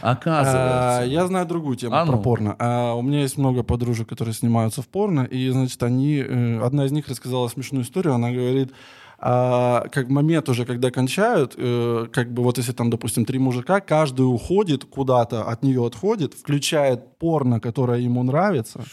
А, 0.00 0.12
Оказывается. 0.12 1.04
Я 1.10 1.26
знаю 1.26 1.46
другую 1.46 1.76
тему 1.76 1.94
А 1.96 2.06
про 2.06 2.16
ну. 2.16 2.22
порно. 2.22 2.56
А, 2.58 2.94
У 2.94 3.02
меня 3.02 3.20
есть 3.22 3.38
много 3.38 3.62
подружек, 3.62 4.08
которые 4.08 4.34
снимаются 4.34 4.82
в 4.82 4.86
порно, 4.88 5.22
и, 5.22 5.48
значит, 5.50 5.82
они... 5.82 6.18
э, 6.18 6.60
Одна 6.64 6.84
из 6.86 6.92
них 6.92 7.08
рассказала 7.08 7.48
смешную 7.48 7.84
историю. 7.84 8.14
Она 8.14 8.30
говорит, 8.30 8.72
а, 9.20 9.88
как 9.90 10.08
момент 10.08 10.48
уже, 10.48 10.64
когда 10.64 10.90
кончают, 10.92 11.54
э, 11.56 12.06
как 12.12 12.32
бы 12.32 12.44
вот 12.44 12.58
если 12.58 12.72
там, 12.72 12.90
допустим, 12.90 13.24
три 13.24 13.40
мужика, 13.40 13.80
каждый 13.80 14.22
уходит 14.22 14.84
куда-то, 14.84 15.42
от 15.42 15.64
нее 15.64 15.84
отходит, 15.84 16.34
включает 16.34 17.18
порно, 17.18 17.58
которое 17.58 17.98
ему 17.98 18.22
нравится. 18.22 18.84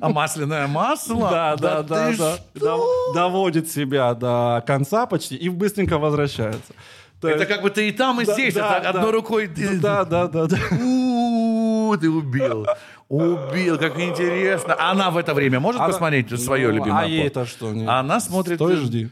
А 0.00 0.08
масляное 0.08 0.66
масло? 0.66 1.28
Да, 1.30 1.56
да, 1.56 1.82
да, 1.82 2.12
да. 2.54 2.76
Доводит 3.14 3.70
себя 3.70 4.14
до 4.14 4.62
конца 4.66 5.06
почти 5.06 5.36
и 5.36 5.48
быстренько 5.48 5.98
возвращается. 5.98 6.72
То 7.22 7.28
Это 7.28 7.46
как 7.46 7.62
бы 7.62 7.70
ты 7.70 7.88
и 7.88 7.92
там, 7.92 8.20
и 8.20 8.24
Да, 8.24 8.34
здесь. 8.34 8.52
да, 8.54 8.68
а 8.68 8.72
так 8.74 8.82
да. 8.82 8.88
одной 8.90 9.12
рукой... 9.12 9.46
ты- 9.46 9.78
Да, 9.78 10.04
да, 10.04 10.26
да, 10.26 10.46
да. 10.46 10.56
У, 10.80 11.96
Ты 11.96 12.10
убил. 12.10 12.66
Убил, 13.08 13.78
как 13.78 13.98
интересно. 14.00 14.74
Она 14.90 15.10
в 15.10 15.16
это 15.16 15.32
время 15.32 15.60
может 15.60 15.80
Она- 15.80 15.90
посмотреть 15.90 16.36
свое 16.42 16.68
Ну, 16.68 16.74
любимое? 16.74 17.04
А 17.04 17.06
ей 17.06 17.26
это 17.28 17.46
что? 17.46 17.70
нет? 17.72 17.88
Она 17.88 18.18
смотрит... 18.20 18.56
Стой, 18.56 18.74
жди. 18.76 19.08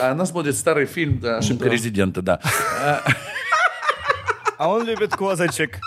Она 0.00 0.24
смотрит 0.24 0.56
старый 0.56 0.86
фильм 0.86 1.20
«Ошибка 1.24 1.64
Да. 1.64 1.70
резидента», 1.70 2.22
да. 2.22 2.40
А 4.58 4.68
он 4.68 4.84
любит 4.84 5.14
козочек. 5.14 5.78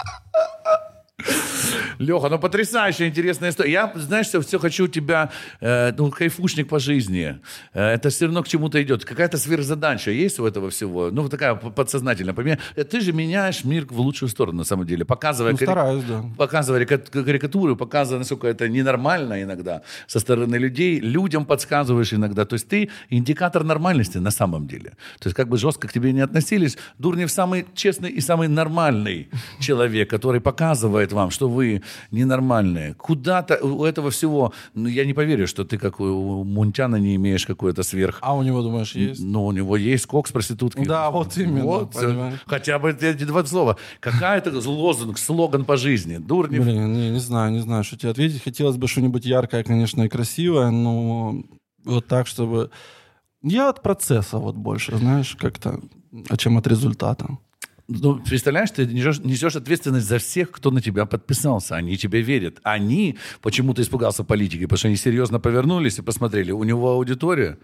Леха, 1.99 2.29
ну 2.29 2.39
потрясающая 2.39 3.07
интересная 3.07 3.49
история. 3.49 3.71
Я, 3.71 3.93
знаешь, 3.95 4.27
все, 4.27 4.41
все 4.41 4.59
хочу 4.59 4.87
тебя, 4.87 5.29
э, 5.61 5.91
ну, 5.97 6.09
кайфушник 6.11 6.67
по 6.67 6.79
жизни. 6.79 7.39
Э, 7.73 7.93
это 7.93 8.09
все 8.09 8.25
равно 8.25 8.43
к 8.43 8.47
чему-то 8.47 8.81
идет. 8.81 9.05
Какая-то 9.05 9.37
сверхзадача 9.37 10.11
есть 10.11 10.39
у 10.39 10.45
этого 10.45 10.69
всего. 10.69 11.11
Ну, 11.11 11.21
вот 11.21 11.31
такая 11.31 11.55
подсознательная. 11.55 12.33
Поме- 12.33 12.57
э, 12.75 12.83
Ты 12.83 13.01
же 13.01 13.13
меняешь 13.13 13.63
мир 13.63 13.85
в 13.89 13.99
лучшую 13.99 14.29
сторону, 14.29 14.57
на 14.59 14.63
самом 14.63 14.85
деле. 14.85 15.05
Показывая, 15.05 15.51
Ну, 15.51 15.57
кари- 15.57 15.65
стараюсь, 15.65 16.03
да. 16.03 16.23
показывая 16.37 16.85
кари- 16.85 17.23
карикатуры, 17.23 17.75
показывая, 17.75 18.19
насколько 18.19 18.47
это 18.47 18.67
ненормально 18.67 19.41
иногда 19.43 19.81
со 20.07 20.19
стороны 20.19 20.55
людей. 20.59 20.99
Людям 20.99 21.45
подсказываешь 21.45 22.13
иногда. 22.13 22.45
То 22.45 22.55
есть 22.55 22.67
ты 22.67 22.89
индикатор 23.09 23.63
нормальности 23.63 24.17
на 24.17 24.31
самом 24.31 24.67
деле. 24.67 24.89
То 25.19 25.27
есть 25.29 25.35
как 25.35 25.47
бы 25.47 25.57
жестко 25.57 25.87
к 25.87 25.93
тебе 25.93 26.11
не 26.11 26.21
относились, 26.21 26.77
Дурнев 26.99 27.31
самый 27.31 27.65
честный 27.75 28.09
и 28.09 28.21
самый 28.21 28.47
нормальный 28.47 29.29
человек, 29.59 30.09
который 30.09 30.41
показывает 30.41 31.12
вам, 31.13 31.29
что 31.29 31.47
вы 31.47 31.81
ненормальные. 32.11 32.93
Куда-то 32.95 33.55
у 33.63 33.85
этого 33.85 34.09
всего, 34.09 34.53
ну, 34.73 34.87
я 34.87 35.05
не 35.05 35.13
поверю, 35.13 35.47
что 35.47 35.63
ты 35.63 35.77
как 35.77 35.99
у 35.99 36.43
Мунтяна 36.43 36.97
не 36.97 37.15
имеешь 37.15 37.45
какой-то 37.45 37.83
сверх... 37.83 38.19
А 38.21 38.35
у 38.35 38.43
него, 38.43 38.61
думаешь, 38.61 38.95
есть? 38.95 39.21
Ну, 39.21 39.45
у 39.45 39.51
него 39.51 39.77
есть 39.77 40.05
кок 40.05 40.27
с 40.27 40.31
проституткой. 40.31 40.85
Да, 40.85 41.09
вот 41.11 41.37
именно, 41.37 41.63
Вот, 41.63 41.93
понимаешь. 41.93 42.39
хотя 42.45 42.79
бы 42.79 42.91
эти 42.91 43.23
два 43.23 43.45
слова. 43.45 43.77
Какая-то 43.99 44.51
лозунг, 44.69 45.17
слоган 45.17 45.65
по 45.65 45.77
жизни. 45.77 46.17
Дурнев. 46.17 46.63
Блин, 46.63 46.93
не, 46.93 47.09
не 47.09 47.19
знаю, 47.19 47.51
не 47.51 47.59
знаю, 47.59 47.83
что 47.83 47.97
тебе 47.97 48.11
ответить. 48.11 48.43
Хотелось 48.43 48.77
бы 48.77 48.87
что-нибудь 48.87 49.25
яркое, 49.25 49.63
конечно, 49.63 50.03
и 50.03 50.09
красивое, 50.09 50.71
но 50.71 51.43
вот 51.85 52.07
так, 52.07 52.27
чтобы... 52.27 52.69
Я 53.41 53.69
от 53.69 53.81
процесса 53.81 54.37
вот 54.37 54.55
больше, 54.55 54.95
знаешь, 54.97 55.35
как-то, 55.39 55.79
а 56.29 56.37
чем 56.37 56.57
от 56.57 56.67
результата. 56.67 57.37
Ну, 58.01 58.19
представляешь, 58.19 58.71
ты 58.71 58.85
несешь, 58.85 59.19
несешь 59.19 59.55
ответственность 59.55 60.07
за 60.07 60.17
всех, 60.17 60.51
кто 60.51 60.71
на 60.71 60.81
тебя 60.81 61.05
подписался. 61.05 61.75
Они 61.75 61.97
тебе 61.97 62.21
верят. 62.21 62.59
Они 62.63 63.17
почему-то 63.41 63.81
испугался 63.81 64.23
политики, 64.23 64.63
потому 64.63 64.77
что 64.77 64.87
они 64.87 64.97
серьезно 64.97 65.39
повернулись 65.39 65.99
и 65.99 66.01
посмотрели. 66.01 66.51
У 66.51 66.63
него 66.63 66.91
аудитория. 66.91 67.57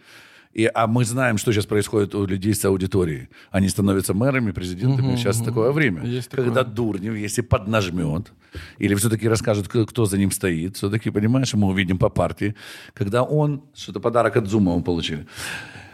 И, 0.53 0.69
а 0.73 0.87
мы 0.87 1.05
знаем, 1.05 1.37
что 1.37 1.51
сейчас 1.51 1.67
происходит 1.67 2.15
у 2.15 2.25
людей 2.25 2.55
с 2.55 2.65
аудиторией. 2.65 3.29
Они 3.51 3.69
становятся 3.69 4.13
мэрами, 4.13 4.51
президентами. 4.51 5.15
сейчас 5.15 5.41
такое 5.41 5.71
время. 5.71 6.03
Есть 6.03 6.29
такое. 6.29 6.45
когда 6.45 6.63
Дурнев, 6.63 7.15
если 7.15 7.41
поднажмет, 7.41 8.31
или 8.79 8.95
все-таки 8.95 9.27
расскажет, 9.27 9.67
кто 9.67 10.05
за 10.05 10.17
ним 10.17 10.31
стоит, 10.31 10.75
все-таки, 10.75 11.11
понимаешь, 11.11 11.53
мы 11.53 11.67
увидим 11.67 11.99
по 11.99 12.09
партии, 12.09 12.55
когда 12.93 13.21
он, 13.21 13.61
что-то 13.75 13.99
подарок 13.99 14.37
от 14.37 14.47
Зума 14.47 14.75
мы 14.75 14.83
получили, 14.83 15.27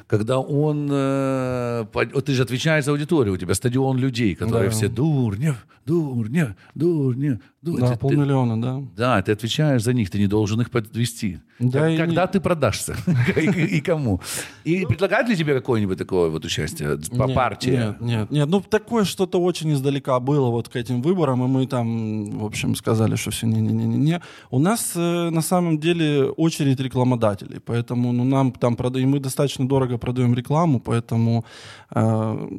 когда 0.08 0.40
он, 0.40 0.88
э, 0.92 1.86
ты 2.26 2.34
же 2.34 2.44
отвечаешь 2.44 2.86
за 2.86 2.92
аудиторию, 2.92 3.34
у 3.34 3.38
тебя 3.38 3.54
стадион 3.54 3.98
людей, 3.98 4.36
которые 4.36 4.70
Да. 4.70 4.76
все 4.76 4.88
Дурнев, 4.88 5.66
Дурнев, 5.86 6.50
Дурнев, 6.76 7.40
Дурнев. 7.62 7.80
Да, 7.82 7.88
Ты- 7.88 7.94
ты- 7.94 8.00
полмиллиона, 8.00 8.62
да. 8.62 8.82
да, 8.96 9.22
ты 9.22 9.32
отвечаешь 9.32 9.84
за 9.84 9.94
них, 9.94 10.10
ты 10.10 10.20
не 10.20 10.28
должен 10.28 10.62
их 10.62 10.70
подвести. 10.70 11.40
Да, 11.60 11.80
Как- 11.80 11.92
и 11.92 11.98
когда 11.98 12.28
ты 12.28 12.42
продашься 12.42 12.96
и, 13.38 13.80
кому? 13.82 14.20
И 14.66 14.86
предлагают 14.86 15.30
ли 15.30 15.38
тебе 15.38 15.54
какое-нибудь 15.54 15.98
такое 15.98 16.30
вот 16.30 16.44
участие 16.44 16.98
по 17.18 17.28
партии? 17.28 17.70
Нет, 17.72 18.02
нет, 18.02 18.32
нет. 18.32 18.50
Ну, 18.50 18.62
такое 18.62 19.06
что-то 19.06 19.42
очень 19.42 19.72
издалека 19.72 20.20
было 20.20 20.50
вот 20.50 20.68
к 20.68 20.76
этим 20.76 21.02
выборам, 21.02 21.44
и 21.44 21.48
мы 21.48 21.68
там, 21.68 22.40
в 22.40 22.46
общем, 22.46 22.76
сказали, 22.76 23.16
что 23.16 23.32
все 23.32 23.48
не-не-не-не. 23.48 24.22
У 24.52 24.60
нас 24.60 24.94
э, 24.96 25.30
на 25.30 25.42
самом 25.42 25.80
деле 25.80 26.26
очередь 26.26 26.80
рекламодателей, 26.82 27.60
поэтому 27.60 28.12
ну, 28.12 28.24
нам 28.26 28.52
там 28.52 28.76
продаем, 28.76 29.12
мы 29.12 29.20
достаточно 29.20 29.66
дорого 29.68 29.98
продаем 29.98 30.36
рекламу, 30.36 30.80
поэтому 30.80 31.46
э, 31.92 32.50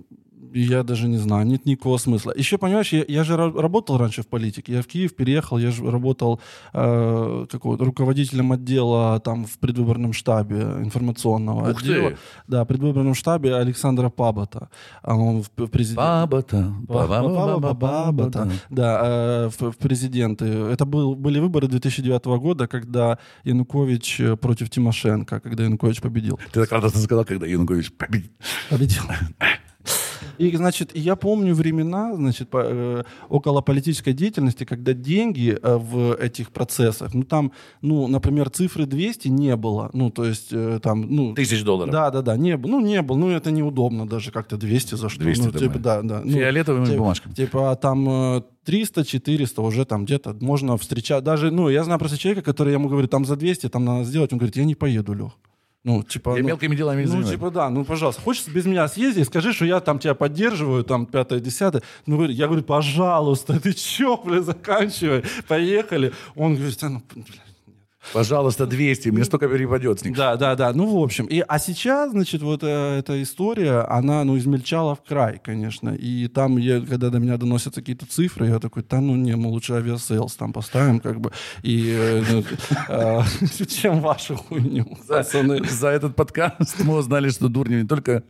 я 0.62 0.82
даже 0.82 1.08
не 1.08 1.18
знаю, 1.18 1.46
нет 1.46 1.66
никакого 1.66 1.98
смысла. 1.98 2.32
Еще, 2.36 2.58
понимаешь, 2.58 2.92
я, 2.92 3.04
я 3.08 3.24
же 3.24 3.34
ра- 3.34 3.60
работал 3.60 3.98
раньше 3.98 4.22
в 4.22 4.26
политике, 4.26 4.72
я 4.74 4.82
в 4.82 4.86
Киев 4.86 5.14
переехал, 5.14 5.58
я 5.58 5.70
же 5.70 5.90
работал 5.90 6.40
э, 6.72 7.46
какого-то 7.50 7.84
руководителем 7.84 8.52
отдела 8.52 9.20
там 9.20 9.44
в 9.44 9.58
предвыборном 9.58 10.12
штабе 10.12 10.60
информационного 10.82 11.70
Ух 11.70 11.82
ты! 11.82 11.92
отдела. 11.92 12.12
Да, 12.48 12.64
в 12.64 12.66
предвыборном 12.66 13.14
штабе 13.14 13.54
Александра 13.54 14.08
Пабота. 14.10 14.68
А 15.02 15.14
он 15.16 15.42
в 15.42 15.50
в 15.56 15.68
президент... 15.68 15.98
Баба-баба-баба-то. 15.98 16.74
Баба-баба-баба-баба. 16.86 18.52
Да, 18.70 19.00
э, 19.04 19.50
в, 19.58 19.72
в 19.72 19.76
президенты. 19.76 20.44
Это 20.44 20.84
был, 20.84 21.14
были 21.14 21.38
выборы 21.38 21.68
2009 21.68 22.24
года, 22.26 22.66
когда 22.66 23.18
Янукович 23.44 24.20
э, 24.20 24.36
против 24.36 24.70
Тимошенко, 24.70 25.40
когда 25.40 25.64
Янукович 25.64 26.00
победил. 26.00 26.38
Ты 26.52 26.60
так 26.60 26.72
радостно 26.72 27.00
сказал, 27.00 27.24
когда 27.24 27.46
Янукович 27.46 27.92
победил. 27.92 28.30
Победил. 28.70 29.02
И, 30.38 30.56
значит, 30.56 30.90
я 30.94 31.16
помню 31.16 31.54
времена, 31.54 32.14
значит, 32.14 32.48
по, 32.48 32.62
э, 32.64 33.04
около 33.28 33.60
политической 33.60 34.12
деятельности, 34.12 34.64
когда 34.64 34.92
деньги 34.92 35.58
э, 35.60 35.76
в 35.76 36.14
этих 36.14 36.50
процессах, 36.50 37.14
ну, 37.14 37.22
там, 37.22 37.52
ну, 37.82 38.06
например, 38.08 38.50
цифры 38.50 38.86
200 38.86 39.28
не 39.28 39.56
было, 39.56 39.90
ну, 39.92 40.10
то 40.10 40.24
есть, 40.24 40.48
э, 40.52 40.80
там, 40.82 41.06
ну... 41.08 41.34
Тысяч 41.34 41.62
долларов. 41.62 41.92
Да, 41.92 42.10
да, 42.10 42.22
да, 42.22 42.36
не 42.36 42.56
было, 42.56 42.72
ну, 42.72 42.80
не 42.80 43.02
было, 43.02 43.16
ну, 43.16 43.30
это 43.30 43.50
неудобно 43.50 44.06
даже 44.06 44.30
как-то 44.30 44.56
200 44.56 44.94
за 44.94 45.08
что. 45.08 45.20
200 45.20 45.42
ну, 45.42 45.52
типа, 45.52 45.78
да, 45.78 46.02
да. 46.02 46.20
Ну, 46.24 46.32
Фиолетовыми 46.32 46.86
типа- 46.86 46.98
бумажками. 46.98 47.34
Типа, 47.34 47.76
там 47.76 48.08
э, 48.08 48.42
300-400 48.66 49.66
уже 49.66 49.84
там 49.84 50.04
где-то 50.04 50.36
можно 50.40 50.76
встречать, 50.76 51.24
даже, 51.24 51.50
ну, 51.50 51.68
я 51.68 51.84
знаю 51.84 51.98
просто 51.98 52.18
человека, 52.18 52.42
который 52.42 52.68
я 52.68 52.74
ему 52.74 52.88
говорю, 52.88 53.08
там 53.08 53.24
за 53.24 53.36
200, 53.36 53.68
там 53.68 53.84
надо 53.84 54.04
сделать, 54.04 54.32
он 54.32 54.38
говорит, 54.38 54.56
я 54.56 54.64
не 54.64 54.74
поеду, 54.74 55.14
Лех. 55.14 55.32
Ну, 55.86 56.02
типа... 56.02 56.30
Я 56.30 56.42
ну, 56.42 56.48
мелкими 56.48 56.74
делами 56.74 57.04
не 57.04 57.14
ну, 57.14 57.22
типа, 57.22 57.48
да, 57.52 57.70
ну, 57.70 57.84
пожалуйста, 57.84 58.20
хочешь 58.20 58.48
без 58.48 58.66
меня 58.66 58.88
съезди, 58.88 59.22
скажи, 59.22 59.52
что 59.52 59.64
я 59.64 59.78
там 59.78 60.00
тебя 60.00 60.14
поддерживаю, 60.14 60.82
там, 60.82 61.06
пятое, 61.06 61.38
десятое. 61.38 61.80
Ну, 62.06 62.24
я 62.24 62.46
говорю, 62.46 62.64
пожалуйста, 62.64 63.60
ты 63.62 63.72
чё, 63.72 64.16
бля, 64.16 64.42
заканчивай, 64.42 65.22
поехали. 65.46 66.12
Он 66.34 66.56
говорит, 66.56 66.76
«Да 66.80 66.88
ну, 66.88 67.02
бля, 67.14 67.45
Пожалуйста, 68.12 68.66
200, 68.66 69.08
мне 69.10 69.24
столько 69.24 69.48
перепадет 69.48 70.00
с 70.00 70.04
них. 70.04 70.16
да, 70.16 70.36
да, 70.36 70.54
да. 70.54 70.72
Ну, 70.72 70.86
в 71.00 71.02
общем. 71.02 71.26
И, 71.26 71.42
а 71.46 71.58
сейчас, 71.58 72.10
значит, 72.10 72.42
вот 72.42 72.62
э, 72.62 72.98
эта 72.98 73.22
история, 73.22 73.80
она, 73.88 74.24
ну, 74.24 74.36
измельчала 74.38 74.94
в 74.94 75.02
край, 75.02 75.40
конечно. 75.44 75.90
И 75.90 76.28
там, 76.28 76.56
я, 76.58 76.80
когда 76.80 77.10
до 77.10 77.18
меня 77.18 77.36
доносятся 77.36 77.80
какие-то 77.80 78.06
цифры, 78.06 78.46
я 78.48 78.58
такой, 78.58 78.84
да 78.88 79.00
ну 79.00 79.16
не, 79.16 79.36
мы 79.36 79.48
лучше 79.48 79.74
Aviasales 79.74 80.34
там 80.36 80.52
поставим, 80.52 81.00
как 81.00 81.20
бы. 81.20 81.32
И 81.62 81.90
э, 81.90 82.22
ну, 82.30 82.44
э, 82.88 83.22
чем 83.66 84.00
вашу 84.00 84.36
хуйню, 84.36 84.86
пацаны. 85.08 85.64
За 85.68 85.88
этот 85.88 86.16
подкаст 86.16 86.76
мы 86.84 86.96
узнали, 86.96 87.30
что 87.30 87.48
Дурнев 87.48 87.82
не 87.82 87.88
только 87.88 88.22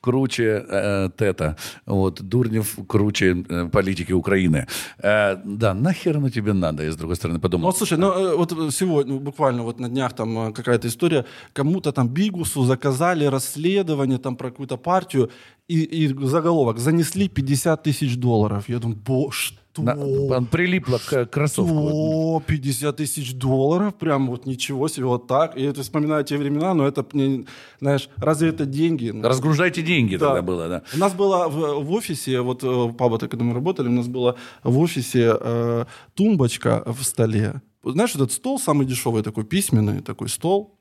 круче 0.00 0.64
э, 0.68 1.10
Тета, 1.16 1.56
вот, 1.86 2.22
Дурнев 2.22 2.78
круче 2.86 3.34
политики 3.72 4.12
Украины. 4.12 4.66
Да, 5.02 5.74
нахер 5.74 6.16
оно 6.16 6.30
тебе 6.30 6.52
надо, 6.52 6.82
я 6.84 6.92
с 6.92 6.96
другой 6.96 7.16
стороны 7.16 7.38
Ну, 7.38 7.42
подумал. 7.42 7.66
вот, 7.66 7.78
слушай, 7.78 7.98
ну, 7.98 8.36
вот 8.36 8.52
сегодня, 8.74 9.19
буквально 9.20 9.62
вот 9.62 9.80
на 9.80 9.88
днях 9.88 10.12
там 10.14 10.38
э, 10.48 10.52
какая-то 10.52 10.88
история, 10.88 11.24
кому-то 11.52 11.92
там 11.92 12.08
Бигусу 12.08 12.64
заказали 12.64 13.24
расследование 13.26 14.18
там 14.18 14.36
про 14.36 14.50
какую-то 14.50 14.76
партию, 14.76 15.30
и, 15.68 15.82
и 15.82 16.08
заголовок, 16.26 16.78
занесли 16.78 17.28
50 17.28 17.82
тысяч 17.84 18.16
долларов. 18.16 18.68
Я 18.68 18.78
думаю, 18.78 18.98
бо, 19.06 19.30
что? 19.30 19.60
На- 19.78 19.94
он 19.96 20.46
прилипло 20.46 20.98
к 20.98 21.26
кроссовку. 21.26 21.90
О, 21.92 22.42
50 22.44 22.96
тысяч 22.96 23.34
долларов, 23.34 23.94
прям 23.94 24.26
вот 24.26 24.44
ничего 24.46 24.88
себе, 24.88 25.06
вот 25.06 25.28
так. 25.28 25.56
И 25.56 25.62
это 25.62 25.82
вспоминаю 25.82 26.24
те 26.24 26.36
времена, 26.36 26.74
но 26.74 26.88
это, 26.88 27.06
знаешь, 27.80 28.08
разве 28.16 28.48
это 28.48 28.66
деньги? 28.66 29.12
Разгружайте 29.22 29.82
деньги 29.82 30.16
Да. 30.16 30.26
тогда 30.26 30.42
было, 30.42 30.68
да. 30.68 30.82
У 30.92 30.98
нас 30.98 31.14
было 31.14 31.48
в, 31.48 31.84
в 31.84 31.92
офисе, 31.92 32.40
вот 32.40 32.64
э, 32.64 32.66
в 32.66 32.92
Пабота, 32.94 33.28
когда 33.28 33.44
мы 33.44 33.54
работали, 33.54 33.86
у 33.86 33.92
нас 33.92 34.08
была 34.08 34.34
в 34.64 34.76
офисе 34.80 35.36
э, 35.40 35.84
тумбочка 36.14 36.82
в 36.86 37.04
столе. 37.04 37.62
Знаешь, 37.82 38.14
этот 38.14 38.32
стол 38.32 38.58
самый 38.58 38.86
дешевый 38.86 39.22
такой, 39.22 39.44
письменный 39.44 40.00
такой 40.02 40.28
стол, 40.28 40.78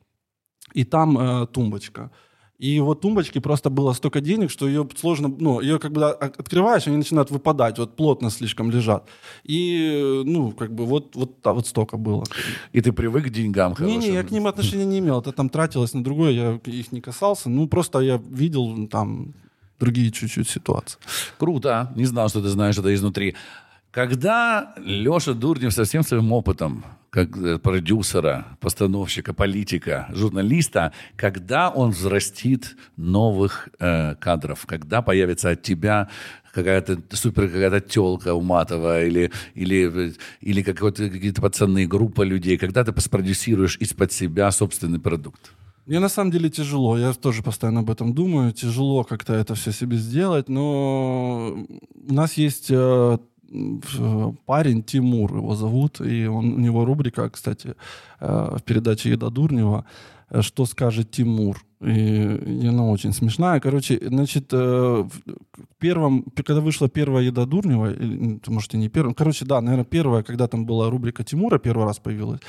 и 0.73 0.83
там 0.83 1.17
э, 1.17 1.47
тумбочка. 1.47 2.11
И 2.57 2.81
вот 2.81 2.99
тумбочки 2.99 3.39
просто 3.39 3.69
было 3.69 3.93
столько 3.93 4.19
денег, 4.19 4.51
что 4.51 4.67
ее 4.67 4.85
сложно, 4.97 5.33
ну, 5.39 5.61
ее 5.61 5.79
как 5.79 5.93
бы 5.93 6.09
от- 6.09 6.37
открываешь, 6.39 6.87
они 6.87 6.97
начинают 6.97 7.31
выпадать, 7.31 7.79
вот 7.79 7.95
плотно 7.95 8.29
слишком 8.29 8.69
лежат. 8.69 9.07
И, 9.45 10.23
ну, 10.25 10.51
как 10.51 10.73
бы 10.75 10.85
вот, 10.85 11.15
вот, 11.15 11.37
вот 11.45 11.67
столько 11.67 11.95
было. 11.97 12.25
И 12.73 12.81
ты 12.81 12.91
привык 12.91 13.27
к 13.27 13.29
деньгам 13.29 13.75
хорошим. 13.75 13.99
Не-не, 14.01 14.13
я 14.13 14.23
к 14.23 14.31
ним 14.31 14.45
отношения 14.45 14.85
не 14.85 14.99
имел. 14.99 15.21
Это 15.21 15.31
там 15.31 15.47
тратилось 15.49 15.93
на 15.93 16.03
другое, 16.03 16.31
я 16.31 16.59
их 16.65 16.91
не 16.91 16.99
касался. 16.99 17.49
Ну, 17.49 17.67
просто 17.69 17.99
я 17.99 18.17
видел 18.29 18.87
там 18.87 19.33
другие 19.79 20.11
чуть-чуть 20.11 20.49
ситуации. 20.49 20.99
Круто. 21.37 21.93
Не 21.95 22.03
знал, 22.05 22.27
что 22.27 22.41
ты 22.41 22.49
знаешь 22.49 22.77
это 22.77 22.93
изнутри. 22.93 23.35
Когда 23.91 24.75
Леша 24.77 25.33
Дурнев 25.33 25.73
со 25.73 25.83
всем 25.83 26.03
своим 26.03 26.31
опытом, 26.31 26.83
как 27.09 27.35
э, 27.37 27.57
продюсера, 27.57 28.45
постановщика, 28.59 29.33
политика, 29.33 30.07
журналиста, 30.13 30.93
когда 31.15 31.69
он 31.71 31.89
взрастит 31.89 32.77
новых 32.97 33.69
э, 33.79 34.13
кадров, 34.15 34.67
когда 34.67 35.01
появится 35.01 35.49
от 35.49 35.63
тебя 35.63 36.07
какая-то 36.53 36.99
супер 37.13 37.47
какая-то 37.47 37.79
телка 37.79 38.35
уматовая 38.35 39.07
или, 39.07 39.31
или, 39.55 40.13
или 40.41 40.61
какие-то 40.61 41.41
пацаны, 41.41 41.87
группа 41.87 42.21
людей, 42.21 42.57
когда 42.57 42.83
ты 42.83 43.01
спродюсируешь 43.01 43.77
из-под 43.77 44.11
себя 44.11 44.51
собственный 44.51 44.99
продукт? 44.99 45.51
Мне 45.87 45.99
на 45.99 46.09
самом 46.09 46.29
деле 46.29 46.51
тяжело, 46.51 46.95
я 46.95 47.13
тоже 47.13 47.41
постоянно 47.41 47.79
об 47.79 47.89
этом 47.89 48.13
думаю, 48.13 48.51
тяжело 48.51 49.03
как-то 49.03 49.33
это 49.33 49.55
все 49.55 49.71
себе 49.71 49.97
сделать, 49.97 50.47
но 50.47 51.65
у 52.07 52.13
нас 52.13 52.33
есть 52.33 52.67
э, 52.69 53.17
парень 54.45 54.83
Тимур, 54.83 55.35
его 55.35 55.55
зовут, 55.55 56.01
и 56.01 56.27
он, 56.27 56.53
у 56.53 56.59
него 56.59 56.85
рубрика, 56.85 57.29
кстати, 57.29 57.75
э, 58.19 58.57
в 58.57 58.63
передаче 58.63 59.09
«Еда 59.11 59.29
Дурнева», 59.29 59.85
э, 60.29 60.41
«Что 60.41 60.65
скажет 60.65 61.11
Тимур?». 61.11 61.57
И 61.81 62.67
она 62.67 62.85
очень 62.91 63.13
смешная. 63.13 63.59
Короче, 63.59 63.97
значит, 64.01 64.53
э, 64.53 64.57
в 64.57 65.09
первом, 65.79 66.25
когда 66.35 66.59
вышла 66.61 66.89
первая 66.89 67.23
«Еда 67.23 67.45
Дурнева», 67.45 67.91
или, 67.91 68.39
может, 68.47 68.73
и 68.73 68.77
не 68.77 68.89
первая, 68.89 69.13
короче, 69.13 69.45
да, 69.45 69.61
наверное, 69.61 69.85
первая, 69.85 70.23
когда 70.23 70.47
там 70.47 70.65
была 70.65 70.89
рубрика 70.89 71.23
Тимура, 71.23 71.57
первый 71.57 71.85
раз 71.85 71.99
появилась, 71.99 72.39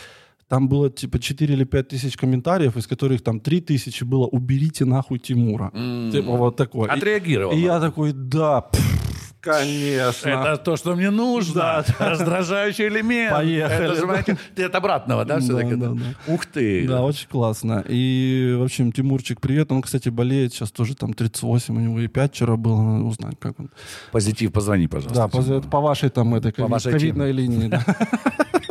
там 0.49 0.69
было 0.69 0.91
типа 0.91 1.19
4 1.21 1.55
или 1.55 1.65
5 1.65 1.89
тысяч 1.89 2.17
комментариев, 2.17 2.77
из 2.77 2.87
которых 2.89 3.23
там 3.23 3.39
3 3.39 3.61
тысячи 3.61 4.03
было 4.05 4.27
«уберите 4.27 4.85
нахуй 4.85 5.21
Тимура». 5.21 5.71
Типа 6.13 6.33
вот 6.37 6.57
такое. 6.57 6.89
И- 6.91 6.97
Отреагировал. 6.99 7.53
И, 7.55 7.61
я 7.61 7.79
такой, 7.81 8.13
да, 8.13 8.61
пф, 8.63 9.00
конечно. 9.41 10.29
Это 10.29 10.57
то, 10.57 10.77
что 10.77 10.95
мне 10.95 11.11
нужно. 11.11 11.55
Да. 11.55 11.85
Раздражающий 11.99 12.89
элемент. 12.89 13.33
Поехали, 13.33 13.85
Это, 13.85 13.95
же, 13.95 14.01
да. 14.01 14.07
знаете, 14.07 14.39
от 14.67 14.75
обратного, 14.75 15.25
да, 15.25 15.39
все-таки? 15.41 15.75
Да, 15.75 15.89
да, 15.91 16.33
Ух 16.33 16.47
ты. 16.47 16.87
Да, 16.87 17.03
очень 17.03 17.29
классно. 17.29 17.85
И, 17.89 18.57
в 18.59 18.63
общем, 18.63 18.93
Тимурчик, 18.93 19.41
привет. 19.41 19.73
Он, 19.73 19.83
кстати, 19.83 20.09
болеет 20.09 20.53
сейчас 20.53 20.71
тоже 20.71 20.95
там 20.95 21.13
38, 21.13 21.77
у 21.77 21.81
него 21.81 22.01
и 22.01 22.09
5 22.09 22.33
вчера 22.33 22.57
было, 22.57 22.83
надо 22.83 23.05
узнать, 23.05 23.37
как 23.39 23.59
он. 23.59 23.71
Позитив, 24.13 24.53
позвони, 24.53 24.87
пожалуйста. 24.87 25.15
Да, 25.15 25.29
по, 25.29 25.61
по 25.69 25.81
вашей 25.81 26.11
там 26.11 26.35
этой 26.35 26.53
По 26.53 26.69
ковидной 26.79 27.33
линии. 27.33 27.69
да. 27.69 27.85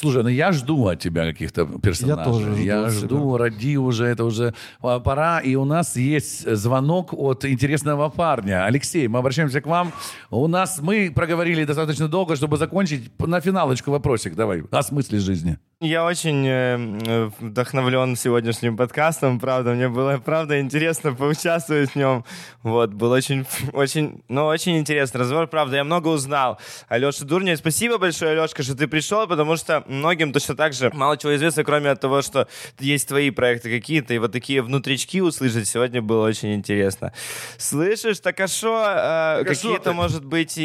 Слушай, 0.00 0.22
ну 0.22 0.30
я 0.30 0.52
жду 0.52 0.86
от 0.86 0.98
тебя 0.98 1.26
каких-то 1.26 1.66
персонажей. 1.66 2.24
Я 2.24 2.24
тоже 2.24 2.52
жду 2.52 2.62
Я 2.62 2.88
жду, 2.88 3.36
роди 3.36 3.76
уже, 3.76 4.06
это 4.06 4.24
уже 4.24 4.54
а, 4.80 4.98
пора. 4.98 5.40
И 5.40 5.56
у 5.56 5.66
нас 5.66 5.94
есть 5.94 6.50
звонок 6.56 7.12
от 7.12 7.44
интересного 7.44 8.08
парня. 8.08 8.64
Алексей, 8.64 9.08
мы 9.08 9.18
обращаемся 9.18 9.60
к 9.60 9.66
вам. 9.66 9.92
У 10.30 10.48
нас, 10.48 10.80
мы 10.80 11.12
проговорили 11.14 11.64
достаточно 11.64 12.08
долго, 12.08 12.34
чтобы 12.34 12.56
закончить 12.56 13.12
на 13.18 13.40
финалочку 13.42 13.90
вопросик. 13.90 14.34
Давай, 14.34 14.62
о 14.70 14.82
смысле 14.82 15.18
жизни. 15.18 15.58
Я 15.82 16.04
очень 16.04 16.46
э, 16.46 17.30
вдохновлен 17.40 18.14
сегодняшним 18.14 18.76
подкастом, 18.76 19.40
правда. 19.40 19.72
Мне 19.72 19.88
было, 19.88 20.18
правда, 20.18 20.60
интересно 20.60 21.14
поучаствовать 21.14 21.92
в 21.92 21.96
нем. 21.96 22.22
Вот, 22.62 22.92
был 22.92 23.10
очень, 23.12 23.46
очень, 23.72 24.22
ну, 24.28 24.44
очень 24.44 24.76
интересный 24.76 25.22
разговор. 25.22 25.46
Правда, 25.46 25.76
я 25.76 25.84
много 25.84 26.08
узнал. 26.08 26.58
Алеша 26.88 27.24
Дурнев, 27.24 27.56
спасибо 27.56 27.96
большое, 27.96 28.32
Алешка, 28.32 28.62
что 28.62 28.76
ты 28.76 28.88
пришел, 28.88 29.26
потому 29.26 29.56
что 29.56 29.82
многим 29.86 30.34
точно 30.34 30.54
так 30.54 30.74
же 30.74 30.90
мало 30.92 31.16
чего 31.16 31.34
известно, 31.34 31.64
кроме 31.64 31.94
того, 31.94 32.20
что 32.20 32.46
есть 32.78 33.08
твои 33.08 33.30
проекты 33.30 33.70
какие-то, 33.70 34.12
и 34.12 34.18
вот 34.18 34.32
такие 34.32 34.60
внутрички 34.60 35.22
услышать 35.22 35.66
сегодня 35.66 36.02
было 36.02 36.26
очень 36.26 36.52
интересно. 36.52 37.14
Слышишь, 37.56 38.20
так 38.20 38.38
а 38.40 38.48
что, 38.48 39.40
э, 39.40 39.44
какие-то, 39.44 39.94
может 39.94 40.26
быть, 40.26 40.58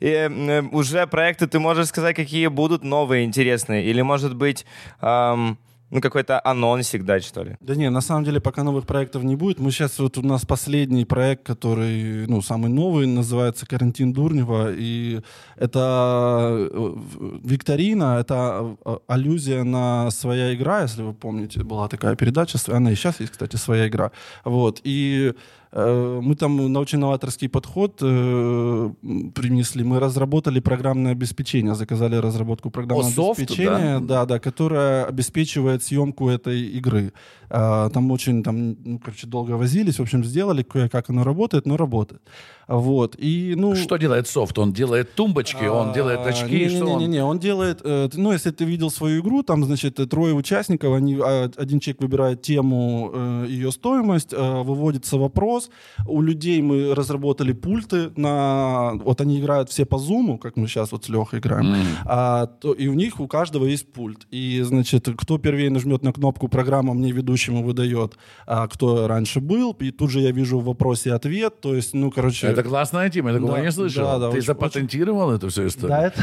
ин- 0.00 0.50
э, 0.50 0.62
уже 0.72 1.06
проекты, 1.06 1.46
ты 1.46 1.58
можешь 1.58 1.88
сказать, 1.88 2.16
какие 2.16 2.48
будут 2.48 2.84
новые, 2.84 3.24
интересные? 3.24 3.84
Или, 3.84 4.02
может 4.02 4.34
быть, 4.34 4.66
ам, 5.00 5.58
ну, 5.90 6.00
какой-то 6.00 6.40
анонсик 6.44 7.04
дать, 7.04 7.24
что 7.24 7.44
ли? 7.44 7.56
Да 7.60 7.76
не, 7.76 7.90
на 7.90 8.00
самом 8.00 8.24
деле 8.24 8.40
пока 8.40 8.64
новых 8.64 8.86
проектов 8.86 9.22
не 9.22 9.36
будет. 9.36 9.60
Мы 9.60 9.70
сейчас 9.70 10.00
вот 10.00 10.18
у 10.18 10.22
нас 10.22 10.44
последний 10.44 11.04
проект, 11.04 11.46
который, 11.46 12.26
ну, 12.26 12.42
самый 12.42 12.70
новый, 12.70 13.06
называется 13.06 13.66
«Карантин 13.66 14.12
Дурнева». 14.12 14.72
И 14.72 15.20
это 15.56 16.68
э, 16.72 16.96
викторина, 17.44 18.18
это 18.18 18.76
э, 18.84 18.96
аллюзия 19.06 19.62
на 19.62 20.10
«Своя 20.10 20.52
игра», 20.54 20.82
если 20.82 21.02
вы 21.02 21.14
помните, 21.14 21.62
была 21.62 21.86
такая 21.88 22.16
передача. 22.16 22.58
Она 22.66 22.90
и 22.90 22.96
сейчас 22.96 23.20
есть, 23.20 23.32
кстати, 23.32 23.54
«Своя 23.54 23.86
игра». 23.86 24.10
Вот. 24.44 24.80
И 24.82 25.34
мы 25.76 26.34
там 26.36 26.72
научно-новаторский 26.72 27.48
подход 27.48 27.98
э, 28.00 28.90
принесли. 29.34 29.84
Мы 29.84 30.00
разработали 30.00 30.60
программное 30.60 31.12
обеспечение, 31.12 31.74
заказали 31.74 32.16
разработку 32.16 32.70
программного 32.70 33.28
О, 33.28 33.32
обеспечения, 33.32 34.00
да? 34.00 34.24
да, 34.24 34.26
да, 34.26 34.38
которая 34.38 35.04
обеспечивает 35.04 35.82
съемку 35.82 36.30
этой 36.30 36.62
игры. 36.78 37.12
А, 37.50 37.88
Там 37.90 38.10
очень, 38.10 38.42
там, 38.42 38.76
ну, 38.84 38.98
короче, 38.98 39.26
долго 39.26 39.52
возились, 39.52 39.98
в 39.98 40.02
общем, 40.02 40.24
сделали 40.24 40.62
кое-как 40.62 41.10
оно 41.10 41.24
работает, 41.24 41.66
но 41.66 41.76
работает. 41.76 42.22
Вот, 42.68 43.14
и, 43.16 43.54
ну... 43.56 43.76
Что 43.76 43.96
делает 43.96 44.26
софт? 44.26 44.58
Он 44.58 44.72
делает 44.72 45.14
тумбочки, 45.14 45.64
он 45.64 45.92
делает 45.92 46.26
очки, 46.26 46.68
что 46.68 46.86
он... 46.86 46.98
Не-не-не, 46.98 47.22
он 47.22 47.38
делает, 47.38 47.80
э, 47.84 48.08
ну, 48.14 48.32
если 48.32 48.50
ты 48.50 48.64
видел 48.64 48.90
свою 48.90 49.22
игру, 49.22 49.44
там, 49.44 49.64
значит, 49.64 50.00
э, 50.00 50.06
трое 50.06 50.34
участников, 50.34 50.92
они, 50.94 51.16
а, 51.22 51.48
один 51.56 51.78
человек 51.78 52.02
выбирает 52.02 52.42
тему, 52.42 53.12
э, 53.14 53.46
ее 53.48 53.70
стоимость, 53.70 54.32
выводится 54.32 55.16
вопрос, 55.16 55.70
у 56.06 56.20
людей 56.20 56.60
мы 56.60 56.94
разработали 56.94 57.52
пульты 57.52 58.10
на, 58.16 58.94
вот 58.94 59.20
они 59.20 59.38
играют 59.38 59.70
все 59.70 59.84
по 59.84 59.98
зуму, 59.98 60.36
как 60.36 60.56
мы 60.56 60.66
сейчас 60.66 60.90
вот 60.90 61.04
с 61.04 61.08
Лехой 61.08 61.38
играем, 61.38 61.72
а, 62.04 62.46
то, 62.46 62.72
и 62.72 62.88
у 62.88 62.94
них 62.94 63.20
у 63.20 63.28
каждого 63.28 63.66
есть 63.66 63.92
пульт, 63.92 64.26
и, 64.32 64.62
значит, 64.62 65.08
кто 65.16 65.38
первее 65.38 65.70
нажмет 65.70 66.02
на 66.02 66.12
кнопку, 66.12 66.48
программа 66.48 66.94
мне 66.94 67.12
ведущему 67.36 67.62
выдает, 67.62 68.16
а, 68.46 68.66
кто 68.66 69.06
раньше 69.06 69.40
был, 69.40 69.76
и 69.82 69.90
тут 69.90 70.10
же 70.10 70.20
я 70.20 70.30
вижу 70.32 70.58
в 70.58 70.64
вопросе 70.64 71.12
ответ, 71.12 71.60
то 71.60 71.74
есть, 71.74 71.94
ну, 71.94 72.10
короче... 72.10 72.46
Это 72.46 72.62
классная 72.62 73.10
тема, 73.10 73.30
я 73.30 73.36
такого 73.36 73.56
Да, 73.56 73.60
не 73.64 73.70
слышал. 73.72 74.04
да, 74.04 74.18
да, 74.18 74.30
Ты 74.30 74.38
очень- 74.38 74.46
запатентировал 74.46 75.30
эту 75.30 75.48
всю 75.48 75.66
историю? 75.66 75.88
Да, 75.90 76.06
это... 76.06 76.22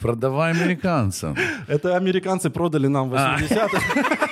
Продавай 0.00 0.52
американцам. 0.52 1.36
Это 1.68 1.96
американцы 1.96 2.50
продали 2.50 2.86
нам 2.88 3.10
в 3.10 3.14
80-х. 3.14 4.25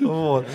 Вот. 0.00 0.46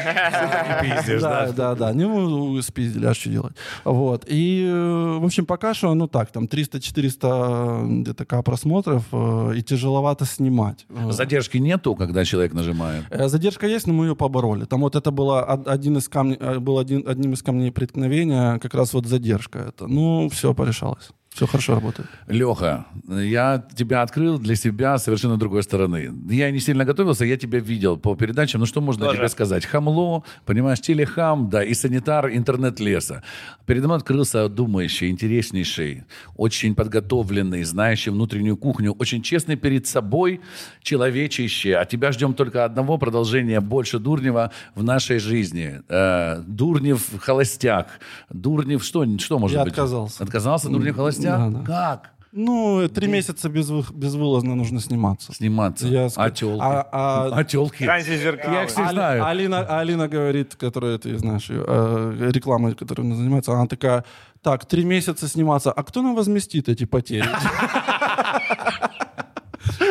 Пиздишь, 0.81 1.21
Да, 1.21 1.51
да? 1.51 1.75
да. 1.75 1.93
Ну, 1.93 2.61
спиздили, 2.61 3.05
а 3.05 3.13
что 3.13 3.29
делать? 3.29 3.53
Вот. 3.83 4.25
И, 4.27 4.65
э, 4.67 5.17
в 5.19 5.25
общем, 5.25 5.45
пока 5.45 5.73
что, 5.73 5.93
ну 5.93 6.07
так, 6.07 6.31
там 6.31 6.45
300-400 6.45 8.01
где-то 8.01 8.25
К 8.25 8.41
просмотров, 8.43 9.03
э, 9.11 9.53
и 9.57 9.61
тяжеловато 9.61 10.25
снимать. 10.25 10.85
Э, 10.89 11.11
Задержки 11.11 11.57
нету, 11.57 11.95
когда 11.95 12.25
человек 12.25 12.53
нажимает. 12.53 13.05
Э, 13.09 13.27
Задержка 13.27 13.67
есть, 13.67 13.87
но 13.87 13.93
мы 13.93 14.05
ее 14.07 14.15
побороли. 14.15 14.65
Там 14.65 14.81
вот 14.81 14.95
это 14.95 15.11
было 15.11 15.41
од- 15.43 15.67
один 15.67 15.97
из 15.97 16.07
камней, 16.09 16.37
был 16.59 16.77
один, 16.79 17.07
одним 17.07 17.33
из 17.33 17.41
камней 17.43 17.71
преткновения, 17.71 18.59
как 18.59 18.73
раз 18.73 18.93
вот 18.93 19.05
задержка 19.05 19.59
это. 19.59 19.87
Ну, 19.87 20.29
все 20.29 20.53
порешалось. 20.53 21.09
Все 21.33 21.47
хорошо 21.47 21.75
работает. 21.75 22.09
Леха, 22.27 22.85
я 23.07 23.63
тебя 23.73 24.01
открыл 24.01 24.37
для 24.37 24.55
себя 24.55 24.97
совершенно 24.97 25.37
другой 25.37 25.63
стороны. 25.63 26.11
Я 26.29 26.51
не 26.51 26.59
сильно 26.59 26.83
готовился, 26.83 27.23
я 27.23 27.37
тебя 27.37 27.59
видел 27.59 27.95
по 27.95 28.15
передачам. 28.17 28.59
Ну 28.59 28.65
что 28.65 28.81
можно 28.81 29.05
Тоже. 29.05 29.17
тебе 29.17 29.29
сказать? 29.29 29.65
Хамло, 29.65 30.25
понимаешь, 30.45 30.81
телехам, 30.81 31.49
да, 31.49 31.63
и 31.63 31.73
санитар 31.73 32.29
интернет-леса. 32.29 33.23
Передо 33.65 33.87
мной 33.87 33.97
открылся 33.99 34.49
думающий, 34.49 35.09
интереснейший, 35.09 36.03
очень 36.35 36.75
подготовленный, 36.75 37.63
знающий 37.63 38.09
внутреннюю 38.09 38.57
кухню, 38.57 38.91
очень 38.99 39.21
честный 39.21 39.55
перед 39.55 39.87
собой, 39.87 40.41
человечище. 40.83 41.75
А 41.75 41.85
тебя 41.85 42.11
ждем 42.11 42.33
только 42.33 42.65
одного 42.65 42.97
продолжения 42.97 43.61
больше 43.61 43.99
Дурнева 43.99 44.51
в 44.75 44.83
нашей 44.83 45.19
жизни. 45.19 45.81
Э, 45.87 46.43
Дурнев 46.45 47.07
холостяк. 47.21 47.87
Дурнев 48.29 48.83
что, 48.83 49.05
что 49.17 49.39
может 49.39 49.55
Я 49.57 49.63
быть? 49.63 49.71
отказался. 49.71 50.21
Отказался 50.21 50.67
Дурнев 50.67 50.97
холостяк? 50.97 51.20
Да, 51.23 51.49
да. 51.49 51.63
Как? 51.65 52.11
Ну, 52.33 52.87
три 52.87 53.07
месяца 53.07 53.49
безвы- 53.49 53.91
безвылазно 53.93 54.55
нужно 54.55 54.79
сниматься. 54.79 55.33
Сниматься. 55.33 55.85
Я 55.87 56.07
а 56.15 56.29
телки? 56.31 56.61
а- 56.63 56.87
а- 56.91 57.29
А 57.33 57.43
телки? 57.43 57.83
Зеркало. 57.83 58.53
Я 58.53 58.63
их 58.63 58.77
Али- 58.77 58.89
знаю. 58.93 59.25
Алина, 59.25 59.79
Алина 59.79 60.07
говорит, 60.07 60.55
которая, 60.55 60.97
ты 60.97 61.17
знаешь, 61.17 61.49
ее, 61.49 61.65
э, 61.67 62.29
рекламой, 62.31 62.73
которой 62.73 63.01
она 63.01 63.15
занимается, 63.15 63.51
она 63.51 63.67
такая, 63.67 64.05
так, 64.41 64.65
три 64.65 64.85
месяца 64.85 65.27
сниматься, 65.27 65.71
а 65.73 65.83
кто 65.83 66.01
нам 66.01 66.15
возместит 66.15 66.69
эти 66.69 66.85
потери? 66.85 67.27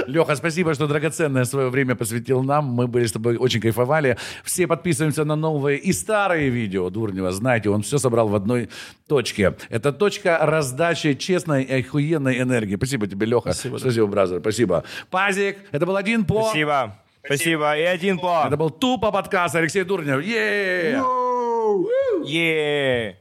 Леха, 0.07 0.37
спасибо, 0.37 0.75
что 0.75 0.87
драгоценное 0.87 1.45
свое 1.45 1.69
время 1.69 1.95
посвятил 1.95 2.43
нам. 2.43 2.65
Мы 2.65 2.87
были 2.87 3.07
с 3.07 3.13
тобой 3.13 3.37
очень 3.37 3.61
кайфовали. 3.61 4.17
Все 4.45 4.67
подписываемся 4.67 5.25
на 5.25 5.37
новые 5.37 5.79
и 5.79 5.93
старые 5.93 6.51
видео 6.51 6.91
Дурнева. 6.91 7.31
Знаете, 7.31 7.71
он 7.71 7.83
все 7.83 7.99
собрал 7.99 8.29
в 8.29 8.35
одной 8.35 8.69
точке. 9.09 9.55
Это 9.69 9.93
точка 9.93 10.39
раздачи 10.41 11.15
честной 11.15 11.65
и 11.65 11.81
охуенной 11.81 12.41
энергии. 12.41 12.77
Спасибо 12.77 13.07
тебе, 13.07 13.27
Леха. 13.27 13.53
Спасибо. 13.53 13.79
Спасибо, 13.79 14.07
бразер. 14.07 14.41
Спасибо. 14.41 14.85
Пазик, 15.11 15.59
это 15.73 15.87
был 15.87 15.97
один 15.97 16.25
по... 16.25 16.45
Спасибо. 16.45 16.97
Спасибо. 17.25 17.77
И 17.77 17.83
один 17.83 18.19
по. 18.19 18.45
Это 18.47 18.57
был 18.57 18.71
тупо 18.71 19.13
подкаст 19.13 19.55
Алексей 19.55 19.85
Дурнев. 19.85 20.23
Е! 20.23 21.01
Е. 22.25 23.17